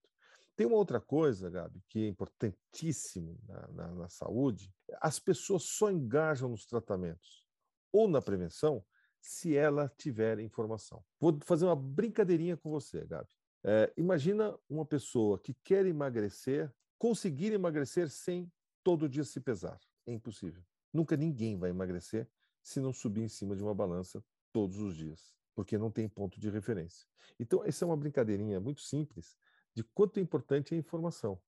Tem 0.56 0.68
uma 0.68 0.76
outra 0.76 1.00
coisa, 1.00 1.50
Gabi, 1.50 1.82
que 1.88 2.04
é 2.04 2.08
importantíssimo 2.08 3.40
na, 3.48 3.68
na, 3.70 3.96
na 3.96 4.10
saúde: 4.10 4.72
as 5.00 5.18
pessoas 5.18 5.64
só 5.64 5.90
engajam 5.90 6.50
nos 6.50 6.66
tratamentos 6.66 7.48
ou 7.92 8.08
na 8.08 8.22
prevenção 8.22 8.84
se 9.22 9.56
ela 9.56 9.88
tiver 9.98 10.40
informação. 10.40 11.04
Vou 11.20 11.40
fazer 11.44 11.66
uma 11.66 11.76
brincadeirinha 11.76 12.58
com 12.58 12.70
você, 12.70 13.06
Gabi. 13.06 13.30
É, 13.64 13.94
imagina 13.96 14.58
uma 14.68 14.86
pessoa 14.86 15.40
que 15.40 15.54
quer 15.64 15.86
emagrecer, 15.86 16.72
conseguir 16.98 17.54
emagrecer 17.54 18.10
sem 18.10 18.52
todo 18.84 19.08
dia 19.08 19.24
se 19.24 19.40
pesar. 19.40 19.80
É 20.06 20.12
impossível. 20.12 20.64
Nunca 20.92 21.16
ninguém 21.16 21.58
vai 21.58 21.70
emagrecer 21.70 22.28
se 22.62 22.80
não 22.80 22.94
subir 22.94 23.22
em 23.22 23.28
cima 23.28 23.56
de 23.56 23.64
uma 23.64 23.74
balança 23.74 24.24
todos 24.52 24.78
os 24.78 24.96
dias, 24.96 25.34
porque 25.56 25.78
não 25.78 25.92
tem 25.92 26.08
ponto 26.08 26.40
de 26.40 26.50
referência. 26.50 27.08
Então, 27.40 27.64
essa 27.64 27.86
é 27.86 27.88
uma 27.88 27.98
brincadeirinha 27.98 28.60
muito 28.60 28.82
simples 28.82 29.38
de 29.74 29.84
quanto 29.84 30.20
é 30.20 30.22
importante 30.22 30.74
a 30.74 30.78
informação. 30.78 31.42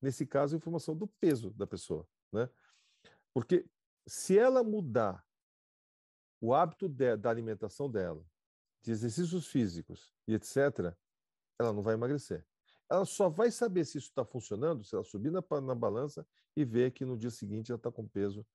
Nesse 0.00 0.26
caso, 0.26 0.54
a 0.54 0.58
informação 0.58 0.96
do 0.96 1.06
peso 1.06 1.50
da 1.50 1.66
pessoa, 1.66 2.06
né? 2.32 2.48
Porque 3.32 3.66
se 4.06 4.38
ela 4.38 4.62
mudar 4.62 5.24
o 6.40 6.54
hábito 6.54 6.88
de, 6.88 7.16
da 7.16 7.30
alimentação 7.30 7.90
dela, 7.90 8.24
de 8.82 8.92
exercícios 8.92 9.46
físicos 9.48 10.14
e 10.26 10.34
etc., 10.34 10.94
ela 11.58 11.72
não 11.72 11.82
vai 11.82 11.94
emagrecer. 11.94 12.46
Ela 12.88 13.04
só 13.04 13.28
vai 13.28 13.50
saber 13.50 13.84
se 13.84 13.98
isso 13.98 14.08
está 14.08 14.24
funcionando 14.24 14.84
se 14.84 14.94
ela 14.94 15.04
subir 15.04 15.30
na, 15.30 15.42
na 15.60 15.74
balança 15.74 16.26
e 16.56 16.64
ver 16.64 16.92
que 16.92 17.04
no 17.04 17.16
dia 17.16 17.30
seguinte 17.30 17.72
ela 17.72 17.78
está 17.78 17.90
com 17.90 18.06
peso 18.06 18.46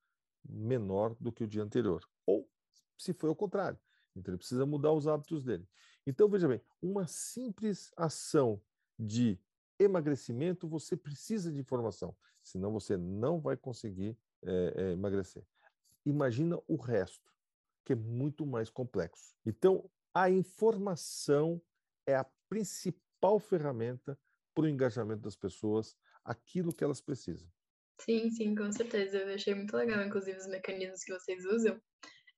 menor 0.48 1.16
do 1.20 1.32
que 1.32 1.44
o 1.44 1.48
dia 1.48 1.64
anterior. 1.64 2.08
Ou 2.26 2.50
se 2.98 3.14
foi 3.14 3.30
ao 3.30 3.36
contrário. 3.36 3.80
Então 4.16 4.32
ele 4.34 4.38
precisa 4.38 4.66
mudar 4.66 4.92
os 4.92 5.08
hábitos 5.08 5.44
dele. 5.44 5.68
Então 6.06 6.28
veja 6.28 6.48
bem, 6.48 6.62
uma 6.82 7.08
simples 7.08 7.92
ação 7.96 8.62
de 8.98 9.40
emagrecimento, 9.80 10.68
você 10.68 10.96
precisa 10.96 11.52
de 11.52 11.60
informação, 11.60 12.16
senão 12.44 12.72
você 12.72 12.98
não 12.98 13.40
vai 13.40 13.58
conseguir 13.58 14.18
é, 14.44 14.74
é, 14.76 14.92
emagrecer. 14.92 15.44
Imagina 16.06 16.60
o 16.68 16.76
resto, 16.76 17.32
que 17.84 17.94
é 17.94 17.96
muito 17.96 18.46
mais 18.46 18.70
complexo. 18.70 19.36
Então, 19.46 19.90
a 20.14 20.30
informação 20.30 21.62
é 22.06 22.16
a 22.16 22.26
principal 22.50 23.40
ferramenta 23.40 24.18
para 24.54 24.66
o 24.66 24.68
engajamento 24.68 25.22
das 25.22 25.36
pessoas, 25.36 25.96
aquilo 26.24 26.74
que 26.74 26.84
elas 26.84 27.02
precisam. 27.02 27.50
Sim, 28.06 28.32
sim, 28.32 28.56
com 28.56 28.72
certeza. 28.72 29.20
Eu 29.20 29.36
achei 29.36 29.54
muito 29.54 29.76
legal, 29.78 30.02
inclusive, 30.02 30.38
os 30.38 30.48
mecanismos 30.48 31.04
que 31.04 31.14
vocês 31.14 31.46
usam. 31.46 31.80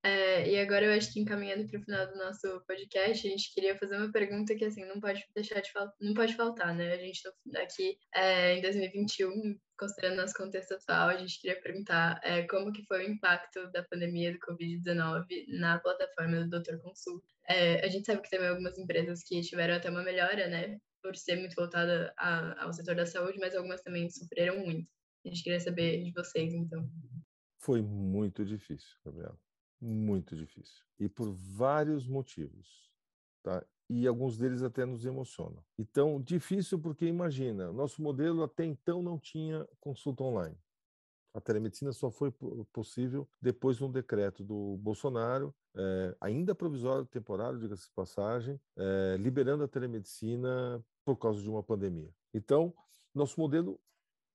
É, 0.05 0.49
e 0.49 0.59
agora 0.59 0.86
eu 0.86 0.91
acho 0.91 1.14
que 1.14 1.22
encaminhando 1.22 1.66
para 1.70 1.80
o 1.80 1.84
final 1.84 2.05
do 2.07 2.18
nosso 2.18 2.61
podcast, 2.68 3.26
a 3.26 3.30
gente 3.30 3.53
queria 3.53 3.78
fazer 3.80 3.95
uma 3.95 4.11
pergunta 4.11 4.53
que 4.53 4.66
assim 4.66 4.84
não 4.84 4.99
pode 4.99 5.26
deixar 5.34 5.61
de 5.61 5.72
faltar, 5.72 5.95
não 6.01 6.14
pode 6.14 6.36
faltar, 6.36 6.76
né? 6.76 6.93
A 6.93 6.97
gente 6.97 7.16
está 7.16 7.61
aqui 7.61 7.97
é, 8.14 8.57
em 8.57 8.61
2021, 8.61 9.57
considerando 9.80 10.18
nosso 10.18 10.34
contexto 10.34 10.74
atual, 10.74 11.07
a 11.07 11.18
gente 11.18 11.39
queria 11.39 11.61
perguntar 11.61 12.20
é, 12.22 12.43
como 12.47 12.74
que 12.74 12.84
foi 12.86 13.05
o 13.05 13.11
impacto 13.11 13.72
da 13.72 13.84
pandemia 13.84 14.34
do 14.34 14.39
Covid-19 14.39 15.24
na 15.57 15.80
plataforma 15.80 16.41
do 16.41 16.49
Doutor 16.49 16.82
Consulta. 16.82 17.26
É, 17.47 17.86
a 17.86 17.88
gente 17.88 18.05
sabe 18.05 18.22
que 18.22 18.30
teve 18.30 18.45
algumas 18.45 18.78
empresas 18.78 19.24
que 19.24 19.39
tiveram 19.39 19.76
até 19.76 19.89
uma 19.89 20.03
melhora, 20.03 20.49
né? 20.49 20.78
Por 21.01 21.16
ser 21.16 21.38
muito 21.38 21.55
voltada 21.55 22.14
a, 22.18 22.66
ao 22.66 22.74
setor 22.74 22.95
da 22.95 23.05
saúde, 23.05 23.39
mas 23.39 23.55
algumas 23.55 23.82
também 23.82 24.09
sofreram 24.09 24.59
muito. 24.59 24.91
A 25.26 25.30
gente 25.30 25.43
queria 25.43 25.59
saber 25.59 26.03
de 26.03 26.11
vocês, 26.11 26.53
então. 26.53 26.89
Foi 27.57 27.82
muito 27.82 28.45
difícil, 28.45 28.97
Gabriela. 29.05 29.39
Muito 29.80 30.36
difícil. 30.36 30.84
E 30.99 31.07
por 31.07 31.32
vários 31.32 32.07
motivos. 32.07 32.91
Tá? 33.41 33.65
E 33.89 34.07
alguns 34.07 34.38
deles 34.38 34.61
até 34.61 34.86
nos 34.86 35.05
emocionam. 35.05 35.63
Então, 35.78 36.21
difícil 36.21 36.80
porque, 36.80 37.05
imagina, 37.05 37.71
nosso 37.71 38.01
modelo 38.01 38.43
até 38.43 38.65
então 38.65 39.01
não 39.01 39.19
tinha 39.19 39.67
consulta 39.80 40.24
online. 40.24 40.57
A 41.34 41.41
telemedicina 41.41 41.91
só 41.91 42.11
foi 42.11 42.32
possível 42.71 43.28
depois 43.41 43.78
de 43.78 43.84
um 43.84 43.91
decreto 43.91 44.43
do 44.43 44.78
Bolsonaro, 44.78 45.53
é, 45.76 46.15
ainda 46.21 46.53
provisório, 46.53 47.05
temporário, 47.07 47.59
diga-se 47.59 47.88
de 47.88 47.93
passagem, 47.93 48.61
é, 48.78 49.17
liberando 49.19 49.63
a 49.63 49.67
telemedicina 49.67 50.84
por 51.03 51.17
causa 51.17 51.41
de 51.41 51.49
uma 51.49 51.63
pandemia. 51.63 52.13
Então, 52.34 52.74
nosso 53.15 53.39
modelo 53.39 53.80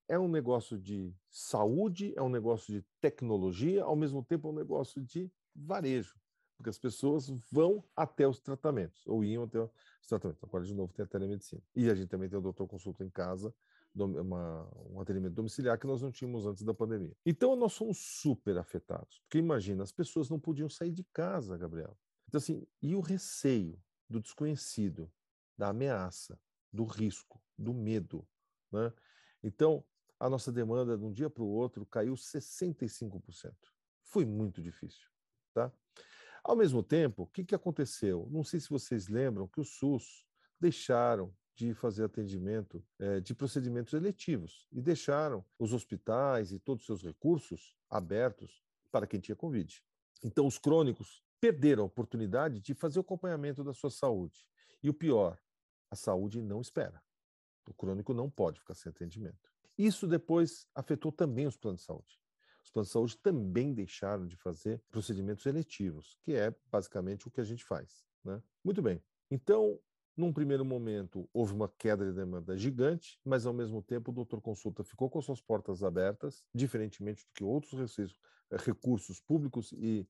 é 0.09 0.18
um 0.18 0.28
negócio 0.28 0.78
de 0.78 1.14
saúde, 1.30 2.14
é 2.16 2.22
um 2.22 2.30
negócio 2.30 2.72
de 2.72 2.84
tecnologia, 3.00 3.84
ao 3.84 3.94
mesmo 3.94 4.24
tempo 4.24 4.48
é 4.48 4.50
um 4.50 4.54
negócio 4.54 5.02
de 5.02 5.30
varejo, 5.54 6.18
porque 6.56 6.70
as 6.70 6.78
pessoas 6.78 7.28
vão 7.52 7.84
até 7.94 8.26
os 8.26 8.40
tratamentos, 8.40 9.06
ou 9.06 9.22
iam 9.22 9.44
até 9.44 9.61
os 9.61 10.09
tratamentos. 10.09 10.42
Agora, 10.42 10.64
de 10.64 10.74
novo, 10.74 10.92
tem 10.92 11.04
a 11.04 11.09
telemedicina. 11.09 11.62
E 11.76 11.90
a 11.90 11.94
gente 11.94 12.09
também 12.09 12.28
tem 12.28 12.38
o 12.38 12.42
doutor 12.42 12.66
consulta 12.66 13.04
em 13.04 13.11
casa, 13.11 13.54
uma, 13.94 14.68
um 14.90 15.00
atendimento 15.00 15.34
domiciliar 15.34 15.78
que 15.78 15.86
nós 15.86 16.02
não 16.02 16.11
tínhamos 16.11 16.46
antes 16.46 16.62
da 16.62 16.72
pandemia. 16.72 17.16
Então, 17.24 17.54
nós 17.54 17.76
fomos 17.76 17.98
super 17.98 18.56
afetados, 18.56 19.20
porque 19.20 19.38
imagina, 19.38 19.82
as 19.82 19.92
pessoas 19.92 20.30
não 20.30 20.40
podiam 20.40 20.68
sair 20.68 20.92
de 20.92 21.04
casa, 21.12 21.56
Gabriel. 21.56 21.96
Então, 22.26 22.38
assim, 22.38 22.66
e 22.80 22.94
o 22.94 23.00
receio 23.00 23.78
do 24.09 24.20
desconhecido, 24.20 25.11
da 25.56 25.68
ameaça, 25.68 26.38
do 26.72 26.84
risco, 26.84 27.42
do 27.56 27.74
medo, 27.74 28.26
né? 28.70 28.92
Então, 29.42 29.84
a 30.19 30.29
nossa 30.29 30.51
demanda 30.51 30.97
de 30.97 31.05
um 31.05 31.12
dia 31.12 31.31
para 31.31 31.43
o 31.43 31.49
outro 31.49 31.87
caiu 31.87 32.14
65%. 32.14 33.55
Foi 34.03 34.25
muito 34.25 34.62
difícil, 34.62 35.07
tá? 35.53 35.73
Ao 36.43 36.57
mesmo 36.57 36.83
tempo, 36.83 37.25
o 37.25 37.27
que, 37.27 37.45
que 37.45 37.55
aconteceu? 37.55 38.27
Não 38.31 38.43
sei 38.43 38.59
se 38.59 38.71
vocês 38.71 39.09
lembram 39.09 39.47
que 39.47 39.61
o 39.61 39.64
SUS 39.64 40.27
deixaram 40.59 41.35
de 41.55 41.75
fazer 41.75 42.05
atendimento 42.05 42.85
é, 42.99 43.21
de 43.21 43.35
procedimentos 43.35 43.93
eletivos 43.93 44.66
e 44.71 44.81
deixaram 44.81 45.45
os 45.59 45.73
hospitais 45.73 46.53
e 46.53 46.59
todos 46.59 46.83
os 46.83 46.87
seus 46.87 47.03
recursos 47.03 47.77
abertos 47.91 48.62
para 48.91 49.07
quem 49.07 49.21
tinha 49.21 49.37
Covid. 49.37 49.83
Então, 50.23 50.47
os 50.47 50.57
crônicos 50.57 51.23
perderam 51.41 51.83
a 51.83 51.87
oportunidade 51.87 52.61
de 52.61 52.75
fazer 52.75 52.99
o 52.99 53.03
acompanhamento 53.03 53.62
da 53.62 53.75
sua 53.75 53.91
saúde. 53.91 54.47
E 54.83 54.89
o 54.89 54.95
pior, 54.95 55.39
a 55.91 55.97
saúde 55.97 56.41
não 56.41 56.61
espera. 56.61 57.03
O 57.69 57.75
crônico 57.75 58.14
não 58.14 58.31
pode 58.31 58.61
ficar 58.61 58.75
sem 58.75 58.91
atendimento. 58.91 59.53
Isso 59.79 60.09
depois 60.09 60.66
afetou 60.74 61.12
também 61.12 61.47
os 61.47 61.57
planos 61.57 61.83
de 61.83 61.87
saúde. 61.87 62.20
Os 62.64 62.70
planos 62.70 62.89
de 62.89 62.93
saúde 62.93 63.18
também 63.18 63.72
deixaram 63.72 64.26
de 64.26 64.37
fazer 64.37 64.83
procedimentos 64.91 65.47
eletivos, 65.47 66.18
que 66.22 66.35
é 66.35 66.55
basicamente 66.70 67.29
o 67.29 67.31
que 67.31 67.41
a 67.41 67.45
gente 67.45 67.64
faz. 67.64 68.05
Né? 68.24 68.43
Muito 68.62 68.83
bem. 68.83 69.01
Então, 69.31 69.81
num 70.16 70.33
primeiro 70.33 70.64
momento, 70.64 71.31
houve 71.33 71.55
uma 71.55 71.68
queda 71.79 72.05
de 72.05 72.12
demanda 72.12 72.59
gigante, 72.59 73.20
mas 73.24 73.47
ao 73.47 73.53
mesmo 73.53 73.81
tempo 73.81 74.11
o 74.11 74.14
doutor 74.14 74.41
consulta 74.41 74.83
ficou 74.83 75.09
com 75.09 75.22
suas 75.22 75.41
portas 75.41 75.85
abertas, 75.85 76.45
diferentemente 76.53 77.24
do 77.24 77.33
que 77.33 77.45
outros 77.45 77.97
recursos 78.51 79.20
públicos 79.20 79.72
e 79.72 80.09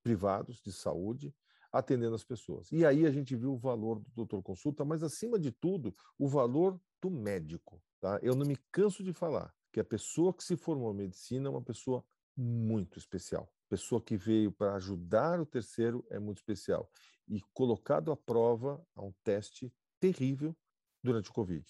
privados 0.00 0.60
de 0.60 0.72
saúde, 0.72 1.34
atendendo 1.72 2.14
as 2.14 2.24
pessoas. 2.24 2.70
E 2.72 2.84
aí 2.84 3.06
a 3.06 3.10
gente 3.10 3.36
viu 3.36 3.52
o 3.52 3.58
valor 3.58 4.00
do 4.00 4.10
doutor 4.14 4.42
consulta, 4.42 4.84
mas 4.84 5.02
acima 5.02 5.38
de 5.38 5.50
tudo, 5.50 5.94
o 6.18 6.28
valor 6.28 6.80
do 7.00 7.10
médico. 7.10 7.82
Tá? 8.00 8.18
Eu 8.22 8.34
não 8.34 8.46
me 8.46 8.56
canso 8.70 9.02
de 9.02 9.12
falar 9.12 9.54
que 9.72 9.80
a 9.80 9.84
pessoa 9.84 10.32
que 10.32 10.42
se 10.42 10.56
formou 10.56 10.92
em 10.92 10.96
medicina 10.96 11.48
é 11.48 11.50
uma 11.50 11.62
pessoa 11.62 12.04
muito 12.36 12.98
especial. 12.98 13.52
Pessoa 13.68 14.00
que 14.00 14.16
veio 14.16 14.50
para 14.50 14.74
ajudar 14.74 15.40
o 15.40 15.46
terceiro 15.46 16.04
é 16.08 16.18
muito 16.18 16.38
especial. 16.38 16.90
E 17.26 17.42
colocado 17.52 18.10
à 18.10 18.16
prova 18.16 18.82
a 18.94 19.02
um 19.02 19.12
teste 19.22 19.72
terrível 20.00 20.56
durante 21.02 21.30
o 21.30 21.32
Covid 21.32 21.66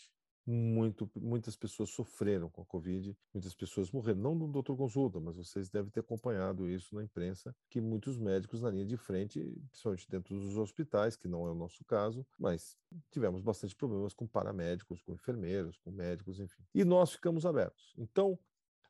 muito, 0.51 1.11
muitas 1.15 1.57
pessoas 1.57 1.91
sofreram 1.91 2.49
com 2.49 2.63
a 2.63 2.65
Covid, 2.65 3.15
muitas 3.35 3.55
pessoas 3.55 3.91
morreram, 3.91 4.19
não 4.19 4.35
no 4.35 4.49
doutor 4.49 4.79
consulta, 4.79 5.21
mas 5.21 5.37
vocês 5.37 5.69
devem 5.69 5.91
ter 5.91 6.01
acompanhado 6.01 6.67
isso 6.67 6.95
na 6.95 7.03
imprensa, 7.03 7.55
que 7.69 7.83
muitos 7.83 8.17
médicos 8.17 8.63
na 8.63 8.71
linha 8.71 8.87
de 8.87 8.97
frente, 8.97 9.39
principalmente 9.69 10.09
dentro 10.09 10.39
dos 10.39 10.57
hospitais, 10.57 11.17
que 11.17 11.29
não 11.29 11.47
é 11.47 11.51
o 11.51 11.55
nosso 11.55 11.85
caso, 11.85 12.27
mas 12.39 12.79
tivemos 13.11 13.43
bastante 13.43 13.77
problemas 13.77 14.15
com 14.15 14.27
paramédicos, 14.27 15.03
com 15.03 15.13
enfermeiros, 15.13 15.77
com 15.85 15.91
médicos, 15.91 16.41
enfim. 16.41 16.63
E 16.75 16.83
nós 16.83 17.13
ficamos 17.13 17.45
abertos. 17.45 17.93
Então, 17.99 18.39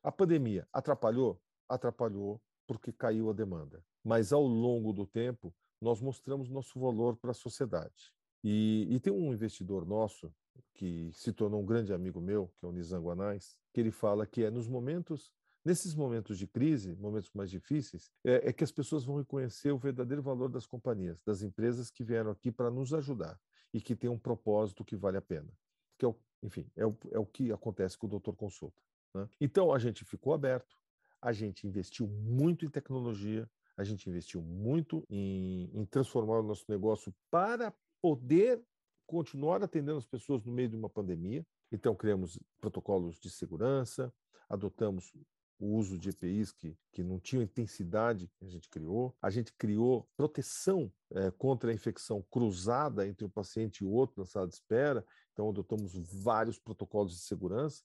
a 0.01 0.13
pandemia 0.13 0.65
atrapalhou? 0.73 1.43
Atrapalhou 1.69 2.41
porque 2.69 2.93
caiu 2.93 3.31
a 3.31 3.33
demanda. 3.33 3.83
Mas 4.05 4.33
ao 4.33 4.47
longo 4.47 4.93
do 4.93 5.05
tempo, 5.05 5.53
nós 5.81 6.01
mostramos 6.01 6.49
nosso 6.49 6.79
valor 6.79 7.17
para 7.17 7.33
a 7.33 7.35
sociedade. 7.35 8.13
E, 8.45 8.87
e, 8.89 9.01
tem 9.01 9.13
um 9.13 9.33
investidor 9.33 9.85
nosso 9.85 10.33
que 10.75 11.11
se 11.13 11.33
tornou 11.33 11.63
um 11.63 11.67
grande 11.67 11.93
amigo 11.93 12.21
meu, 12.21 12.49
que 12.59 12.65
é 12.65 12.69
o 12.69 12.73
Nizam 12.73 13.03
Guanais, 13.03 13.59
que 13.73 13.81
ele 13.81 13.91
fala 13.91 14.27
que 14.27 14.45
é 14.45 14.51
nos 14.51 14.69
momentos, 14.69 15.33
nesses 15.65 15.95
momentos 15.95 16.39
de 16.39 16.47
crise, 16.47 16.95
momentos 16.97 17.31
mais 17.35 17.51
difíceis, 17.51 18.11
é, 18.25 18.49
é 18.49 18.53
que 18.53 18.65
as 18.65 18.73
pessoas 18.73 19.05
vão 19.05 19.17
reconhecer 19.17 19.73
o 19.73 19.79
verdadeiro 19.79 20.23
valor 20.23 20.49
das 20.49 20.67
companhias, 20.67 21.23
das 21.23 21.43
empresas 21.43 21.91
que 21.91 22.05
vieram 22.05 22.31
aqui 22.31 22.51
para 22.51 22.71
nos 22.71 22.93
ajudar 22.95 23.39
e 23.73 23.81
que 23.81 23.95
tem 23.95 24.09
um 24.09 24.19
propósito 24.19 24.85
que 24.85 24.97
vale 24.97 25.17
a 25.17 25.23
pena. 25.23 25.53
Que 25.99 26.05
é 26.05 26.09
o, 26.09 26.17
enfim, 26.43 26.71
é 26.77 26.87
o, 26.87 26.97
é 27.11 27.19
o 27.19 27.27
que 27.27 27.53
acontece 27.53 27.99
com 27.99 28.07
o 28.07 28.11
Doutor 28.11 28.35
Consulta. 28.37 28.81
Né? 29.15 29.29
Então 29.41 29.73
a 29.73 29.79
gente 29.79 30.05
ficou 30.05 30.33
aberto, 30.33 30.77
a 31.21 31.33
gente 31.33 31.67
investiu 31.67 32.07
muito 32.07 32.65
em 32.65 32.71
tecnologia, 32.71 33.49
a 33.77 33.85
gente 33.85 34.09
investiu 34.09 34.43
muito 34.43 35.05
em, 35.09 35.71
em 35.73 35.85
transformar 35.85 36.41
o 36.41 36.43
nosso 36.43 36.65
negócio 36.69 37.15
para 37.31 37.73
poder 38.01 38.61
continuar 39.09 39.63
atendendo 39.63 39.97
as 39.97 40.07
pessoas 40.07 40.45
no 40.45 40.53
meio 40.53 40.69
de 40.69 40.77
uma 40.77 40.89
pandemia. 40.89 41.45
Então, 41.73 41.97
criamos 41.97 42.39
protocolos 42.61 43.19
de 43.19 43.31
segurança, 43.31 44.13
adotamos 44.49 45.13
o 45.59 45.77
uso 45.77 45.99
de 45.99 46.11
EPIs 46.11 46.53
que, 46.53 46.77
que 46.93 47.03
não 47.03 47.19
tinham 47.19 47.43
intensidade 47.43 48.31
que 48.39 48.45
a 48.45 48.49
gente 48.49 48.69
criou. 48.69 49.17
A 49.21 49.31
gente 49.31 49.53
criou 49.55 50.07
proteção 50.15 50.93
é, 51.11 51.31
contra 51.31 51.71
a 51.71 51.75
infecção 51.75 52.23
cruzada 52.31 53.09
entre 53.09 53.25
um 53.25 53.31
paciente 53.31 53.83
e 53.83 53.87
outro 53.87 54.21
na 54.21 54.27
sala 54.27 54.47
de 54.47 54.55
espera. 54.55 55.05
Então, 55.33 55.49
adotamos 55.49 55.95
vários 56.23 56.59
protocolos 56.59 57.15
de 57.15 57.23
segurança. 57.23 57.83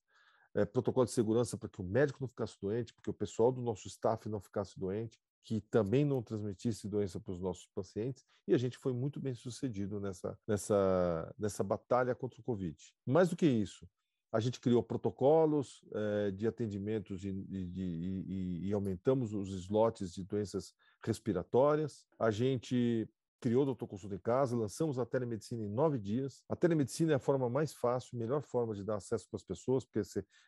É, 0.54 0.66
protocolo 0.66 1.06
de 1.06 1.14
segurança 1.14 1.58
para 1.58 1.70
que 1.70 1.82
o 1.82 1.86
médico 1.86 2.20
não 2.22 2.28
ficasse 2.28 2.56
doente, 2.62 2.94
porque 2.94 3.10
o 3.10 3.14
pessoal 3.14 3.52
do 3.52 3.62
nosso 3.62 3.88
staff 3.88 4.28
não 4.28 4.42
ficasse 4.42 4.78
doente 4.78 5.18
que 5.44 5.60
também 5.62 6.06
não 6.06 6.22
transmitisse 6.22 6.88
doença 6.88 7.20
para 7.20 7.34
os 7.34 7.42
nossos 7.42 7.68
pacientes, 7.68 8.26
e 8.48 8.54
a 8.54 8.58
gente 8.58 8.78
foi 8.78 8.94
muito 8.94 9.20
bem 9.20 9.34
sucedido 9.34 10.00
nessa, 10.00 10.38
nessa, 10.48 11.36
nessa 11.38 11.64
batalha 11.64 12.16
contra 12.16 12.40
o 12.40 12.44
Covid. 12.44 12.78
Mais 13.06 13.30
do 13.30 13.36
que 13.36 13.46
isso, 13.46 13.88
a 14.32 14.40
gente 14.40 14.60
criou 14.60 14.82
protocolos 14.82 15.84
eh, 15.94 16.32
de 16.32 16.48
atendimentos 16.48 17.24
e, 17.24 17.30
e, 17.30 17.72
e, 17.76 18.68
e, 18.68 18.74
aumentamos 18.74 19.34
os 19.34 19.50
slots 19.50 20.14
de 20.14 20.24
doenças 20.24 20.74
respiratórias. 21.06 22.06
A 22.18 22.32
gente 22.32 23.08
criou 23.40 23.66
Doutor 23.66 23.88
Consulta 23.88 24.16
em 24.16 24.20
Casa, 24.20 24.56
lançamos 24.56 24.98
a 24.98 25.06
telemedicina 25.06 25.64
em 25.64 25.70
nove 25.70 26.00
dias. 26.00 26.42
A 26.50 26.56
telemedicina 26.56 27.12
é 27.12 27.16
a 27.16 27.20
forma 27.20 27.50
mais 27.50 27.74
fácil, 27.74 28.18
melhor 28.18 28.42
forma 28.42 28.74
de 28.74 28.84
dar 28.84 28.96
acesso 28.96 29.28
para 29.30 29.38
as 29.38 29.44
pessoas, 29.44 29.86
porque 29.86 30.02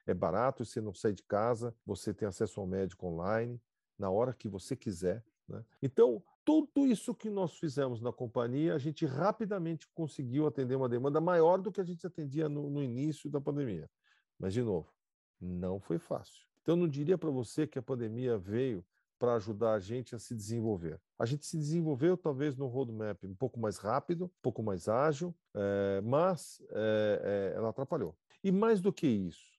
é 0.07 0.13
barato, 0.13 0.65
você 0.65 0.81
não 0.81 0.93
sai 0.93 1.13
de 1.13 1.21
casa, 1.23 1.75
você 1.85 2.13
tem 2.13 2.27
acesso 2.27 2.59
ao 2.59 2.65
médico 2.65 3.05
online 3.05 3.61
na 3.97 4.09
hora 4.09 4.33
que 4.33 4.47
você 4.47 4.75
quiser. 4.75 5.23
Né? 5.47 5.63
Então, 5.81 6.23
tudo 6.43 6.85
isso 6.85 7.13
que 7.13 7.29
nós 7.29 7.57
fizemos 7.57 8.01
na 8.01 8.11
companhia, 8.11 8.75
a 8.75 8.77
gente 8.77 9.05
rapidamente 9.05 9.87
conseguiu 9.93 10.45
atender 10.47 10.75
uma 10.75 10.89
demanda 10.89 11.19
maior 11.19 11.59
do 11.59 11.71
que 11.71 11.81
a 11.81 11.83
gente 11.83 12.05
atendia 12.05 12.47
no, 12.47 12.69
no 12.69 12.83
início 12.83 13.29
da 13.29 13.41
pandemia. 13.41 13.89
Mas, 14.37 14.53
de 14.53 14.61
novo, 14.61 14.93
não 15.39 15.79
foi 15.79 15.97
fácil. 15.97 16.45
Então, 16.61 16.75
eu 16.75 16.79
não 16.79 16.87
diria 16.87 17.17
para 17.17 17.29
você 17.29 17.65
que 17.65 17.79
a 17.79 17.81
pandemia 17.81 18.37
veio 18.37 18.85
para 19.17 19.35
ajudar 19.35 19.73
a 19.73 19.79
gente 19.79 20.13
a 20.13 20.19
se 20.19 20.35
desenvolver. 20.35 20.99
A 21.17 21.25
gente 21.25 21.45
se 21.45 21.57
desenvolveu 21.57 22.17
talvez 22.17 22.55
no 22.55 22.67
roadmap 22.67 23.23
um 23.23 23.35
pouco 23.35 23.59
mais 23.59 23.77
rápido, 23.77 24.25
um 24.25 24.41
pouco 24.41 24.61
mais 24.61 24.87
ágil, 24.87 25.33
é, 25.53 26.01
mas 26.01 26.61
é, 26.71 27.53
é, 27.53 27.57
ela 27.57 27.69
atrapalhou. 27.69 28.15
E 28.43 28.51
mais 28.51 28.81
do 28.81 28.91
que 28.91 29.07
isso, 29.07 29.55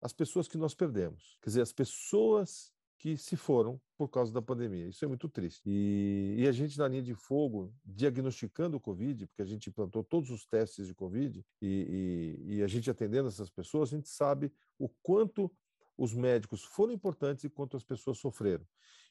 as 0.00 0.12
pessoas 0.12 0.46
que 0.46 0.58
nós 0.58 0.74
perdemos. 0.74 1.38
Quer 1.40 1.50
dizer, 1.50 1.62
as 1.62 1.72
pessoas 1.72 2.72
que 3.02 3.16
se 3.16 3.36
foram 3.36 3.80
por 3.98 4.08
causa 4.08 4.32
da 4.32 4.40
pandemia. 4.40 4.86
Isso 4.86 5.04
é 5.04 5.08
muito 5.08 5.28
triste. 5.28 5.60
E, 5.66 6.36
e, 6.38 6.46
a 6.46 6.52
gente, 6.52 6.78
na 6.78 6.86
linha 6.86 7.02
de 7.02 7.16
fogo, 7.16 7.74
diagnosticando 7.84 8.76
o 8.76 8.80
Covid, 8.80 9.26
porque 9.26 9.42
a 9.42 9.44
gente 9.44 9.68
implantou 9.68 10.04
todos 10.04 10.30
os 10.30 10.46
testes 10.46 10.86
de 10.86 10.94
Covid, 10.94 11.44
e, 11.60 12.38
e, 12.46 12.54
e 12.54 12.62
a 12.62 12.68
gente 12.68 12.88
atendendo 12.88 13.26
essas 13.26 13.50
pessoas, 13.50 13.92
a 13.92 13.96
gente 13.96 14.08
sabe 14.08 14.52
o 14.78 14.88
quanto 15.02 15.52
os 15.98 16.14
médicos 16.14 16.62
foram 16.62 16.92
importantes 16.92 17.42
e 17.42 17.50
quanto 17.50 17.76
as 17.76 17.82
pessoas 17.82 18.18
sofreram. 18.18 18.64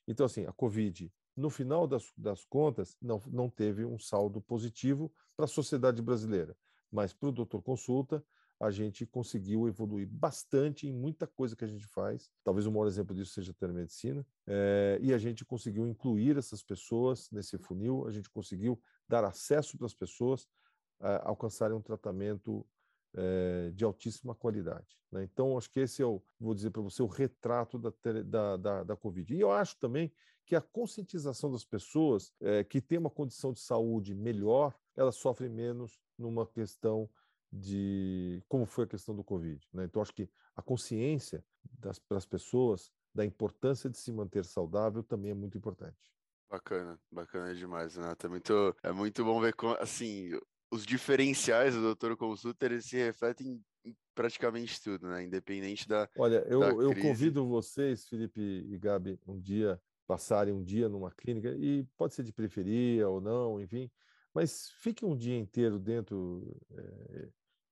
Então, 0.07 0.25
assim, 0.25 0.45
a 0.45 0.53
Covid, 0.53 1.11
no 1.35 1.49
final 1.49 1.85
das, 1.85 2.13
das 2.15 2.45
contas, 2.45 2.95
não, 3.01 3.21
não 3.27 3.49
teve 3.49 3.83
um 3.83 3.99
saldo 3.99 4.39
positivo 4.39 5.11
para 5.35 5.43
a 5.43 5.49
sociedade 5.49 6.01
brasileira, 6.01 6.55
mas 6.89 7.11
para 7.11 7.27
o 7.27 7.31
doutor 7.33 7.61
consulta, 7.61 8.23
a 8.61 8.69
gente 8.69 9.07
conseguiu 9.07 9.67
evoluir 9.67 10.07
bastante 10.07 10.87
em 10.87 10.93
muita 10.93 11.25
coisa 11.25 11.55
que 11.55 11.65
a 11.65 11.67
gente 11.67 11.87
faz. 11.87 12.29
Talvez 12.43 12.67
o 12.67 12.71
maior 12.71 12.85
exemplo 12.85 13.15
disso 13.15 13.33
seja 13.33 13.51
a 13.51 13.55
telemedicina. 13.55 14.23
É, 14.45 14.99
e 15.01 15.11
a 15.11 15.17
gente 15.17 15.43
conseguiu 15.43 15.87
incluir 15.87 16.37
essas 16.37 16.61
pessoas 16.61 17.27
nesse 17.31 17.57
funil, 17.57 18.07
a 18.07 18.11
gente 18.11 18.29
conseguiu 18.29 18.79
dar 19.09 19.23
acesso 19.23 19.75
para 19.79 19.87
as 19.87 19.95
pessoas 19.95 20.47
a 20.99 21.29
alcançarem 21.29 21.75
um 21.75 21.81
tratamento 21.81 22.63
é, 23.15 23.71
de 23.73 23.83
altíssima 23.83 24.35
qualidade. 24.35 24.95
Né? 25.11 25.23
Então, 25.23 25.57
acho 25.57 25.71
que 25.71 25.79
esse 25.79 26.03
é 26.03 26.05
o, 26.05 26.21
vou 26.39 26.53
dizer 26.53 26.69
para 26.69 26.83
você, 26.83 27.01
o 27.01 27.07
retrato 27.07 27.79
da, 27.79 27.91
da, 28.23 28.57
da, 28.57 28.83
da 28.83 28.95
Covid. 28.95 29.33
E 29.33 29.39
eu 29.39 29.51
acho 29.51 29.75
também 29.79 30.13
que 30.45 30.55
a 30.55 30.61
conscientização 30.61 31.51
das 31.51 31.65
pessoas 31.65 32.31
é, 32.39 32.63
que 32.63 32.79
têm 32.79 32.99
uma 32.99 33.09
condição 33.09 33.51
de 33.51 33.59
saúde 33.59 34.13
melhor, 34.13 34.77
elas 34.95 35.15
sofrem 35.15 35.49
menos 35.49 35.99
numa 36.15 36.45
questão 36.45 37.09
de 37.51 38.43
como 38.47 38.65
foi 38.65 38.85
a 38.85 38.87
questão 38.87 39.15
do 39.15 39.23
Covid. 39.23 39.67
Né? 39.73 39.85
Então, 39.85 40.01
acho 40.01 40.13
que 40.13 40.29
a 40.55 40.61
consciência 40.61 41.43
das, 41.79 41.99
das 42.09 42.25
pessoas 42.25 42.91
da 43.13 43.25
importância 43.25 43.89
de 43.89 43.97
se 43.97 44.11
manter 44.11 44.45
saudável 44.45 45.03
também 45.03 45.31
é 45.31 45.33
muito 45.33 45.57
importante. 45.57 46.11
Bacana, 46.49 46.99
bacana 47.11 47.53
demais, 47.53 47.95
Renato. 47.95 48.25
É 48.25 48.29
muito, 48.29 48.75
é 48.83 48.91
muito 48.91 49.23
bom 49.23 49.39
ver, 49.39 49.53
como, 49.53 49.75
assim, 49.79 50.31
os 50.71 50.85
diferenciais 50.85 51.75
do 51.75 51.81
Doutor 51.81 52.15
Consulta 52.15 52.65
eles 52.65 52.85
se 52.85 52.97
refletem 52.97 53.61
em 53.85 53.95
praticamente 54.13 54.81
tudo, 54.81 55.07
né? 55.07 55.23
Independente 55.23 55.87
da. 55.87 56.09
Olha, 56.17 56.45
eu, 56.47 56.59
da 56.59 56.67
eu 56.69 56.95
convido 57.01 57.47
vocês, 57.47 58.07
Felipe 58.07 58.41
e 58.41 58.77
Gabi, 58.77 59.19
um 59.25 59.39
dia 59.39 59.81
passarem 60.07 60.53
um 60.53 60.63
dia 60.63 60.89
numa 60.89 61.11
clínica 61.11 61.49
e 61.57 61.85
pode 61.97 62.13
ser 62.13 62.23
de 62.23 62.33
periferia 62.33 63.07
ou 63.07 63.21
não, 63.21 63.61
enfim, 63.61 63.89
mas 64.33 64.69
fiquem 64.81 65.07
um 65.07 65.15
dia 65.15 65.37
inteiro 65.37 65.79
dentro, 65.79 66.59
é, 66.71 67.29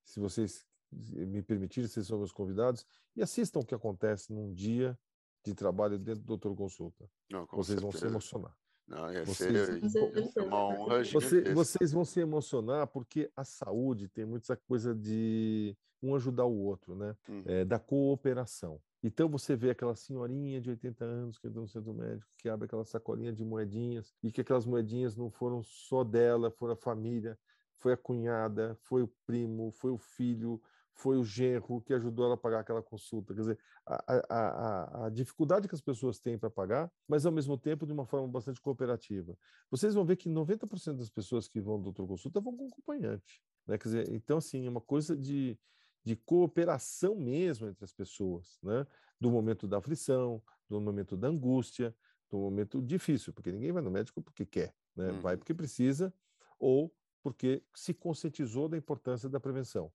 se 0.09 0.19
vocês 0.19 0.65
me 0.91 1.41
permitirem, 1.41 1.87
vocês 1.87 2.07
são 2.07 2.17
meus 2.17 2.31
convidados, 2.31 2.85
e 3.15 3.21
assistam 3.21 3.59
o 3.59 3.65
que 3.65 3.75
acontece 3.75 4.33
num 4.33 4.51
dia 4.51 4.97
de 5.45 5.53
trabalho 5.53 5.99
dentro 5.99 6.21
do 6.21 6.27
Doutor 6.27 6.55
Consulta. 6.55 7.09
Não, 7.29 7.45
vocês 7.51 7.79
certeza. 7.79 7.81
vão 7.81 7.91
se 7.91 8.05
emocionar. 8.05 8.57
Não, 8.87 9.13
ia 9.13 9.23
vocês, 9.23 9.91
ser 10.33 10.41
uma 10.41 10.67
honra 10.67 11.03
você, 11.03 11.53
Vocês 11.53 11.91
vão 11.91 12.03
se 12.03 12.19
emocionar 12.19 12.87
porque 12.87 13.31
a 13.35 13.43
saúde 13.43 14.07
tem 14.07 14.25
muita 14.25 14.57
coisa 14.57 14.95
de 14.95 15.77
um 16.01 16.15
ajudar 16.15 16.45
o 16.45 16.57
outro, 16.57 16.95
né? 16.95 17.15
Uhum. 17.27 17.43
É, 17.45 17.63
da 17.63 17.77
cooperação. 17.77 18.81
Então 19.03 19.29
você 19.29 19.55
vê 19.55 19.69
aquela 19.69 19.95
senhorinha 19.95 20.59
de 20.59 20.71
80 20.71 21.05
anos 21.05 21.37
que 21.37 21.47
entra 21.47 21.61
no 21.61 21.67
centro 21.67 21.93
médico, 21.93 22.31
que 22.37 22.49
abre 22.49 22.65
aquela 22.65 22.83
sacolinha 22.83 23.31
de 23.31 23.45
moedinhas, 23.45 24.11
e 24.23 24.31
que 24.31 24.41
aquelas 24.41 24.65
moedinhas 24.65 25.15
não 25.15 25.29
foram 25.29 25.61
só 25.61 26.03
dela, 26.03 26.49
foram 26.49 26.73
a 26.73 26.77
família, 26.77 27.37
foi 27.79 27.93
a 27.93 27.97
cunhada, 27.97 28.77
foi 28.83 29.01
o 29.03 29.07
primo, 29.25 29.71
foi 29.71 29.91
o 29.91 29.97
filho, 29.97 30.61
foi 30.93 31.17
o 31.17 31.23
genro 31.23 31.81
que 31.81 31.93
ajudou 31.93 32.25
ela 32.25 32.33
a 32.33 32.37
pagar 32.37 32.59
aquela 32.59 32.83
consulta. 32.83 33.33
Quer 33.33 33.39
dizer, 33.39 33.59
a, 33.85 34.03
a, 34.29 35.05
a, 35.05 35.09
dificuldade 35.09 35.67
que 35.67 35.73
as 35.73 35.81
pessoas 35.81 36.19
têm 36.19 36.37
para 36.37 36.49
pagar, 36.49 36.91
mas 37.07 37.25
ao 37.25 37.31
mesmo 37.31 37.57
tempo 37.57 37.85
de 37.85 37.93
uma 37.93 38.05
forma 38.05 38.27
bastante 38.27 38.59
cooperativa. 38.59 39.37
Vocês 39.71 39.93
vão 39.93 40.03
ver 40.03 40.17
que 40.17 40.29
90% 40.29 40.97
das 40.97 41.09
pessoas 41.09 41.47
que 41.47 41.61
vão 41.61 41.77
do 41.77 41.85
doutor 41.85 42.05
consulta 42.05 42.41
vão 42.41 42.55
com 42.55 42.67
acompanhante. 42.67 43.41
Né? 43.65 43.77
Quer 43.77 43.87
dizer, 43.87 44.13
então, 44.13 44.39
assim, 44.39 44.67
é 44.67 44.69
uma 44.69 44.81
coisa 44.81 45.15
de, 45.15 45.57
de 46.03 46.17
cooperação 46.17 47.15
mesmo 47.15 47.69
entre 47.69 47.85
as 47.85 47.93
pessoas, 47.93 48.59
né? 48.61 48.85
do 49.19 49.31
momento 49.31 49.67
da 49.67 49.77
aflição, 49.77 50.41
do 50.69 50.81
momento 50.81 51.15
da 51.15 51.29
angústia, 51.29 51.95
do 52.29 52.37
momento 52.37 52.81
difícil, 52.81 53.33
porque 53.33 53.51
ninguém 53.51 53.71
vai 53.71 53.81
no 53.81 53.89
médico 53.89 54.21
porque 54.21 54.45
quer, 54.45 54.75
né? 54.95 55.11
Uhum. 55.11 55.21
vai 55.21 55.35
porque 55.35 55.53
precisa 55.53 56.13
ou 56.59 56.93
porque 57.21 57.63
se 57.75 57.93
conscientizou 57.93 58.67
da 58.67 58.77
importância 58.77 59.29
da 59.29 59.39
prevenção. 59.39 59.91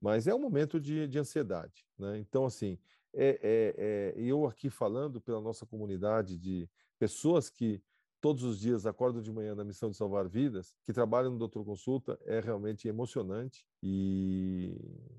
Mas 0.00 0.26
é 0.26 0.34
um 0.34 0.40
momento 0.40 0.80
de, 0.80 1.06
de 1.06 1.18
ansiedade. 1.18 1.86
Né? 1.98 2.18
Então, 2.18 2.44
assim, 2.44 2.78
é, 3.14 3.38
é, 3.42 3.74
é, 3.76 4.20
eu 4.20 4.46
aqui 4.46 4.68
falando 4.68 5.20
pela 5.20 5.40
nossa 5.40 5.64
comunidade 5.66 6.36
de 6.38 6.68
pessoas 6.98 7.48
que 7.48 7.82
todos 8.22 8.44
os 8.44 8.58
dias 8.60 8.86
acordam 8.86 9.20
de 9.20 9.32
manhã 9.32 9.52
na 9.52 9.64
missão 9.64 9.90
de 9.90 9.96
salvar 9.96 10.28
vidas, 10.28 10.76
que 10.84 10.92
trabalham 10.92 11.32
no 11.32 11.38
Doutor 11.38 11.64
Consulta, 11.64 12.16
é 12.24 12.38
realmente 12.38 12.86
emocionante. 12.86 13.66
E, 13.82 14.76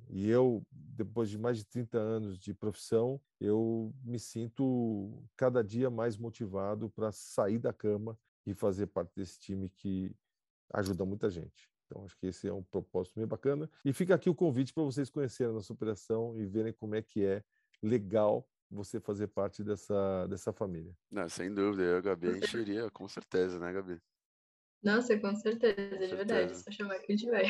e 0.09 0.29
eu, 0.29 0.65
depois 0.71 1.29
de 1.29 1.37
mais 1.37 1.57
de 1.57 1.65
30 1.65 1.97
anos 1.97 2.39
de 2.39 2.53
profissão, 2.53 3.19
eu 3.41 3.93
me 4.05 4.17
sinto 4.17 5.21
cada 5.35 5.61
dia 5.61 5.89
mais 5.89 6.17
motivado 6.17 6.89
para 6.89 7.11
sair 7.11 7.59
da 7.59 7.73
cama 7.73 8.17
e 8.45 8.53
fazer 8.53 8.87
parte 8.87 9.11
desse 9.15 9.37
time 9.37 9.69
que 9.69 10.15
ajuda 10.73 11.05
muita 11.05 11.29
gente. 11.29 11.69
Então, 11.85 12.03
acho 12.03 12.17
que 12.17 12.27
esse 12.27 12.47
é 12.47 12.53
um 12.53 12.63
propósito 12.63 13.15
bem 13.15 13.27
bacana. 13.27 13.69
E 13.85 13.93
fica 13.93 14.15
aqui 14.15 14.29
o 14.29 14.35
convite 14.35 14.73
para 14.73 14.83
vocês 14.83 15.09
conhecerem 15.09 15.51
a 15.51 15.55
nossa 15.55 15.71
operação 15.71 16.39
e 16.39 16.45
verem 16.45 16.73
como 16.73 16.95
é 16.95 17.01
que 17.01 17.23
é 17.23 17.43
legal 17.81 18.47
você 18.69 18.99
fazer 18.99 19.27
parte 19.27 19.63
dessa, 19.63 20.25
dessa 20.27 20.51
família. 20.51 20.91
Não, 21.11 21.29
sem 21.29 21.53
dúvida, 21.53 21.83
eu, 21.83 22.01
Gabi, 22.01 22.29
a 22.29 22.33
gente 22.33 22.57
iria, 22.57 22.89
com 22.89 23.07
certeza, 23.07 23.59
né, 23.59 23.71
Gabi? 23.71 24.01
Nossa, 24.81 25.17
com 25.19 25.35
certeza, 25.35 25.75
com 25.75 25.97
de 25.97 26.07
certeza. 26.07 26.15
verdade. 26.15 26.57
Só 26.57 26.71
chamar 26.71 26.99
que 26.99 27.13
a 27.13 27.15
gente 27.15 27.29
vai. 27.29 27.45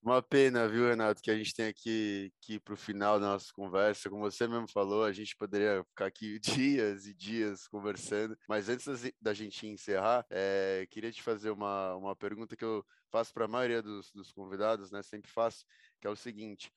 Uma 0.00 0.22
pena, 0.22 0.68
viu, 0.68 0.88
Renato, 0.88 1.20
que 1.20 1.30
a 1.30 1.36
gente 1.36 1.52
tem 1.52 1.66
aqui 1.66 2.32
que 2.40 2.54
ir 2.54 2.60
para 2.60 2.72
o 2.72 2.76
final 2.76 3.18
da 3.18 3.26
nossa 3.26 3.52
conversa. 3.52 4.08
Como 4.08 4.22
você 4.22 4.46
mesmo 4.46 4.68
falou, 4.70 5.04
a 5.04 5.12
gente 5.12 5.36
poderia 5.36 5.84
ficar 5.84 6.06
aqui 6.06 6.38
dias 6.96 7.06
e 7.06 7.12
dias 7.12 7.66
conversando. 7.66 8.38
Mas 8.48 8.68
antes 8.68 8.86
da 9.20 9.34
gente 9.34 9.66
encerrar, 9.66 10.24
é, 10.30 10.86
queria 10.88 11.10
te 11.10 11.20
fazer 11.22 11.50
uma, 11.50 11.96
uma 11.96 12.16
pergunta 12.16 12.56
que 12.56 12.64
eu 12.64 12.86
faço 13.10 13.34
para 13.34 13.46
a 13.46 13.48
maioria 13.48 13.82
dos, 13.82 14.12
dos 14.12 14.30
convidados, 14.32 14.92
né? 14.92 15.02
Sempre 15.02 15.30
faço, 15.30 15.64
que 16.00 16.06
é 16.06 16.10
o 16.10 16.16
seguinte: 16.16 16.72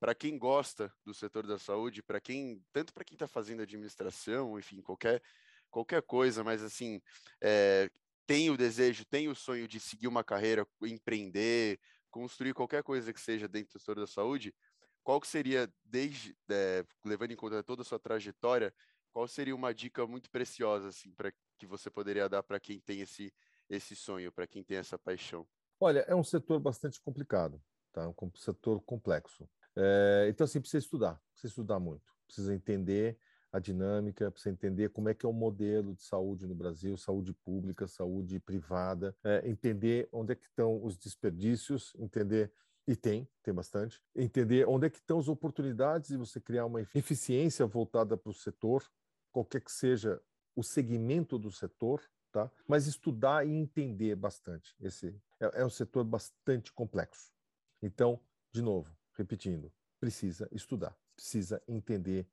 para 0.00 0.14
quem 0.14 0.36
gosta 0.36 0.92
do 1.04 1.14
setor 1.14 1.46
da 1.46 1.58
saúde, 1.58 2.02
para 2.02 2.20
quem 2.20 2.60
tanto 2.72 2.92
para 2.92 3.04
quem 3.04 3.14
está 3.14 3.28
fazendo 3.28 3.62
administração, 3.62 4.58
enfim, 4.58 4.82
qualquer 4.82 5.22
qualquer 5.70 6.02
coisa, 6.02 6.44
mas 6.44 6.62
assim 6.62 7.00
é, 7.40 7.88
tem 8.26 8.50
o 8.50 8.56
desejo, 8.56 9.04
tem 9.04 9.28
o 9.28 9.34
sonho 9.34 9.68
de 9.68 9.78
seguir 9.78 10.08
uma 10.08 10.24
carreira, 10.24 10.66
empreender, 10.82 11.78
construir 12.14 12.54
qualquer 12.54 12.84
coisa 12.84 13.12
que 13.12 13.20
seja 13.20 13.48
dentro 13.48 13.72
do 13.72 13.80
setor 13.80 13.96
da 13.96 14.06
saúde, 14.06 14.54
qual 15.02 15.20
que 15.20 15.26
seria, 15.26 15.68
desde 15.84 16.36
é, 16.48 16.86
levando 17.04 17.32
em 17.32 17.36
conta 17.36 17.60
toda 17.60 17.82
a 17.82 17.84
sua 17.84 17.98
trajetória, 17.98 18.72
qual 19.10 19.26
seria 19.26 19.54
uma 19.54 19.74
dica 19.74 20.06
muito 20.06 20.30
preciosa 20.30 20.88
assim 20.88 21.12
para 21.12 21.32
que 21.58 21.66
você 21.66 21.90
poderia 21.90 22.28
dar 22.28 22.44
para 22.44 22.60
quem 22.60 22.78
tem 22.78 23.00
esse 23.00 23.34
esse 23.68 23.96
sonho, 23.96 24.30
para 24.30 24.46
quem 24.46 24.62
tem 24.62 24.76
essa 24.76 24.98
paixão? 24.98 25.44
Olha, 25.80 26.00
é 26.06 26.14
um 26.14 26.22
setor 26.22 26.60
bastante 26.60 27.00
complicado, 27.00 27.60
tá? 27.90 28.02
É 28.02 28.06
um 28.06 28.30
setor 28.36 28.80
complexo. 28.82 29.48
É, 29.74 30.26
então, 30.28 30.44
assim, 30.44 30.60
precisa 30.60 30.84
estudar, 30.84 31.20
precisa 31.32 31.50
estudar 31.50 31.80
muito, 31.80 32.14
precisa 32.26 32.54
entender 32.54 33.18
a 33.54 33.60
dinâmica, 33.60 34.32
precisa 34.32 34.52
entender 34.52 34.88
como 34.88 35.08
é 35.08 35.14
que 35.14 35.24
é 35.24 35.28
o 35.28 35.32
modelo 35.32 35.94
de 35.94 36.02
saúde 36.02 36.44
no 36.44 36.56
Brasil, 36.56 36.96
saúde 36.96 37.32
pública, 37.32 37.86
saúde 37.86 38.40
privada, 38.40 39.16
é, 39.22 39.48
entender 39.48 40.08
onde 40.10 40.32
é 40.32 40.34
que 40.34 40.46
estão 40.46 40.84
os 40.84 40.98
desperdícios, 40.98 41.94
entender 41.96 42.52
e 42.84 42.96
tem, 42.96 43.28
tem 43.44 43.54
bastante. 43.54 44.02
Entender 44.12 44.66
onde 44.66 44.88
é 44.88 44.90
que 44.90 44.98
estão 44.98 45.20
as 45.20 45.28
oportunidades 45.28 46.08
de 46.08 46.16
você 46.16 46.40
criar 46.40 46.66
uma 46.66 46.80
eficiência 46.80 47.64
voltada 47.64 48.16
para 48.16 48.30
o 48.30 48.34
setor, 48.34 48.84
qualquer 49.30 49.60
que 49.60 49.70
seja 49.70 50.20
o 50.56 50.64
segmento 50.64 51.38
do 51.38 51.52
setor, 51.52 52.02
tá? 52.32 52.50
Mas 52.66 52.88
estudar 52.88 53.46
e 53.46 53.52
entender 53.52 54.16
bastante. 54.16 54.74
Esse 54.80 55.14
é, 55.38 55.60
é 55.60 55.64
um 55.64 55.70
setor 55.70 56.02
bastante 56.02 56.72
complexo. 56.72 57.32
Então, 57.80 58.18
de 58.50 58.60
novo, 58.60 58.92
repetindo, 59.12 59.72
precisa 60.00 60.48
estudar, 60.50 60.98
precisa 61.14 61.62
entender 61.68 62.26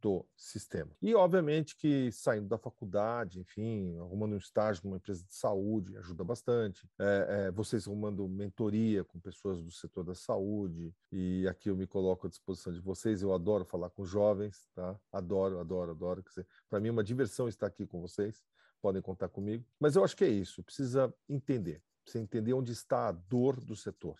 do 0.00 0.24
sistema. 0.36 0.90
E, 1.02 1.14
obviamente, 1.14 1.76
que 1.76 2.10
saindo 2.12 2.48
da 2.48 2.58
faculdade, 2.58 3.40
enfim, 3.40 3.96
arrumando 3.98 4.34
um 4.34 4.38
estágio 4.38 4.82
numa 4.84 4.96
empresa 4.96 5.24
de 5.24 5.34
saúde 5.34 5.96
ajuda 5.96 6.24
bastante. 6.24 6.88
É, 6.98 7.26
é, 7.28 7.50
vocês 7.50 7.86
arrumando 7.86 8.28
mentoria 8.28 9.04
com 9.04 9.18
pessoas 9.18 9.62
do 9.62 9.70
setor 9.70 10.04
da 10.04 10.14
saúde, 10.14 10.94
e 11.10 11.46
aqui 11.48 11.70
eu 11.70 11.76
me 11.76 11.86
coloco 11.86 12.26
à 12.26 12.30
disposição 12.30 12.72
de 12.72 12.80
vocês. 12.80 13.22
Eu 13.22 13.34
adoro 13.34 13.64
falar 13.64 13.90
com 13.90 14.04
jovens, 14.04 14.66
tá? 14.74 14.98
Adoro, 15.12 15.58
adoro, 15.58 15.90
adoro. 15.90 16.24
Para 16.68 16.80
mim 16.80 16.88
é 16.88 16.92
uma 16.92 17.04
diversão 17.04 17.48
estar 17.48 17.66
aqui 17.66 17.86
com 17.86 18.00
vocês. 18.00 18.44
Podem 18.80 19.02
contar 19.02 19.28
comigo. 19.28 19.64
Mas 19.80 19.96
eu 19.96 20.04
acho 20.04 20.16
que 20.16 20.24
é 20.24 20.28
isso. 20.28 20.62
Precisa 20.62 21.12
entender. 21.28 21.82
Precisa 22.04 22.22
entender 22.22 22.52
onde 22.52 22.72
está 22.72 23.08
a 23.08 23.12
dor 23.12 23.58
do 23.60 23.74
setor. 23.74 24.18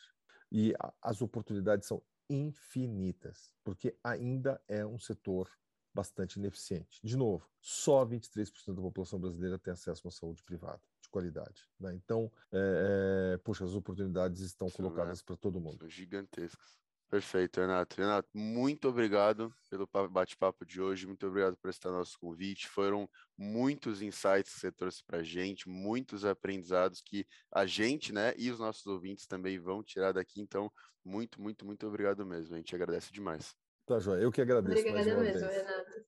E 0.50 0.74
a, 0.80 0.92
as 1.00 1.22
oportunidades 1.22 1.86
são 1.86 2.02
infinitas, 2.28 3.50
porque 3.64 3.96
ainda 4.04 4.60
é 4.68 4.84
um 4.84 4.98
setor 4.98 5.50
bastante 5.98 6.38
ineficiente. 6.38 7.00
De 7.02 7.16
novo, 7.16 7.44
só 7.60 8.06
23% 8.06 8.72
da 8.72 8.82
população 8.82 9.18
brasileira 9.18 9.58
tem 9.58 9.72
acesso 9.72 10.02
a 10.04 10.06
uma 10.06 10.12
saúde 10.12 10.44
privada 10.44 10.80
de 11.02 11.08
qualidade. 11.08 11.68
Né? 11.80 11.92
Então, 11.92 12.30
é, 12.52 13.34
é, 13.34 13.38
poxa, 13.38 13.64
as 13.64 13.74
oportunidades 13.74 14.40
estão 14.40 14.68
Sim, 14.68 14.76
colocadas 14.76 15.18
né? 15.18 15.24
para 15.26 15.36
todo 15.36 15.60
mundo. 15.60 15.78
São 15.80 15.88
gigantescas. 15.88 16.78
Perfeito, 17.10 17.58
Renato. 17.60 17.96
Renato, 17.96 18.28
muito 18.32 18.86
obrigado 18.86 19.52
pelo 19.68 19.88
bate-papo 20.08 20.64
de 20.64 20.80
hoje, 20.80 21.06
muito 21.06 21.26
obrigado 21.26 21.56
por 21.56 21.68
estar 21.68 21.90
nosso 21.90 22.16
convite. 22.18 22.68
Foram 22.68 23.08
muitos 23.36 24.00
insights 24.00 24.54
que 24.54 24.60
você 24.60 24.70
trouxe 24.70 25.02
para 25.02 25.18
a 25.18 25.22
gente, 25.24 25.68
muitos 25.68 26.24
aprendizados 26.24 27.00
que 27.00 27.26
a 27.50 27.66
gente, 27.66 28.12
né, 28.12 28.34
e 28.36 28.50
os 28.52 28.60
nossos 28.60 28.86
ouvintes 28.86 29.26
também 29.26 29.58
vão 29.58 29.82
tirar 29.82 30.12
daqui. 30.12 30.40
Então, 30.40 30.70
muito, 31.04 31.42
muito, 31.42 31.66
muito 31.66 31.86
obrigado 31.88 32.24
mesmo. 32.24 32.54
A 32.54 32.58
gente 32.58 32.74
agradece 32.76 33.10
demais. 33.10 33.56
Tá, 33.88 33.98
Joia. 33.98 34.20
Eu 34.20 34.30
que 34.30 34.42
agradeço. 34.42 34.78
Obrigada 34.78 35.04
mesmo, 35.04 35.20
vez. 35.22 35.56
Renato. 35.56 36.06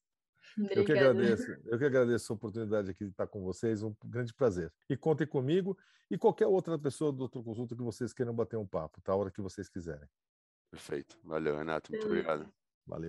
Obrigada. 0.58 0.80
Eu 0.80 0.84
que 0.84 0.92
agradeço. 0.92 1.56
Eu 1.64 1.78
que 1.78 1.84
agradeço 1.86 2.32
a 2.32 2.36
oportunidade 2.36 2.90
aqui 2.90 3.04
de 3.04 3.10
estar 3.10 3.26
com 3.26 3.42
vocês. 3.42 3.82
Um 3.82 3.94
grande 4.04 4.34
prazer. 4.34 4.70
E 4.88 4.96
contem 4.96 5.26
comigo 5.26 5.78
e 6.10 6.18
qualquer 6.18 6.46
outra 6.46 6.78
pessoa 6.78 7.10
do 7.10 7.18
Doutor 7.18 7.42
Consulta 7.42 7.74
que 7.74 7.82
vocês 7.82 8.12
queiram 8.12 8.34
bater 8.34 8.58
um 8.58 8.66
papo, 8.66 9.00
tá? 9.00 9.12
A 9.12 9.16
hora 9.16 9.30
que 9.30 9.40
vocês 9.40 9.66
quiserem. 9.68 10.06
Perfeito. 10.70 11.18
Valeu, 11.24 11.56
Renato. 11.56 11.90
Muito 11.90 12.06
obrigado. 12.06 12.46
Valeu. 12.86 13.08